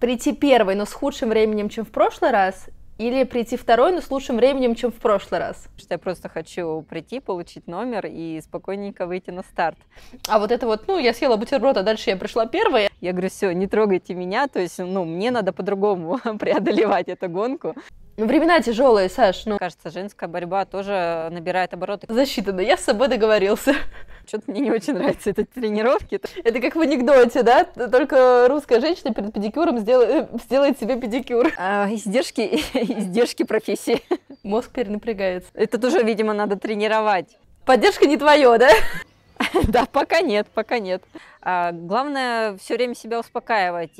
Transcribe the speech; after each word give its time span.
Прийти 0.00 0.32
первой, 0.32 0.76
но 0.76 0.86
с 0.86 0.92
худшим 0.94 1.28
временем, 1.28 1.68
чем 1.68 1.84
в 1.84 1.90
прошлый 1.90 2.30
раз, 2.30 2.70
или 2.96 3.24
прийти 3.24 3.58
второй, 3.58 3.92
но 3.92 4.00
с 4.00 4.10
лучшим 4.10 4.36
временем, 4.36 4.74
чем 4.74 4.90
в 4.92 4.94
прошлый 4.94 5.40
раз? 5.40 5.68
Я 5.90 5.98
просто 5.98 6.30
хочу 6.30 6.80
прийти, 6.88 7.20
получить 7.20 7.66
номер 7.66 8.06
и 8.06 8.40
спокойненько 8.42 9.06
выйти 9.06 9.28
на 9.28 9.42
старт. 9.42 9.76
А 10.26 10.38
вот 10.38 10.52
это 10.52 10.66
вот, 10.66 10.88
ну, 10.88 10.98
я 10.98 11.12
съела 11.12 11.36
бутерброд, 11.36 11.76
а 11.76 11.82
дальше 11.82 12.08
я 12.08 12.16
пришла 12.16 12.46
первая. 12.46 12.88
Я 13.02 13.12
говорю, 13.12 13.28
все, 13.28 13.52
не 13.52 13.66
трогайте 13.66 14.14
меня, 14.14 14.48
то 14.48 14.58
есть, 14.58 14.78
ну, 14.78 15.04
мне 15.04 15.30
надо 15.30 15.52
по-другому 15.52 16.18
преодолевать 16.38 17.08
эту 17.08 17.28
гонку. 17.28 17.74
Ну, 18.16 18.26
времена 18.26 18.60
тяжелые, 18.60 19.10
Саш. 19.10 19.44
Ну, 19.44 19.58
Кажется, 19.58 19.90
женская 19.90 20.28
борьба 20.28 20.64
тоже 20.64 21.28
набирает 21.30 21.74
обороты. 21.74 22.06
засчитано. 22.08 22.60
Я 22.60 22.76
с 22.78 22.84
собой 22.84 23.08
договорился. 23.08 23.74
Что-то 24.30 24.48
мне 24.52 24.60
не 24.60 24.70
очень 24.70 24.92
нравятся 24.92 25.30
эти 25.30 25.42
тренировки. 25.42 26.20
Это 26.44 26.60
как 26.60 26.76
в 26.76 26.80
анекдоте, 26.80 27.42
да? 27.42 27.64
Только 27.64 28.46
русская 28.48 28.80
женщина 28.80 29.12
перед 29.12 29.32
педикюром 29.32 29.80
сделает, 29.80 30.28
сделает 30.44 30.78
себе 30.78 30.94
педикюр. 31.00 31.52
А, 31.58 31.88
издержки, 31.90 32.42
издержки 32.74 33.42
профессии. 33.42 34.00
Мозг 34.44 34.70
перенапрягается. 34.70 35.50
Это 35.54 35.78
тоже, 35.78 36.04
видимо, 36.04 36.32
надо 36.32 36.54
тренировать. 36.54 37.36
Поддержка 37.66 38.06
не 38.06 38.16
твое, 38.16 38.56
да? 38.56 38.70
Да, 39.66 39.86
пока 39.86 40.20
нет, 40.20 40.46
пока 40.54 40.78
нет. 40.78 41.02
А, 41.42 41.72
главное 41.72 42.56
все 42.58 42.76
время 42.76 42.94
себя 42.94 43.18
успокаивать. 43.18 43.90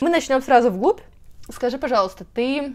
Мы 0.00 0.10
начнем 0.10 0.40
сразу 0.40 0.70
вглубь. 0.70 1.00
Скажи, 1.50 1.78
пожалуйста, 1.78 2.24
ты 2.24 2.74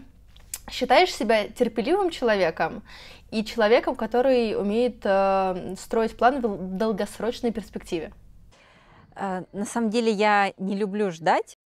считаешь 0.70 1.12
себя 1.14 1.48
терпеливым 1.48 2.10
человеком 2.10 2.82
и 3.30 3.44
человеком, 3.44 3.96
который 3.96 4.56
умеет 4.56 5.00
э, 5.04 5.74
строить 5.78 6.16
планы 6.16 6.40
в 6.40 6.76
долгосрочной 6.76 7.52
перспективе? 7.52 8.12
А, 9.14 9.44
На 9.52 9.64
самом 9.64 9.90
деле 9.90 10.12
я 10.12 10.52
не 10.58 10.76
люблю 10.76 11.10
ждать. 11.10 11.56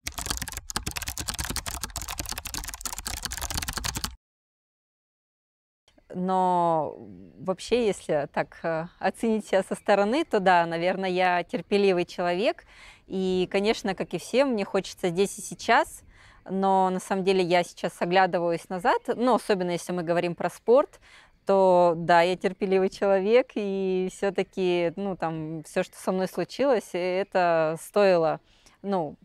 Но 6.14 6.96
вообще, 7.38 7.86
если 7.86 8.28
так 8.32 8.60
э, 8.62 8.86
оценить 9.00 9.46
себя 9.46 9.62
со 9.62 9.74
стороны, 9.74 10.24
то 10.24 10.38
да, 10.38 10.64
наверное, 10.64 11.10
я 11.10 11.42
терпеливый 11.42 12.06
человек. 12.06 12.64
И, 13.06 13.48
конечно, 13.50 13.94
как 13.94 14.14
и 14.14 14.18
все, 14.18 14.44
мне 14.44 14.64
хочется 14.64 15.08
здесь 15.08 15.36
и 15.38 15.42
сейчас. 15.42 16.02
Но 16.48 16.90
на 16.90 17.00
самом 17.00 17.24
деле 17.24 17.42
я 17.42 17.62
сейчас 17.62 17.92
оглядываюсь 18.00 18.68
назад, 18.68 19.00
ну, 19.16 19.34
особенно 19.34 19.70
если 19.70 19.92
мы 19.92 20.02
говорим 20.02 20.34
про 20.34 20.50
спорт, 20.50 21.00
то 21.46 21.94
да, 21.96 22.22
я 22.22 22.36
терпеливый 22.36 22.90
человек, 22.90 23.52
и 23.54 24.08
все-таки, 24.12 24.92
ну, 24.96 25.16
там, 25.16 25.62
все, 25.64 25.82
что 25.82 25.96
со 25.96 26.12
мной 26.12 26.28
случилось, 26.28 26.90
это 26.92 27.76
стоило, 27.80 28.40
ну, 28.82 29.16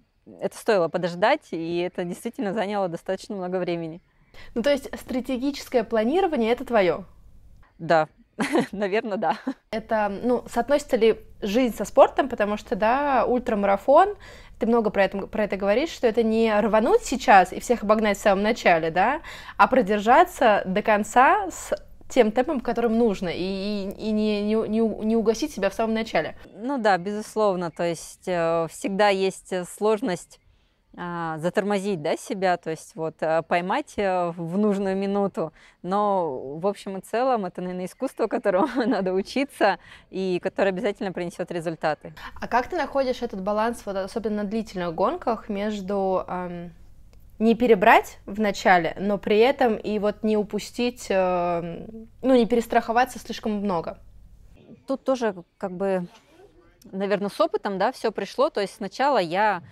это 0.41 0.57
стоило 0.57 0.87
подождать, 0.87 1.47
и 1.51 1.77
это 1.79 2.03
действительно 2.03 2.53
заняло 2.53 2.87
достаточно 2.87 3.35
много 3.35 3.57
времени. 3.57 4.01
Ну, 4.55 4.61
то 4.61 4.69
есть 4.71 4.89
стратегическое 4.99 5.83
планирование 5.83 6.51
это 6.51 6.65
твое. 6.65 7.05
Да, 7.77 8.07
наверное, 8.71 9.17
да. 9.17 9.37
Это, 9.71 10.09
ну, 10.23 10.43
соотносится 10.47 10.97
ли 10.97 11.19
жизнь 11.41 11.75
со 11.75 11.85
спортом, 11.85 12.29
потому 12.29 12.57
что, 12.57 12.75
да, 12.75 13.25
ультрамарафон, 13.25 14.15
ты 14.59 14.67
много 14.67 14.89
про 14.89 15.05
это, 15.05 15.27
про 15.27 15.45
это 15.45 15.57
говоришь, 15.57 15.89
что 15.89 16.07
это 16.07 16.21
не 16.21 16.53
рвануть 16.59 17.03
сейчас 17.03 17.53
и 17.53 17.59
всех 17.59 17.83
обогнать 17.83 18.17
в 18.17 18.21
самом 18.21 18.43
начале, 18.43 18.91
да, 18.91 19.21
а 19.57 19.67
продержаться 19.67 20.61
до 20.65 20.81
конца 20.81 21.49
с 21.49 21.73
тем 22.09 22.31
темпом, 22.31 22.59
которым 22.59 22.97
нужно, 22.97 23.29
и, 23.29 23.41
и, 23.41 23.89
и 24.07 24.11
не, 24.11 24.41
не, 24.41 24.55
не, 24.67 25.05
не 25.05 25.15
угасить 25.15 25.53
себя 25.53 25.69
в 25.69 25.73
самом 25.73 25.93
начале. 25.93 26.35
Ну 26.55 26.77
да, 26.77 26.97
безусловно, 26.97 27.71
то 27.71 27.83
есть 27.83 28.27
э, 28.27 28.67
всегда 28.71 29.09
есть 29.09 29.53
э, 29.53 29.63
сложность 29.65 30.39
затормозить 30.93 32.01
да, 32.01 32.17
себя, 32.17 32.57
то 32.57 32.71
есть 32.71 32.95
вот 32.95 33.15
э, 33.21 33.43
поймать 33.43 33.93
э, 33.97 34.31
в 34.31 34.57
нужную 34.57 34.97
минуту. 34.97 35.53
Но 35.83 36.57
в 36.57 36.65
общем 36.65 36.97
и 36.97 37.01
целом 37.01 37.45
это, 37.45 37.61
наверное, 37.61 37.85
искусство, 37.85 38.27
которому 38.27 38.85
надо 38.85 39.13
учиться 39.13 39.77
и 40.09 40.39
которое 40.41 40.69
обязательно 40.69 41.11
принесет 41.11 41.51
результаты. 41.51 42.13
А 42.41 42.47
как 42.47 42.67
ты 42.67 42.75
находишь 42.75 43.21
этот 43.21 43.41
баланс, 43.41 43.83
вот 43.85 43.95
особенно 43.95 44.43
на 44.43 44.49
длительных 44.49 44.95
гонках, 44.95 45.47
между 45.47 46.25
эм, 46.27 46.73
не 47.37 47.55
перебрать 47.55 48.19
в 48.25 48.39
начале, 48.39 48.95
но 48.99 49.17
при 49.17 49.37
этом 49.37 49.75
и 49.75 49.99
вот 49.99 50.23
не 50.23 50.37
упустить, 50.37 51.07
э, 51.09 51.87
ну, 52.21 52.35
не 52.35 52.47
перестраховаться 52.47 53.19
слишком 53.19 53.53
много? 53.53 53.99
Тут 54.87 55.03
тоже 55.03 55.35
как 55.57 55.71
бы, 55.71 56.07
наверное, 56.91 57.29
с 57.29 57.39
опытом, 57.39 57.77
да, 57.77 57.91
все 57.91 58.11
пришло. 58.11 58.49
То 58.49 58.59
есть 58.59 58.75
сначала 58.75 59.19
я 59.19 59.57
а, 59.57 59.63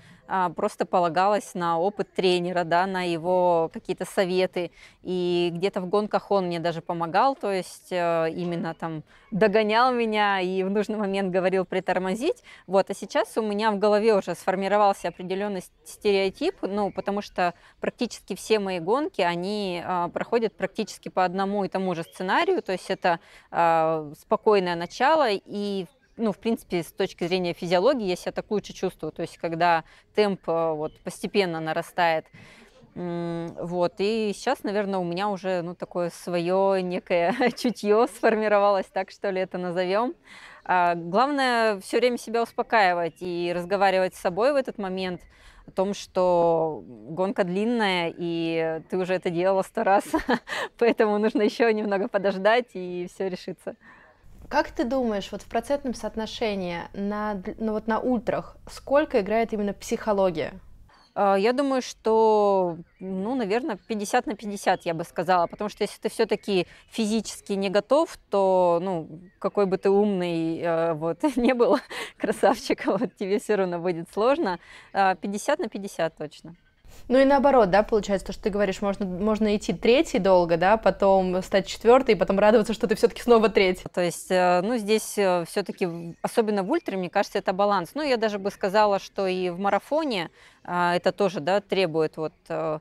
просто 0.56 0.86
полагалась 0.86 1.54
на 1.54 1.80
опыт 1.80 2.14
тренера, 2.14 2.64
да, 2.64 2.86
на 2.86 3.04
его 3.04 3.70
какие-то 3.74 4.06
советы. 4.06 4.72
И 5.04 5.52
где-то 5.54 5.82
в 5.82 5.88
гонках 5.88 6.32
он 6.32 6.48
мне 6.48 6.60
даже 6.60 6.82
помогал, 6.82 7.36
то 7.36 7.52
есть 7.52 7.92
э, 7.92 8.30
именно 8.32 8.74
там 8.74 9.04
догонял 9.32 9.92
меня 9.92 10.40
и 10.40 10.64
в 10.64 10.70
нужный 10.70 10.98
момент 10.98 11.32
говорил 11.32 11.66
притормозить. 11.66 12.44
Вот, 12.66 12.90
а 12.90 12.94
сейчас 12.94 13.38
у 13.38 13.42
меня 13.42 13.72
в 13.72 13.80
голове 13.80 14.16
уже 14.16 14.36
сформировался 14.36 15.10
определенный 15.10 15.64
стереотип, 15.86 16.56
ну, 16.62 16.92
потому 16.92 17.22
что 17.22 17.54
практически 17.80 18.36
все 18.36 18.60
мои 18.60 18.80
гонки, 18.80 19.22
они 19.22 19.82
а, 19.84 20.10
проходят 20.10 20.56
практически 20.56 21.10
по 21.10 21.26
одному 21.26 21.64
и 21.64 21.70
тому 21.70 21.96
же 21.96 22.04
сценарию, 22.04 22.62
то 22.62 22.72
есть 22.72 22.90
это 22.90 23.20
а, 23.52 24.12
спокойное 24.20 24.76
начало 24.76 25.30
и 25.30 25.86
ну, 26.18 26.32
в 26.32 26.38
принципе, 26.38 26.84
с 26.84 26.92
точки 26.92 27.26
зрения 27.28 27.54
физиологии 27.54 28.06
я 28.06 28.16
себя 28.16 28.32
так 28.32 28.50
лучше 28.52 28.74
чувствую. 28.74 29.12
То 29.12 29.22
есть, 29.22 29.38
когда 29.38 29.84
темп 30.16 30.42
э, 30.48 30.72
вот, 30.74 31.00
постепенно 31.02 31.60
нарастает. 31.60 32.26
Вот, 32.96 33.94
и 34.00 34.32
сейчас, 34.34 34.64
наверное, 34.64 34.98
у 34.98 35.04
меня 35.04 35.30
уже, 35.30 35.62
ну, 35.62 35.76
такое 35.76 36.10
свое 36.10 36.82
некое 36.82 37.36
чутье 37.56 38.08
сформировалось, 38.08 38.88
так 38.88 39.12
что 39.12 39.30
ли 39.30 39.40
это 39.40 39.60
назовем. 39.60 40.16
А 40.66 40.96
главное 40.96 41.80
все 41.80 42.00
время 42.00 42.18
себя 42.18 42.42
успокаивать 42.42 43.18
и 43.20 43.54
разговаривать 43.56 44.16
с 44.16 44.20
собой 44.20 44.52
в 44.52 44.56
этот 44.56 44.80
момент 44.80 45.22
о 45.68 45.72
том, 45.72 45.94
что 45.94 46.84
гонка 46.88 47.44
длинная, 47.44 48.12
и 48.18 48.82
ты 48.90 48.98
уже 48.98 49.14
это 49.14 49.30
делала 49.30 49.62
сто 49.62 49.84
раз, 49.84 50.06
поэтому 50.80 51.20
нужно 51.20 51.44
еще 51.44 51.72
немного 51.72 52.08
подождать, 52.08 52.70
и 52.74 53.08
все 53.14 53.30
решится. 53.30 53.76
Как 54.50 54.72
ты 54.72 54.86
думаешь, 54.86 55.32
вот 55.32 55.42
в 55.42 55.48
процентном 55.50 55.94
соотношении 55.94 56.84
на, 56.94 57.42
ну 57.58 57.74
вот 57.74 57.88
на 57.88 58.00
ультрах 58.00 58.56
сколько 58.70 59.20
играет 59.20 59.52
именно 59.52 59.74
психология? 59.74 60.62
А, 61.16 61.36
Я 61.36 61.52
думаю, 61.52 61.82
что, 61.82 62.78
ну, 63.00 63.36
наверное, 63.36 63.78
50 63.88 64.26
на 64.28 64.36
50, 64.36 64.86
я 64.86 64.94
бы 64.94 65.04
сказала, 65.04 65.48
потому 65.48 65.70
что 65.70 65.84
если 65.84 66.00
ты 66.00 66.10
все-таки 66.10 66.68
физически 66.90 67.54
не 67.54 67.70
готов, 67.70 68.18
то, 68.30 68.80
ну, 68.82 69.10
какой 69.40 69.66
бы 69.66 69.78
ты 69.78 69.90
умный 69.90 70.60
э, 70.60 70.94
вот 70.94 71.24
не 71.36 71.54
был 71.54 71.80
красавчик, 72.18 72.86
вот 72.86 73.16
тебе 73.16 73.40
все 73.40 73.56
равно 73.56 73.80
будет 73.80 74.10
сложно. 74.14 74.60
А, 74.94 75.16
50 75.16 75.60
на 75.60 75.68
50 75.70 76.16
точно. 76.16 76.56
Ну 77.08 77.20
и 77.20 77.26
наоборот, 77.26 77.70
да, 77.70 77.84
получается, 77.84 78.28
то, 78.28 78.34
что 78.34 78.44
ты 78.44 78.50
говоришь, 78.50 78.82
можно, 78.82 79.06
можно 79.06 79.56
идти 79.56 79.74
третий 79.74 80.20
долго, 80.20 80.58
да, 80.58 80.78
потом 80.78 81.42
стать 81.42 81.68
четвертый, 81.68 82.16
и 82.16 82.18
потом 82.18 82.40
радоваться, 82.40 82.74
что 82.74 82.88
ты 82.88 82.96
все-таки 82.96 83.22
снова 83.22 83.50
третий. 83.50 83.86
То 83.94 84.02
есть, 84.02 84.30
э, 84.30 84.62
ну, 84.62 84.78
здесь 84.78 85.12
все-таки, 85.12 86.16
особенно 86.22 86.64
в 86.64 86.72
ультре, 86.72 86.98
мне 86.98 87.10
кажется, 87.10 87.38
это 87.38 87.54
баланс. 87.54 87.92
Ну, 87.94 88.02
я 88.02 88.18
даже 88.18 88.40
бы 88.40 88.52
сказала, 88.52 89.00
что 89.00 89.28
и 89.28 89.50
в 89.50 89.60
марафоне 89.60 90.30
а, 90.70 90.96
это 90.96 91.14
тоже, 91.14 91.40
да, 91.40 91.62
требует 91.62 92.18
вот 92.18 92.34
э, 92.50 92.80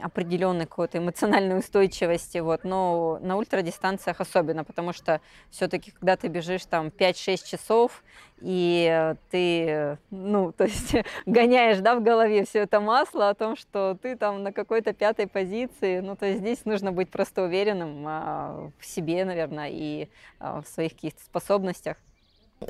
определенной 0.00 0.66
какой-то 0.66 0.98
эмоциональной 0.98 1.58
устойчивости, 1.58 2.38
вот, 2.38 2.62
но 2.62 3.18
на 3.20 3.36
ультрадистанциях 3.36 4.20
особенно, 4.20 4.62
потому 4.62 4.92
что 4.92 5.20
все-таки, 5.50 5.90
когда 5.90 6.16
ты 6.16 6.28
бежишь 6.28 6.64
там 6.66 6.88
5-6 6.88 7.44
часов, 7.44 8.04
и 8.40 9.14
ты, 9.30 9.98
ну, 10.10 10.52
то 10.52 10.64
есть 10.64 10.94
гоняешь, 11.26 11.78
да, 11.78 11.96
в 11.96 12.02
голове 12.02 12.44
все 12.44 12.60
это 12.60 12.80
масло 12.80 13.30
о 13.30 13.34
том, 13.34 13.56
что 13.56 13.98
ты 14.00 14.16
там 14.16 14.42
на 14.42 14.52
какой-то 14.52 14.92
пятой 14.92 15.26
позиции, 15.26 16.00
ну, 16.00 16.14
то 16.14 16.26
есть 16.26 16.40
здесь 16.40 16.64
нужно 16.64 16.92
быть 16.92 17.10
просто 17.10 17.42
уверенным 17.42 18.04
а, 18.06 18.70
в 18.78 18.86
себе, 18.86 19.24
наверное, 19.24 19.70
и 19.72 20.08
а, 20.38 20.62
в 20.62 20.68
своих 20.68 20.92
каких-то 20.92 21.22
способностях. 21.22 21.96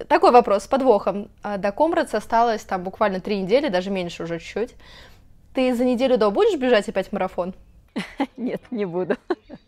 Такой 0.09 0.33
вопрос 0.33 0.65
с 0.65 0.67
подвохом. 0.67 1.31
А 1.43 1.57
До 1.59 1.71
Комрадс 1.71 2.15
осталось 2.15 2.65
там 2.65 2.83
буквально 2.83 3.21
три 3.21 3.41
недели, 3.41 3.69
даже 3.69 3.91
меньше 3.91 4.25
уже 4.25 4.39
чуть-чуть. 4.39 4.75
Ты 5.55 5.73
за 5.73 5.85
неделю 5.85 6.19
до 6.19 6.33
будешь 6.33 6.59
бежать 6.59 6.89
опять 6.89 7.13
марафон? 7.13 7.55
Нет, 8.37 8.61
не 8.73 8.87
буду. 8.87 9.17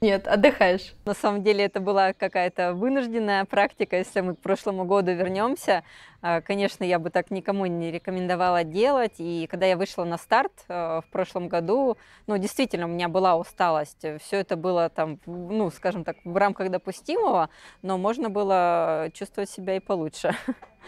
Нет, 0.00 0.26
отдыхаешь. 0.26 0.94
На 1.04 1.14
самом 1.14 1.44
деле 1.44 1.64
это 1.64 1.78
была 1.78 2.12
какая-то 2.12 2.74
вынужденная 2.74 3.44
практика. 3.44 3.96
Если 3.96 4.20
мы 4.20 4.34
к 4.34 4.40
прошлому 4.40 4.84
году 4.84 5.12
вернемся, 5.12 5.84
а, 6.22 6.40
конечно, 6.40 6.82
я 6.82 6.98
бы 6.98 7.10
так 7.10 7.30
никому 7.30 7.66
не 7.66 7.92
рекомендовала 7.92 8.64
делать. 8.64 9.14
И 9.18 9.46
когда 9.48 9.66
я 9.66 9.76
вышла 9.76 10.02
на 10.02 10.18
старт 10.18 10.52
а, 10.68 11.02
в 11.02 11.06
прошлом 11.10 11.46
году, 11.46 11.96
ну, 12.26 12.36
действительно, 12.36 12.86
у 12.86 12.90
меня 12.90 13.08
была 13.08 13.36
усталость. 13.36 14.04
Все 14.20 14.38
это 14.38 14.56
было 14.56 14.88
там, 14.88 15.20
ну, 15.26 15.70
скажем 15.70 16.02
так, 16.02 16.16
в 16.24 16.36
рамках 16.36 16.72
допустимого, 16.72 17.48
но 17.82 17.96
можно 17.96 18.28
было 18.28 19.08
чувствовать 19.14 19.50
себя 19.50 19.76
и 19.76 19.80
получше 19.80 20.34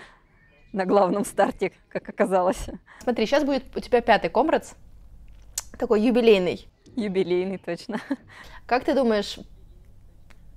на 0.72 0.86
главном 0.86 1.24
старте, 1.24 1.70
как 1.88 2.08
оказалось. 2.08 2.66
Смотри, 2.98 3.26
сейчас 3.26 3.44
будет 3.44 3.64
у 3.76 3.80
тебя 3.80 4.00
пятый 4.00 4.28
комрадс, 4.28 4.74
такой 5.78 6.02
юбилейный. 6.02 6.68
Юбилейный, 6.96 7.58
точно. 7.58 8.00
Как 8.66 8.84
ты 8.84 8.94
думаешь, 8.94 9.38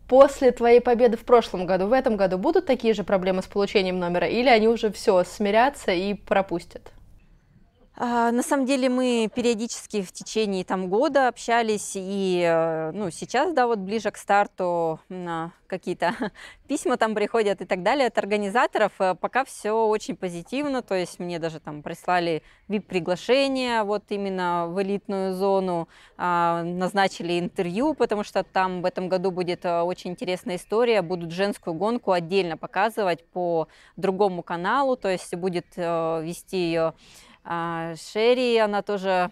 после 0.08 0.52
твоей 0.52 0.82
победы 0.82 1.16
в 1.16 1.24
прошлом 1.24 1.66
году, 1.66 1.88
в 1.88 1.94
этом 1.94 2.18
году 2.18 2.38
будут 2.38 2.66
такие 2.66 2.94
же 2.94 3.04
проблемы 3.04 3.42
с 3.42 3.46
получением 3.46 4.00
номера, 4.00 4.28
или 4.28 4.50
они 4.50 4.68
уже 4.68 4.92
все 4.92 5.24
смирятся 5.24 5.92
и 5.92 6.14
пропустят? 6.14 6.92
А, 8.04 8.32
на 8.32 8.42
самом 8.42 8.66
деле 8.66 8.90
мы 8.90 9.30
периодически 9.32 10.02
в 10.02 10.12
течение 10.12 10.64
там, 10.66 10.90
года 10.90 11.28
общались, 11.28 11.92
и 11.94 12.42
э, 12.44 12.90
ну, 12.94 13.12
сейчас, 13.12 13.54
да, 13.54 13.68
вот 13.68 13.78
ближе 13.78 14.10
к 14.10 14.18
старту 14.18 15.00
какие-то 15.68 16.16
письма 16.68 16.98
там 16.98 17.14
приходят 17.14 17.62
и 17.62 17.66
так 17.66 17.84
далее 17.84 18.08
от 18.08 18.18
организаторов. 18.18 18.92
Э, 18.98 19.14
пока 19.14 19.46
все 19.46 19.86
очень 19.86 20.16
позитивно, 20.16 20.82
то 20.82 20.96
есть 20.96 21.20
мне 21.20 21.38
даже 21.38 21.60
там 21.60 21.84
прислали 21.84 22.42
VIP-приглашение 22.70 23.84
вот 23.84 24.06
именно 24.10 24.66
в 24.68 24.82
элитную 24.82 25.36
зону, 25.36 25.88
а, 26.18 26.64
назначили 26.64 27.40
интервью, 27.40 27.94
потому 27.94 28.24
что 28.24 28.44
там 28.44 28.82
в 28.82 28.86
этом 28.86 29.10
году 29.10 29.30
будет 29.30 29.64
э, 29.64 29.82
очень 29.82 30.10
интересная 30.10 30.56
история, 30.56 31.04
будут 31.04 31.32
женскую 31.32 31.76
гонку 31.76 32.14
отдельно 32.14 32.58
показывать 32.58 33.24
по 33.28 33.68
другому 33.96 34.42
каналу, 34.42 34.96
то 34.98 35.08
есть 35.08 35.36
будет 35.36 35.68
вести 35.78 36.58
ее 36.58 36.82
а, 36.82 36.94
Шерри, 37.44 38.58
она 38.58 38.82
тоже 38.82 39.32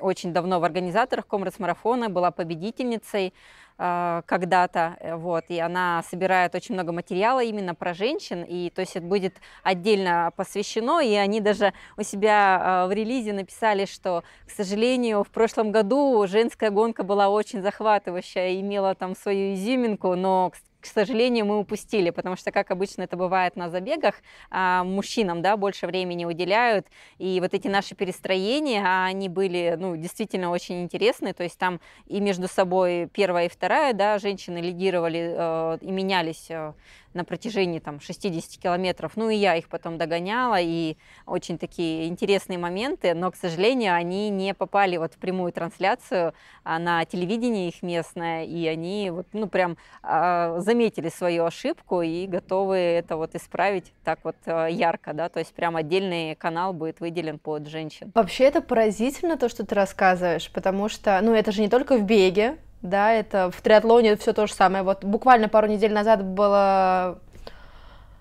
очень 0.00 0.32
давно 0.32 0.60
в 0.60 0.64
организаторах 0.64 1.26
Комрадс-марафона, 1.26 2.08
была 2.08 2.30
победительницей 2.30 3.34
а, 3.80 4.22
когда-то, 4.26 4.96
э, 4.98 5.14
вот, 5.14 5.44
и 5.48 5.60
она 5.60 6.02
собирает 6.02 6.56
очень 6.56 6.74
много 6.74 6.90
материала 6.90 7.44
именно 7.44 7.76
про 7.76 7.94
женщин, 7.94 8.42
и 8.42 8.70
то 8.70 8.80
есть 8.80 8.96
это 8.96 9.06
будет 9.06 9.36
отдельно 9.62 10.32
посвящено, 10.34 11.00
и 11.00 11.14
они 11.14 11.40
даже 11.40 11.72
у 11.96 12.02
себя 12.02 12.58
а, 12.60 12.86
в 12.88 12.92
релизе 12.92 13.32
написали, 13.32 13.84
что, 13.84 14.24
к 14.46 14.50
сожалению, 14.50 15.22
в 15.22 15.28
прошлом 15.28 15.70
году 15.70 16.26
женская 16.26 16.70
гонка 16.70 17.04
была 17.04 17.28
очень 17.28 17.62
захватывающая, 17.62 18.60
имела 18.60 18.96
там 18.96 19.14
свою 19.14 19.54
изюминку, 19.54 20.16
но, 20.16 20.50
сожалению, 20.88 21.46
мы 21.46 21.58
упустили, 21.58 22.10
потому 22.10 22.36
что, 22.36 22.52
как 22.52 22.70
обычно 22.70 23.02
это 23.02 23.16
бывает 23.16 23.56
на 23.56 23.70
забегах, 23.70 24.16
а, 24.50 24.84
мужчинам 24.84 25.42
да, 25.42 25.56
больше 25.56 25.86
времени 25.86 26.24
уделяют, 26.24 26.86
и 27.18 27.40
вот 27.40 27.54
эти 27.54 27.68
наши 27.68 27.94
перестроения, 27.94 28.84
они 29.04 29.28
были 29.28 29.76
ну, 29.78 29.96
действительно 29.96 30.50
очень 30.50 30.82
интересны, 30.82 31.32
то 31.32 31.42
есть 31.42 31.58
там 31.58 31.80
и 32.06 32.20
между 32.20 32.48
собой 32.48 33.08
первая 33.12 33.46
и 33.46 33.48
вторая, 33.48 33.92
да, 33.92 34.18
женщины 34.18 34.58
лидировали 34.58 35.34
э, 35.36 35.78
и 35.80 35.90
менялись 35.90 36.46
э, 36.50 36.72
на 37.14 37.24
протяжении 37.24 37.78
там 37.78 38.00
60 38.00 38.60
километров. 38.62 39.12
Ну 39.16 39.30
и 39.30 39.36
я 39.36 39.56
их 39.56 39.68
потом 39.68 39.98
догоняла, 39.98 40.60
и 40.60 40.96
очень 41.26 41.58
такие 41.58 42.08
интересные 42.08 42.58
моменты, 42.58 43.14
но, 43.14 43.30
к 43.30 43.36
сожалению, 43.36 43.94
они 43.94 44.30
не 44.30 44.54
попали 44.54 44.96
вот 44.96 45.14
в 45.14 45.18
прямую 45.18 45.52
трансляцию 45.52 46.34
а 46.64 46.78
на 46.78 47.04
телевидении 47.06 47.68
их 47.68 47.82
местное, 47.82 48.44
и 48.44 48.66
они 48.66 49.10
вот, 49.10 49.26
ну, 49.32 49.48
прям 49.48 49.78
а, 50.02 50.60
заметили 50.60 51.08
свою 51.08 51.44
ошибку 51.44 52.02
и 52.02 52.26
готовы 52.26 52.76
это 52.76 53.16
вот 53.16 53.34
исправить 53.34 53.92
так 54.04 54.18
вот 54.22 54.36
а, 54.44 54.66
ярко, 54.66 55.14
да, 55.14 55.30
то 55.30 55.38
есть 55.38 55.54
прям 55.54 55.76
отдельный 55.76 56.34
канал 56.34 56.74
будет 56.74 57.00
выделен 57.00 57.38
под 57.38 57.68
женщин. 57.68 58.12
Вообще 58.14 58.44
это 58.44 58.60
поразительно 58.60 59.38
то, 59.38 59.48
что 59.48 59.64
ты 59.64 59.74
рассказываешь, 59.74 60.50
потому 60.52 60.90
что, 60.90 61.18
ну, 61.22 61.32
это 61.32 61.52
же 61.52 61.62
не 61.62 61.68
только 61.68 61.96
в 61.96 62.02
беге, 62.02 62.58
да, 62.82 63.12
это 63.12 63.50
в 63.50 63.60
триатлоне 63.60 64.16
все 64.16 64.32
то 64.32 64.46
же 64.46 64.54
самое. 64.54 64.84
Вот 64.84 65.04
буквально 65.04 65.48
пару 65.48 65.66
недель 65.66 65.92
назад 65.92 66.24
было 66.24 67.18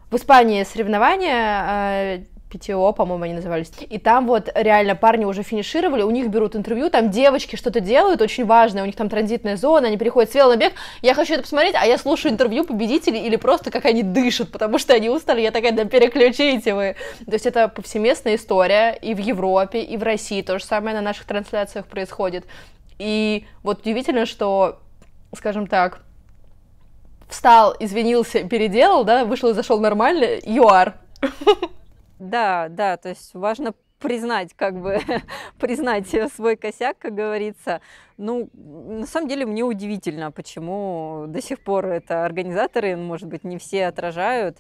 в 0.09 0.15
Испании 0.15 0.63
соревнования, 0.63 2.25
ПТО, 2.49 2.93
по-моему, 2.93 3.25
они 3.25 3.33
назывались. 3.33 3.71
И 3.89 3.97
там 3.97 4.25
вот 4.25 4.49
реально 4.55 4.95
парни 4.95 5.25
уже 5.25 5.43
финишировали, 5.43 6.01
у 6.01 6.11
них 6.11 6.29
берут 6.29 6.55
интервью, 6.55 6.89
там 6.89 7.09
девочки 7.09 7.55
что-то 7.55 7.81
делают 7.81 8.21
очень 8.21 8.45
важное, 8.45 8.83
у 8.83 8.85
них 8.85 8.95
там 8.95 9.09
транзитная 9.09 9.57
зона, 9.57 9.87
они 9.87 9.97
переходят 9.97 10.31
с 10.31 10.35
вела 10.35 10.55
на 10.55 10.57
бег. 10.57 10.73
Я 11.01 11.13
хочу 11.13 11.33
это 11.33 11.43
посмотреть, 11.43 11.75
а 11.75 11.85
я 11.85 11.97
слушаю 11.97 12.31
интервью 12.31 12.63
победителей 12.63 13.19
или 13.25 13.35
просто 13.35 13.69
как 13.69 13.85
они 13.85 14.01
дышат, 14.01 14.51
потому 14.51 14.79
что 14.79 14.93
они 14.93 15.09
устали. 15.09 15.41
Я 15.41 15.51
такая, 15.51 15.73
да 15.73 15.83
переключите 15.83 16.73
вы. 16.73 16.95
То 17.25 17.33
есть 17.33 17.45
это 17.45 17.67
повсеместная 17.67 18.35
история 18.35 18.91
и 18.93 19.13
в 19.13 19.19
Европе, 19.19 19.81
и 19.81 19.97
в 19.97 20.03
России. 20.03 20.41
То 20.41 20.57
же 20.57 20.63
самое 20.63 20.95
на 20.95 21.01
наших 21.01 21.25
трансляциях 21.25 21.85
происходит. 21.85 22.45
И 22.99 23.45
вот 23.63 23.81
удивительно, 23.81 24.25
что, 24.25 24.79
скажем 25.33 25.67
так, 25.67 26.01
встал, 27.27 27.75
извинился, 27.79 28.43
переделал, 28.43 29.03
да, 29.03 29.25
вышел 29.25 29.49
и 29.49 29.53
зашел 29.53 29.79
нормально, 29.79 30.39
are. 30.45 30.93
Да, 32.19 32.67
да, 32.69 32.97
то 32.97 33.09
есть 33.09 33.33
важно 33.33 33.73
признать, 33.99 34.53
как 34.55 34.79
бы, 34.79 34.99
признать 35.59 36.07
свой 36.33 36.55
косяк, 36.55 36.97
как 36.99 37.13
говорится. 37.13 37.81
Ну, 38.17 38.49
на 38.53 39.05
самом 39.05 39.27
деле, 39.27 39.45
мне 39.45 39.63
удивительно, 39.63 40.31
почему 40.31 41.25
до 41.27 41.41
сих 41.41 41.59
пор 41.59 41.87
это 41.87 42.25
организаторы, 42.25 42.95
может 42.95 43.27
быть, 43.27 43.43
не 43.43 43.57
все 43.57 43.87
отражают. 43.87 44.57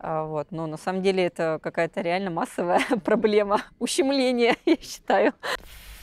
А, 0.00 0.24
вот, 0.24 0.48
но 0.52 0.66
на 0.66 0.76
самом 0.76 1.02
деле 1.02 1.24
это 1.24 1.58
какая-то 1.62 2.00
реально 2.02 2.30
массовая 2.30 2.80
проблема 3.04 3.62
ущемления, 3.78 4.56
я 4.66 4.76
считаю 4.76 5.34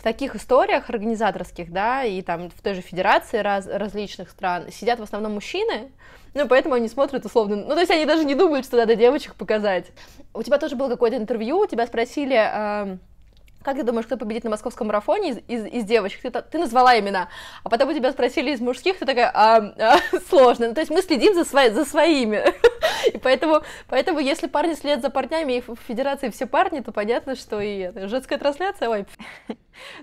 таких 0.06 0.36
историях 0.36 0.88
организаторских, 0.92 1.72
да, 1.72 2.04
и 2.04 2.22
там 2.22 2.52
в 2.52 2.62
той 2.62 2.75
же 2.75 2.81
федерации 2.81 3.40
раз, 3.40 3.66
различных 3.66 4.30
стран 4.30 4.72
сидят 4.72 5.00
в 5.00 5.04
основном 5.04 5.34
мужчины, 5.34 5.92
ну, 6.36 6.48
поэтому 6.48 6.75
они 6.75 6.88
смотрят 6.90 7.25
условно, 7.25 7.56
ну, 7.56 7.74
то 7.74 7.80
есть 7.80 7.90
они 7.90 8.06
даже 8.06 8.24
не 8.24 8.36
думают, 8.36 8.68
что 8.68 8.78
надо 8.78 8.96
девочек 8.96 9.34
показать. 9.34 9.88
У 10.31 10.44
тебя 10.44 10.60
тоже 10.60 10.75
было 10.75 10.90
какое-то 10.90 11.18
интервью, 11.18 11.66
тебя 11.66 11.88
спросили, 11.88 12.36
э, 12.38 12.98
как 13.63 13.78
ты 13.78 13.84
думаешь, 13.84 14.06
кто 14.06 14.16
победит 14.16 14.44
на 14.44 14.52
московском 14.52 14.88
марафоне 14.88 15.31
из, 15.31 15.38
из, 15.48 15.66
из 15.66 15.84
девочек? 15.86 16.22
Ты, 16.22 16.30
ты 16.30 16.60
назвала 16.60 17.00
имена, 17.00 17.30
а 17.63 17.69
потом 17.69 17.90
у 17.90 17.94
тебя 17.94 18.12
спросили 18.12 18.52
из 18.52 18.62
мужских, 18.62 19.00
ты 19.00 19.07
такая, 19.07 19.31
а, 19.34 19.74
а, 19.80 19.98
сложно. 20.30 20.68
Ну, 20.68 20.75
то 20.75 20.81
есть 20.81 20.92
мы 20.92 21.02
следим 21.02 21.34
за, 21.34 21.46
свои, 21.46 21.72
за 21.72 21.84
своими. 21.84 22.44
И 23.12 23.18
поэтому, 23.18 23.62
поэтому, 23.88 24.19
если 24.19 24.46
парни 24.46 24.75
следят 24.75 25.02
за 25.02 25.10
парнями, 25.10 25.54
и 25.54 25.62
в 25.62 25.75
федерации 25.88 26.30
все 26.30 26.46
парни, 26.46 26.81
то 26.81 26.92
понятно, 26.92 27.36
что 27.36 27.60
и 27.60 27.92
женская 28.07 28.38
трансляция, 28.38 28.90
ой. 28.90 29.06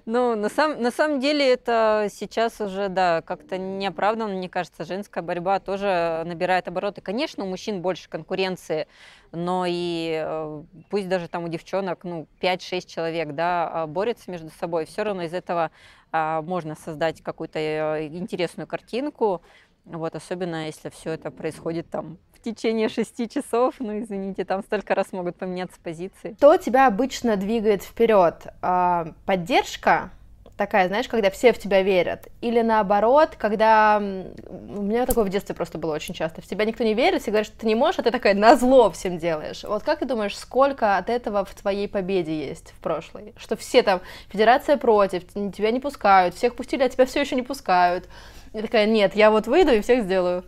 Ну, 0.06 0.34
на, 0.34 0.48
сам, 0.48 0.80
на 0.80 0.90
самом 0.90 1.20
деле 1.20 1.52
это 1.52 2.08
сейчас 2.10 2.60
уже, 2.60 2.88
да, 2.88 3.22
как-то 3.22 3.58
неоправданно, 3.58 4.34
мне 4.34 4.48
кажется, 4.48 4.84
женская 4.84 5.22
борьба 5.22 5.60
тоже 5.60 6.22
набирает 6.26 6.68
обороты. 6.68 7.00
Конечно, 7.00 7.44
у 7.44 7.48
мужчин 7.48 7.82
больше 7.82 8.08
конкуренции, 8.08 8.86
но 9.32 9.64
и 9.66 10.22
э, 10.24 10.62
пусть 10.90 11.08
даже 11.08 11.28
там 11.28 11.44
у 11.44 11.48
девчонок, 11.48 12.04
ну, 12.04 12.26
5-6 12.40 12.86
человек, 12.86 13.32
да, 13.34 13.70
а, 13.72 13.86
борются 13.86 14.30
между 14.30 14.50
собой, 14.50 14.84
все 14.84 15.02
равно 15.02 15.22
из 15.22 15.32
этого 15.32 15.70
а, 16.10 16.42
можно 16.42 16.74
создать 16.74 17.22
какую-то 17.22 17.58
э, 17.58 18.08
интересную 18.08 18.66
картинку, 18.66 19.42
вот, 19.84 20.14
особенно 20.14 20.66
если 20.66 20.90
все 20.90 21.12
это 21.12 21.30
происходит 21.30 21.90
там 21.90 22.18
в 22.32 22.40
течение 22.40 22.88
шести 22.88 23.28
часов, 23.28 23.74
ну, 23.78 24.00
извините, 24.00 24.44
там 24.44 24.62
столько 24.62 24.94
раз 24.94 25.12
могут 25.12 25.36
поменяться 25.36 25.78
позиции. 25.82 26.34
Что 26.38 26.56
тебя 26.56 26.86
обычно 26.86 27.36
двигает 27.36 27.82
вперед? 27.82 28.46
А, 28.62 29.12
поддержка 29.26 30.10
такая, 30.56 30.86
знаешь, 30.86 31.08
когда 31.08 31.30
все 31.30 31.52
в 31.52 31.58
тебя 31.58 31.82
верят, 31.82 32.28
или 32.40 32.60
наоборот, 32.60 33.30
когда 33.36 33.98
у 33.98 34.82
меня 34.82 35.06
такое 35.06 35.24
в 35.24 35.28
детстве 35.28 35.54
просто 35.54 35.78
было 35.78 35.94
очень 35.94 36.14
часто, 36.14 36.40
в 36.40 36.46
тебя 36.46 36.64
никто 36.64 36.84
не 36.84 36.94
верит, 36.94 37.22
все 37.22 37.30
говорят, 37.30 37.46
что 37.46 37.58
ты 37.58 37.66
не 37.66 37.74
можешь, 37.74 37.98
а 37.98 38.02
ты 38.02 38.10
такая 38.10 38.34
на 38.34 38.56
зло 38.56 38.90
всем 38.90 39.18
делаешь. 39.18 39.64
Вот 39.64 39.82
как 39.82 40.00
ты 40.00 40.04
думаешь, 40.04 40.36
сколько 40.36 40.96
от 40.96 41.10
этого 41.10 41.44
в 41.44 41.54
твоей 41.54 41.88
победе 41.88 42.46
есть 42.46 42.72
в 42.72 42.80
прошлой? 42.80 43.34
Что 43.36 43.56
все 43.56 43.82
там, 43.82 44.00
федерация 44.28 44.76
против, 44.76 45.26
тебя 45.26 45.70
не 45.70 45.80
пускают, 45.80 46.34
всех 46.34 46.54
пустили, 46.54 46.82
а 46.82 46.88
тебя 46.88 47.06
все 47.06 47.20
еще 47.20 47.34
не 47.34 47.42
пускают. 47.42 48.08
Я 48.52 48.62
такая, 48.62 48.86
нет, 48.86 49.14
я 49.14 49.30
вот 49.30 49.46
выйду 49.46 49.72
и 49.72 49.80
всех 49.80 50.04
сделаю. 50.04 50.44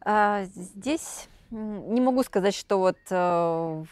А, 0.00 0.44
здесь 0.44 1.28
не 1.50 2.00
могу 2.00 2.22
сказать, 2.24 2.54
что 2.54 2.78
вот, 2.78 2.96
э, 3.10 3.84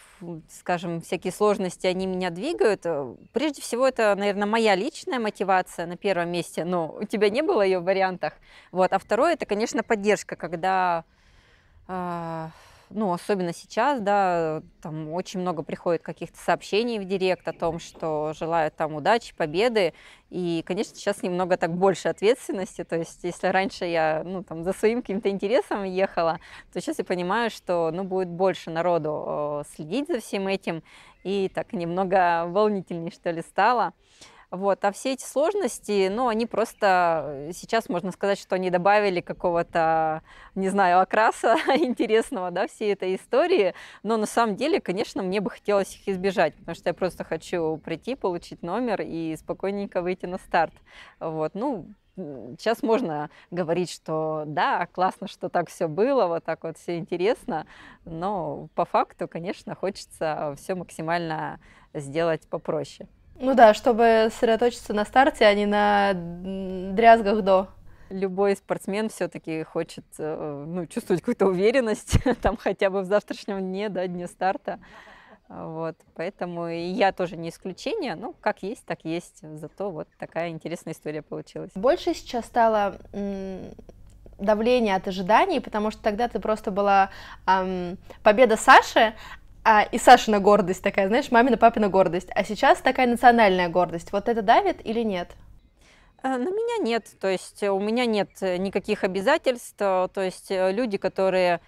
скажем, 0.50 1.00
всякие 1.00 1.32
сложности, 1.32 1.86
они 1.86 2.06
меня 2.06 2.30
двигают. 2.30 2.80
Э, 2.84 3.14
прежде 3.32 3.62
всего, 3.62 3.86
это, 3.86 4.14
наверное, 4.16 4.46
моя 4.46 4.74
личная 4.74 5.20
мотивация 5.20 5.86
на 5.86 5.96
первом 5.96 6.30
месте, 6.30 6.64
но 6.64 6.96
у 7.00 7.04
тебя 7.04 7.30
не 7.30 7.42
было 7.42 7.62
ее 7.62 7.78
в 7.78 7.84
вариантах. 7.84 8.32
Вот. 8.72 8.92
А 8.92 8.98
второе, 8.98 9.34
это, 9.34 9.46
конечно, 9.46 9.84
поддержка, 9.84 10.34
когда 10.34 11.04
э, 11.86 12.48
ну, 12.94 13.12
особенно 13.12 13.52
сейчас, 13.52 14.00
да, 14.00 14.62
там 14.80 15.10
очень 15.10 15.40
много 15.40 15.64
приходит 15.64 16.02
каких-то 16.02 16.38
сообщений 16.38 17.00
в 17.00 17.04
директ 17.04 17.46
о 17.48 17.52
том, 17.52 17.80
что 17.80 18.32
желают 18.38 18.76
там 18.76 18.94
удачи, 18.94 19.34
победы, 19.34 19.94
и, 20.30 20.62
конечно, 20.64 20.94
сейчас 20.94 21.22
немного 21.22 21.56
так 21.56 21.74
больше 21.74 22.08
ответственности, 22.08 22.84
то 22.84 22.96
есть 22.96 23.24
если 23.24 23.48
раньше 23.48 23.84
я, 23.84 24.22
ну, 24.24 24.44
там, 24.44 24.62
за 24.62 24.72
своим 24.72 25.02
каким-то 25.02 25.28
интересом 25.28 25.82
ехала, 25.82 26.38
то 26.72 26.80
сейчас 26.80 26.98
я 26.98 27.04
понимаю, 27.04 27.50
что, 27.50 27.90
ну, 27.92 28.04
будет 28.04 28.28
больше 28.28 28.70
народу 28.70 29.64
следить 29.74 30.06
за 30.06 30.20
всем 30.20 30.46
этим, 30.46 30.84
и 31.24 31.50
так 31.52 31.72
немного 31.72 32.46
волнительнее, 32.46 33.10
что 33.10 33.30
ли, 33.30 33.42
стало. 33.42 33.92
Вот. 34.54 34.84
А 34.84 34.92
все 34.92 35.14
эти 35.14 35.24
сложности, 35.24 36.08
ну, 36.08 36.28
они 36.28 36.46
просто 36.46 37.48
э, 37.48 37.52
сейчас 37.52 37.88
можно 37.88 38.12
сказать, 38.12 38.38
что 38.38 38.54
они 38.54 38.70
добавили 38.70 39.20
какого-то, 39.20 40.22
не 40.54 40.68
знаю, 40.68 41.00
окраса 41.00 41.56
интересного, 41.76 42.52
да, 42.52 42.68
всей 42.68 42.92
этой 42.92 43.16
истории. 43.16 43.74
Но 44.04 44.16
на 44.16 44.26
самом 44.26 44.54
деле, 44.54 44.80
конечно, 44.80 45.24
мне 45.24 45.40
бы 45.40 45.50
хотелось 45.50 45.96
их 45.96 46.08
избежать, 46.08 46.54
потому 46.54 46.76
что 46.76 46.90
я 46.90 46.94
просто 46.94 47.24
хочу 47.24 47.78
прийти, 47.78 48.14
получить 48.14 48.62
номер 48.62 49.02
и 49.02 49.34
спокойненько 49.36 50.02
выйти 50.02 50.26
на 50.26 50.38
старт. 50.38 50.74
Вот. 51.18 51.54
Ну, 51.54 51.86
сейчас 52.14 52.80
можно 52.84 53.30
говорить, 53.50 53.90
что 53.90 54.44
да, 54.46 54.86
классно, 54.86 55.26
что 55.26 55.48
так 55.48 55.68
все 55.68 55.88
было, 55.88 56.28
вот 56.28 56.44
так 56.44 56.62
вот 56.62 56.78
все 56.78 56.98
интересно, 56.98 57.66
но 58.04 58.68
по 58.76 58.84
факту, 58.84 59.26
конечно, 59.26 59.74
хочется 59.74 60.54
все 60.56 60.76
максимально 60.76 61.58
сделать 61.92 62.46
попроще. 62.46 63.08
Ну 63.38 63.54
да, 63.54 63.74
чтобы 63.74 64.28
сосредоточиться 64.32 64.94
на 64.94 65.04
старте, 65.04 65.44
а 65.44 65.54
не 65.54 65.66
на 65.66 66.12
дрязгах 66.14 67.42
до. 67.42 67.68
Любой 68.10 68.54
спортсмен 68.54 69.08
все-таки 69.08 69.64
хочет 69.64 70.04
э, 70.18 70.64
ну, 70.66 70.86
чувствовать 70.86 71.22
какую-то 71.22 71.46
уверенность, 71.46 72.18
там 72.42 72.56
хотя 72.56 72.90
бы 72.90 73.00
в 73.00 73.06
завтрашнем 73.06 73.60
дне, 73.60 73.88
да, 73.88 74.06
дне 74.06 74.28
старта. 74.28 74.78
Вот, 75.48 75.96
поэтому 76.14 76.68
и 76.68 76.86
я 76.86 77.12
тоже 77.12 77.36
не 77.36 77.50
исключение, 77.50 78.14
ну, 78.14 78.34
как 78.40 78.62
есть, 78.62 78.84
так 78.86 79.04
есть, 79.04 79.40
зато 79.42 79.90
вот 79.90 80.08
такая 80.18 80.48
интересная 80.48 80.94
история 80.94 81.22
получилась. 81.22 81.70
Больше 81.74 82.14
сейчас 82.14 82.46
стало 82.46 82.96
давление 84.38 84.96
от 84.96 85.06
ожиданий, 85.06 85.60
потому 85.60 85.90
что 85.90 86.02
тогда 86.02 86.28
ты 86.28 86.40
просто 86.40 86.70
была 86.70 87.10
эм, 87.46 87.98
победа 88.22 88.56
Саши, 88.56 89.14
а, 89.64 89.82
и 89.82 89.98
Сашина 89.98 90.40
гордость 90.40 90.82
такая, 90.82 91.08
знаешь, 91.08 91.30
мамина, 91.30 91.56
папина 91.56 91.88
гордость. 91.88 92.28
А 92.34 92.44
сейчас 92.44 92.80
такая 92.80 93.06
национальная 93.06 93.70
гордость. 93.70 94.12
Вот 94.12 94.28
это 94.28 94.42
давит 94.42 94.84
или 94.84 95.00
нет? 95.00 95.30
Э, 96.22 96.36
на 96.36 96.50
меня 96.50 96.84
нет. 96.84 97.06
То 97.18 97.28
есть 97.28 97.62
у 97.62 97.80
меня 97.80 98.04
нет 98.04 98.30
никаких 98.40 99.04
обязательств. 99.04 99.78
То 99.78 100.10
есть 100.16 100.50
э, 100.50 100.70
люди, 100.70 100.98
которые 100.98 101.62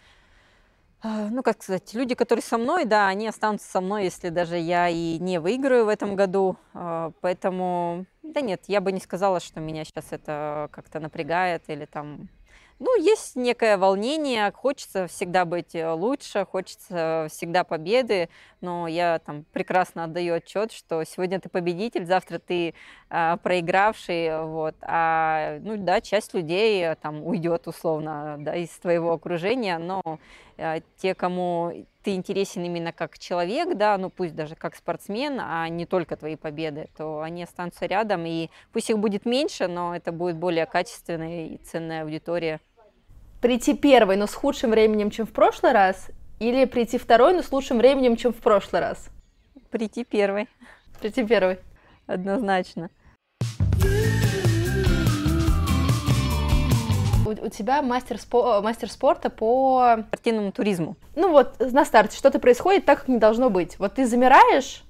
э, 1.03 1.29
ну, 1.31 1.43
как 1.43 1.63
сказать, 1.63 1.95
люди, 1.95 2.15
которые 2.15 2.43
со 2.43 2.59
мной, 2.59 2.85
да, 2.85 3.09
они 3.09 3.29
останутся 3.29 3.71
со 3.71 3.81
мной, 3.81 4.05
если 4.05 4.29
даже 4.29 4.59
я 4.59 4.91
и 4.91 5.19
не 5.19 5.39
выиграю 5.39 5.87
в 5.87 5.89
этом 5.89 6.17
году. 6.17 6.59
Поэтому, 7.23 8.05
да 8.23 8.43
нет, 8.43 8.65
я 8.67 8.83
бы 8.83 8.93
не 8.93 9.01
сказала, 9.01 9.41
что 9.41 9.61
меня 9.61 9.85
сейчас 9.85 10.07
это 10.11 10.69
как-то 10.71 11.01
напрягает 11.01 11.65
или 11.69 11.87
там 11.87 12.29
ну, 12.79 12.95
есть 13.01 13.37
некое 13.37 13.79
волнение, 13.79 14.53
хочется 14.53 15.07
всегда 15.07 15.47
быть 15.47 15.75
э, 15.75 15.91
лучше, 15.91 16.45
хочется 16.45 17.27
всегда 17.31 17.65
победы, 17.65 18.29
но 18.61 18.87
я 18.87 19.19
там 19.19 19.45
прекрасно 19.53 20.05
отдаю 20.05 20.35
отчет, 20.35 20.73
что 20.73 21.03
сегодня 21.05 21.41
ты 21.41 21.49
победитель, 21.49 22.05
завтра 22.05 22.39
ты 22.39 22.75
э, 23.09 23.37
проигравший, 23.43 24.43
вот, 24.45 24.75
а, 24.83 25.59
ну, 25.61 25.79
да, 25.79 26.03
часть 26.03 26.35
людей 26.35 26.85
э, 26.85 26.97
там 26.97 27.23
уйдет 27.27 27.67
условно, 27.67 28.37
да, 28.41 28.55
из 28.55 28.71
твоего 28.71 29.13
окружения, 29.13 29.79
но 29.79 30.03
э, 30.59 30.81
те, 30.99 31.15
кому 31.15 31.87
ты 32.03 32.15
интересен 32.15 32.63
именно 32.63 32.93
как 32.93 33.19
человек, 33.19 33.77
да, 33.77 33.97
ну 33.99 34.11
пусть 34.11 34.35
даже 34.35 34.55
как 34.55 34.77
спортсмен, 34.77 35.41
а 35.41 35.69
не 35.69 35.87
только 35.87 36.17
твои 36.17 36.37
победы, 36.37 36.89
то 36.97 37.21
они 37.23 37.43
останутся 37.43 37.87
рядом, 37.87 38.27
и 38.27 38.51
пусть 38.73 38.91
их 38.91 38.99
будет 38.99 39.25
меньше, 39.27 39.67
но 39.67 39.97
это 39.97 40.13
будет 40.13 40.37
более 40.37 40.67
качественная 40.67 41.47
и 41.47 41.57
ценная 41.57 42.03
аудитория. 42.03 42.61
Прийти 43.47 43.75
первой, 43.75 44.17
но 44.17 44.27
с 44.27 44.35
худшим 44.35 44.73
временем, 44.73 45.09
чем 45.09 45.25
в 45.25 45.31
прошлый 45.31 45.71
раз, 45.71 46.09
или 46.41 46.65
прийти 46.65 46.99
второй, 46.99 47.33
но 47.33 47.43
с 47.43 47.53
лучшим 47.53 47.79
временем, 47.79 48.17
чем 48.17 48.33
в 48.33 48.39
прошлый 48.39 48.83
раз? 48.83 49.09
Прийти 49.71 50.03
первой. 50.03 50.49
Прийти 51.01 51.25
первой. 51.25 51.61
Однозначно. 52.09 52.91
у, 57.27 57.47
у 57.47 57.49
тебя 57.49 57.83
мастер, 57.83 58.19
спо, 58.19 58.61
мастер 58.63 58.91
спорта 58.91 59.31
по 59.31 59.99
спортивному 60.09 60.53
туризму. 60.53 60.97
Ну 61.15 61.31
вот 61.31 61.59
на 61.61 61.85
старте 61.85 62.17
что-то 62.17 62.39
происходит 62.39 62.85
так, 62.85 63.01
как 63.01 63.09
не 63.09 63.19
должно 63.19 63.51
быть. 63.51 63.79
Вот 63.79 63.95
ты 63.95 64.07
замираешь, 64.07 64.83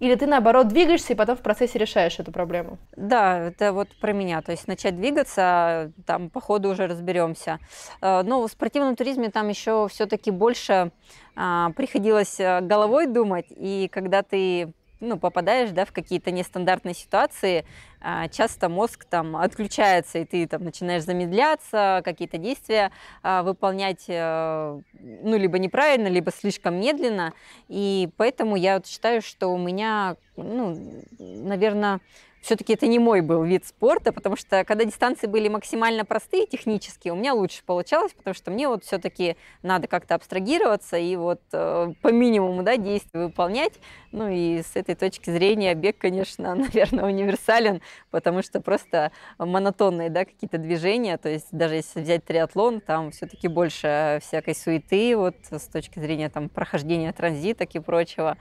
или 0.00 0.14
ты, 0.14 0.26
наоборот, 0.26 0.68
двигаешься 0.68 1.12
и 1.12 1.16
потом 1.16 1.36
в 1.36 1.40
процессе 1.40 1.78
решаешь 1.78 2.18
эту 2.18 2.32
проблему? 2.32 2.78
Да, 2.96 3.38
это 3.48 3.72
вот 3.72 3.88
про 4.00 4.12
меня. 4.12 4.42
То 4.42 4.52
есть 4.52 4.68
начать 4.68 4.96
двигаться, 4.96 5.92
там 6.06 6.30
по 6.30 6.40
ходу 6.40 6.70
уже 6.70 6.86
разберемся. 6.86 7.58
Э, 8.00 8.22
но 8.22 8.46
в 8.46 8.50
спортивном 8.50 8.96
туризме 8.96 9.30
там 9.30 9.48
еще 9.48 9.88
все-таки 9.88 10.30
больше 10.30 10.90
а, 11.36 11.70
приходилось 11.70 12.38
э, 12.38 12.60
головой 12.60 13.06
думать. 13.06 13.46
И 13.50 13.88
когда 13.92 14.22
ты 14.22 14.72
ну, 15.00 15.18
попадаешь 15.18 15.70
да, 15.70 15.84
в 15.84 15.92
какие-то 15.92 16.30
нестандартные 16.30 16.94
ситуации, 16.94 17.64
а, 18.00 18.28
часто 18.28 18.68
мозг 18.68 19.04
там 19.04 19.36
отключается, 19.36 20.18
и 20.18 20.24
ты 20.24 20.46
там 20.46 20.64
начинаешь 20.64 21.04
замедляться, 21.04 22.02
какие-то 22.04 22.38
действия 22.38 22.90
а, 23.22 23.42
выполнять, 23.42 24.04
э, 24.08 24.80
ну, 25.00 25.36
либо 25.36 25.58
неправильно, 25.58 26.08
либо 26.08 26.30
слишком 26.30 26.80
медленно. 26.80 27.32
И 27.68 28.08
поэтому 28.16 28.56
я 28.56 28.76
вот 28.76 28.86
считаю, 28.86 29.22
что 29.22 29.48
у 29.48 29.58
меня, 29.58 30.16
ну, 30.36 31.02
наверное, 31.18 32.00
все-таки 32.44 32.74
это 32.74 32.86
не 32.86 32.98
мой 32.98 33.22
был 33.22 33.42
вид 33.42 33.64
спорта, 33.64 34.12
потому 34.12 34.36
что 34.36 34.64
когда 34.64 34.84
дистанции 34.84 35.26
были 35.26 35.48
максимально 35.48 36.04
простые 36.04 36.46
технически, 36.46 37.08
у 37.08 37.14
меня 37.14 37.32
лучше 37.32 37.64
получалось, 37.64 38.12
потому 38.12 38.34
что 38.34 38.50
мне 38.50 38.68
вот 38.68 38.84
все-таки 38.84 39.36
надо 39.62 39.88
как-то 39.88 40.14
абстрагироваться 40.14 40.98
и 40.98 41.16
вот 41.16 41.40
э, 41.52 41.92
по 42.02 42.08
минимуму 42.12 42.62
да, 42.62 42.76
действий 42.76 43.20
выполнять. 43.20 43.72
Ну 44.12 44.28
и 44.28 44.62
с 44.62 44.76
этой 44.76 44.94
точки 44.94 45.30
зрения 45.30 45.74
бег, 45.74 45.96
конечно, 45.96 46.54
наверное, 46.54 47.06
универсален, 47.06 47.80
потому 48.10 48.42
что 48.42 48.60
просто 48.60 49.10
монотонные 49.38 50.10
да, 50.10 50.26
какие-то 50.26 50.58
движения, 50.58 51.16
то 51.16 51.30
есть 51.30 51.48
даже 51.50 51.76
если 51.76 52.02
взять 52.02 52.26
триатлон, 52.26 52.82
там 52.82 53.10
все-таки 53.10 53.48
больше 53.48 54.20
всякой 54.22 54.54
суеты 54.54 55.16
вот 55.16 55.36
с 55.50 55.66
точки 55.68 55.98
зрения 55.98 56.28
там 56.28 56.50
прохождения 56.50 57.10
транзиток 57.12 57.74
и 57.74 57.78
прочего. 57.78 58.36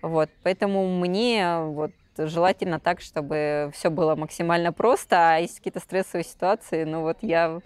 Вот, 0.00 0.30
поэтому 0.44 0.88
мне 0.96 1.58
вот 1.58 1.90
желательно 2.26 2.80
так, 2.80 3.00
чтобы 3.00 3.70
все 3.74 3.90
было 3.90 4.14
максимально 4.14 4.72
просто, 4.72 5.34
а 5.34 5.36
есть 5.38 5.58
какие-то 5.58 5.80
стрессовые 5.80 6.24
ситуации, 6.24 6.84
ну 6.84 7.02
вот 7.02 7.18
я 7.22 7.60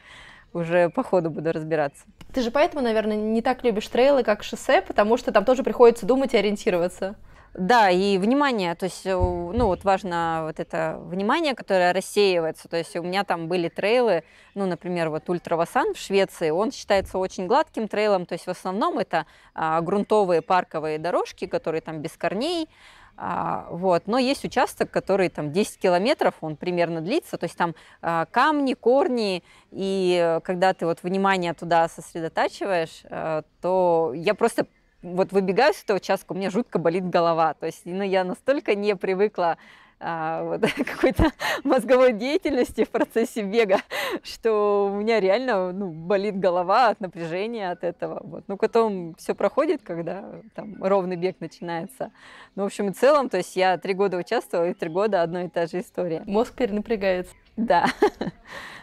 уже 0.52 0.90
по 0.90 1.02
ходу 1.02 1.30
буду 1.30 1.52
разбираться. 1.52 2.04
Ты 2.32 2.42
же 2.42 2.50
поэтому, 2.50 2.82
наверное, 2.82 3.16
не 3.16 3.42
так 3.42 3.64
любишь 3.64 3.88
трейлы, 3.88 4.23
как 4.23 4.42
шоссе, 4.42 4.82
потому 4.82 5.16
что 5.16 5.32
там 5.32 5.44
тоже 5.44 5.62
приходится 5.62 6.06
думать 6.06 6.35
и 6.35 6.37
ориентироваться. 6.37 7.16
Да, 7.54 7.90
и 7.90 8.16
внимание, 8.16 8.75
то 8.75 8.87
есть, 8.87 9.04
ну 9.04 9.66
вот 9.66 9.85
важно 9.85 10.44
вот 10.47 10.59
это 10.59 10.97
внимание, 11.02 11.54
которое 11.54 11.92
рассеивается, 11.92 12.66
то 12.66 12.78
есть 12.78 12.97
у 12.97 13.02
меня 13.02 13.25
там 13.25 13.47
были 13.47 13.68
трейлы, 13.68 14.25
ну, 14.54 14.64
например, 14.64 15.11
вот 15.11 15.28
Ультравасан 15.28 15.92
в 15.92 15.99
Швеции, 15.99 16.49
он 16.49 16.73
считается 16.73 17.18
очень 17.18 17.47
гладким 17.47 17.88
трейлом, 17.88 18.25
то 18.25 18.32
есть 18.32 18.47
в 18.47 18.50
основном 18.50 18.99
это 18.99 19.26
а, 19.54 19.82
грунтовые 19.82 20.40
парковые 20.40 20.99
дорожки, 20.99 21.47
которые 21.47 21.82
там 21.82 22.00
без 22.00 22.12
корней, 22.12 22.71
а, 23.16 23.66
вот. 23.71 24.04
Но 24.07 24.19
есть 24.19 24.45
участок, 24.45 24.90
который 24.90 25.28
там 25.28 25.52
10 25.52 25.78
километров, 25.78 26.35
он 26.40 26.57
примерно 26.57 27.00
длится, 27.00 27.37
то 27.37 27.45
есть 27.45 27.57
там 27.57 27.75
а, 28.00 28.26
камни, 28.26 28.75
корни, 28.75 29.42
и 29.71 30.19
э, 30.21 30.40
когда 30.40 30.75
ты 30.75 30.87
вот 30.87 31.02
внимание 31.02 31.54
туда 31.54 31.88
сосредотачиваешь, 31.88 33.02
а, 33.04 33.42
то 33.61 34.12
я 34.14 34.35
просто 34.35 34.66
вот 35.02 35.33
выбегаю 35.33 35.75
с 35.75 35.83
этого 35.83 35.97
участка, 35.97 36.33
у 36.33 36.37
меня 36.37 36.50
жутко 36.50 36.78
болит 36.78 37.09
голова. 37.09 37.54
То 37.54 37.66
есть 37.66 37.83
ну, 37.85 38.02
я 38.02 38.25
настолько 38.25 38.75
не 38.75 38.97
привыкла 38.97 39.59
а, 40.02 40.42
вот, 40.42 40.61
какой-то 40.87 41.30
мозговой 41.64 42.12
деятельности 42.12 42.85
в 42.85 42.90
процессе 42.90 43.42
бега, 43.42 43.78
что 44.23 44.90
у 44.92 44.97
меня 44.97 45.21
реально 45.21 45.73
ну, 45.73 45.90
болит 45.90 46.38
голова 46.38 46.88
от 46.88 47.00
напряжения 47.00 47.71
от 47.71 47.85
этого. 47.85 48.21
Вот. 48.25 48.44
Ну, 48.49 48.56
потом 48.56 49.14
все 49.14 49.35
проходит, 49.35 49.82
когда 49.82 50.25
там 50.54 50.82
ровный 50.82 51.16
бег 51.16 51.37
начинается. 51.40 52.11
Ну, 52.56 52.64
в 52.64 52.66
общем 52.66 52.88
и 52.88 52.92
целом, 52.92 53.28
то 53.28 53.37
есть 53.37 53.56
я 53.56 53.78
три 53.78 53.94
года 53.94 54.16
участвовала, 54.16 54.68
и 54.68 54.75
три 54.75 54.90
года 54.90 55.23
одна 55.23 55.44
и 55.44 55.49
та 55.49 55.66
же 55.66 55.80
история. 55.80 56.23
Мозг 56.26 56.54
перенапрягается. 56.54 57.35
Да. 57.56 57.87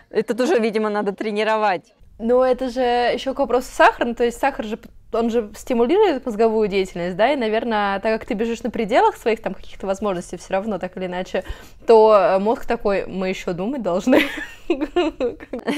Это 0.09 0.33
тоже, 0.33 0.59
видимо, 0.59 0.89
надо 0.89 1.13
тренировать. 1.13 1.93
Ну, 2.19 2.43
это 2.43 2.69
же 2.69 2.81
еще 2.81 3.33
к 3.33 3.39
вопросу 3.39 3.67
сахара, 3.71 4.05
ну, 4.05 4.13
то 4.13 4.25
есть 4.25 4.37
сахар 4.39 4.65
же 4.65 4.77
он 5.11 5.29
же 5.29 5.49
стимулирует 5.55 6.25
мозговую 6.25 6.67
деятельность, 6.67 7.15
да, 7.15 7.33
и, 7.33 7.35
наверное, 7.35 7.99
так 7.99 8.19
как 8.19 8.27
ты 8.27 8.35
бежишь 8.35 8.61
на 8.61 8.69
пределах 8.69 9.17
своих 9.17 9.41
там 9.41 9.53
каких-то 9.53 9.87
возможностей 9.87 10.37
все 10.37 10.53
равно, 10.53 10.77
так 10.77 10.95
или 10.97 11.07
иначе, 11.07 11.43
то 11.87 12.15
э, 12.15 12.39
мозг 12.39 12.65
такой, 12.65 13.07
мы 13.07 13.29
еще 13.29 13.53
думать 13.53 13.81
должны. 13.81 14.21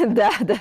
Да, 0.07 0.31
да. 0.41 0.57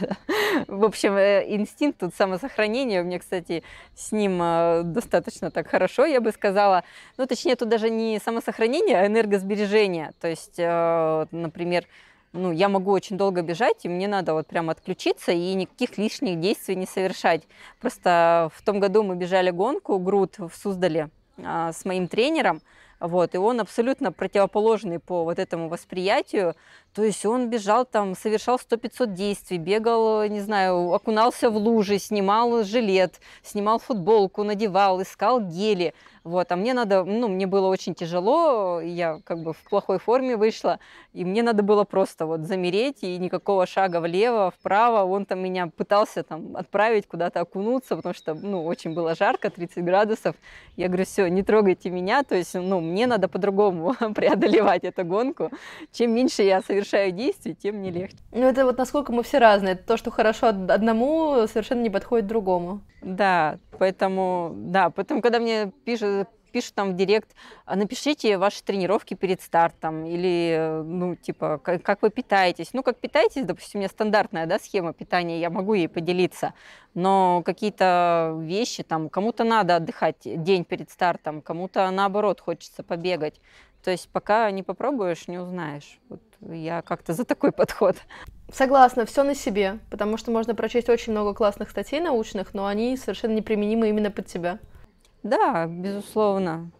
В 0.69 0.85
общем, 0.85 1.17
э, 1.17 1.45
инстинкт 1.49 1.99
тут 1.99 2.15
самосохранения, 2.15 3.01
у 3.01 3.05
меня, 3.05 3.19
кстати, 3.19 3.65
с 3.97 4.13
ним 4.13 4.41
э, 4.41 4.83
достаточно 4.85 5.51
так 5.51 5.67
хорошо, 5.67 6.05
я 6.05 6.21
бы 6.21 6.31
сказала. 6.31 6.85
Ну, 7.17 7.27
точнее, 7.27 7.57
тут 7.57 7.69
даже 7.69 7.91
не 7.91 8.21
самосохранение, 8.25 9.01
а 9.01 9.07
энергосбережение. 9.07 10.13
То 10.21 10.29
есть, 10.29 10.59
например, 10.59 11.87
ну, 12.33 12.53
я 12.53 12.69
могу 12.69 12.93
очень 12.93 13.17
долго 13.17 13.43
бежать, 13.43 13.85
и 13.85 13.89
мне 13.89 14.07
надо 14.07 14.35
вот 14.35 14.47
прям 14.47 14.71
отключиться 14.71 15.33
и 15.33 15.55
никаких 15.55 15.99
лишних 15.99 16.39
действий 16.39 16.77
не 16.77 16.87
совершать. 16.87 17.43
Просто 17.81 18.51
в 18.55 18.63
том 18.63 18.79
году 18.79 19.03
мы 19.03 19.17
бежали 19.17 19.51
гонку 19.51 19.99
груд 19.99 20.39
в 20.39 20.53
Суздале 20.55 21.11
а, 21.39 21.73
с 21.73 21.85
моим 21.85 22.07
тренером, 22.07 22.63
вот, 23.01 23.35
и 23.35 23.39
он 23.39 23.61
абсолютно 23.61 24.13
противоположный 24.13 24.99
по 24.99 25.25
вот 25.25 25.39
этому 25.39 25.69
восприятию. 25.69 26.55
То 26.95 27.05
есть 27.05 27.25
он 27.25 27.51
бежал 27.51 27.85
там, 27.85 28.17
совершал 28.17 28.57
100-500 28.57 29.15
действий, 29.15 29.59
бегал, 29.59 30.25
не 30.27 30.41
знаю, 30.41 30.93
окунался 30.93 31.49
в 31.49 31.57
лужи, 31.57 31.99
снимал 31.99 32.65
жилет, 32.65 33.21
снимал 33.45 33.79
футболку, 33.79 34.43
надевал, 34.43 35.01
искал 35.01 35.41
гели. 35.41 35.95
Вот, 36.23 36.53
а 36.53 36.57
мне 36.57 36.75
надо, 36.75 37.03
ну, 37.05 37.29
мне 37.29 37.47
было 37.47 37.69
очень 37.69 37.95
тяжело, 37.95 38.81
я 38.83 39.21
как 39.25 39.43
бы 39.43 39.55
в 39.55 39.59
плохой 39.71 39.99
форме 39.99 40.37
вышла, 40.37 40.79
и 41.15 41.25
мне 41.25 41.43
надо 41.43 41.63
было 41.63 41.85
просто 41.85 42.27
вот 42.27 42.41
замереть, 42.41 42.99
и 43.03 43.17
никакого 43.17 43.67
шага 43.67 44.01
влево, 44.01 44.51
вправо. 44.51 45.05
Он 45.05 45.25
там 45.25 45.43
меня 45.43 45.69
пытался 45.69 46.23
там 46.23 46.57
отправить 46.57 47.07
куда-то 47.07 47.41
окунуться, 47.41 47.97
потому 47.97 48.15
что, 48.15 48.35
ну, 48.35 48.67
очень 48.67 48.93
было 48.93 49.15
жарко, 49.15 49.49
30 49.49 49.83
градусов. 49.83 50.37
Я 50.77 50.89
говорю, 50.89 51.07
все, 51.07 51.27
не 51.29 51.43
трогайте 51.43 51.89
меня, 51.89 52.23
то 52.23 52.35
есть, 52.35 52.53
ну, 52.53 52.81
мне 52.81 53.07
надо 53.07 53.27
по-другому 53.29 53.95
преодолевать 54.15 54.85
эту 54.85 55.05
гонку. 55.05 55.51
Чем 55.91 56.15
меньше 56.15 56.43
я 56.43 56.61
совершаю 56.61 56.80
действий, 56.83 57.55
тем 57.55 57.77
мне 57.77 57.91
легче. 57.91 58.17
Ну, 58.33 58.47
это 58.47 58.65
вот 58.65 58.79
насколько 58.79 59.13
мы 59.13 59.23
все 59.23 59.39
разные. 59.39 59.75
То, 59.75 59.97
что 59.97 60.11
хорошо 60.11 60.49
одному, 60.49 61.47
совершенно 61.47 61.83
не 61.83 61.91
подходит 61.91 62.27
другому. 62.27 62.81
Да, 63.03 63.59
поэтому, 63.79 64.53
да, 64.55 64.91
поэтому, 64.91 65.23
когда 65.23 65.39
мне 65.39 65.73
пишут, 65.85 66.29
пишут 66.51 66.75
там 66.75 66.93
в 66.93 66.97
директ, 66.97 67.31
«А 67.65 67.77
напишите 67.77 68.37
ваши 68.37 68.63
тренировки 68.63 69.15
перед 69.15 69.41
стартом, 69.41 70.05
или, 70.05 70.83
ну, 70.85 71.15
типа, 71.15 71.61
как, 71.63 71.83
как 71.83 72.03
вы 72.03 72.11
питаетесь. 72.11 72.71
Ну, 72.73 72.83
как 72.83 72.99
питаетесь, 72.99 73.45
допустим, 73.45 73.79
у 73.79 73.81
меня 73.81 73.89
стандартная, 73.89 74.47
да, 74.47 74.59
схема 74.59 74.93
питания, 74.93 75.41
я 75.41 75.51
могу 75.51 75.75
ей 75.75 75.89
поделиться, 75.89 76.55
но 76.95 77.43
какие-то 77.45 78.37
вещи, 78.41 78.83
там, 78.83 79.09
кому-то 79.09 79.45
надо 79.45 79.77
отдыхать 79.77 80.19
день 80.25 80.65
перед 80.65 80.91
стартом, 80.91 81.41
кому-то, 81.41 81.91
наоборот, 81.91 82.41
хочется 82.41 82.83
побегать. 82.83 83.41
То 83.83 83.91
есть 83.91 84.09
пока 84.11 84.51
не 84.51 84.63
попробуешь, 84.63 85.29
не 85.29 85.39
узнаешь. 85.39 85.99
Вот 86.09 86.21
я 86.41 86.83
как-то 86.83 87.13
за 87.13 87.25
такой 87.25 87.53
подход. 87.53 87.97
Согласна, 88.53 89.07
все 89.07 89.23
на 89.23 89.35
себе, 89.35 89.79
потому 89.91 90.17
что 90.17 90.31
можно 90.31 90.55
прочесть 90.55 90.89
очень 90.89 91.13
много 91.13 91.35
классных 91.35 91.71
статей 91.71 92.01
научных, 92.01 92.53
но 92.55 92.67
они 92.67 92.97
совершенно 92.97 93.33
неприменимы 93.33 93.89
именно 93.89 94.11
под 94.11 94.27
тебя. 94.27 94.59
Да, 95.23 95.67
безусловно. 95.67 96.71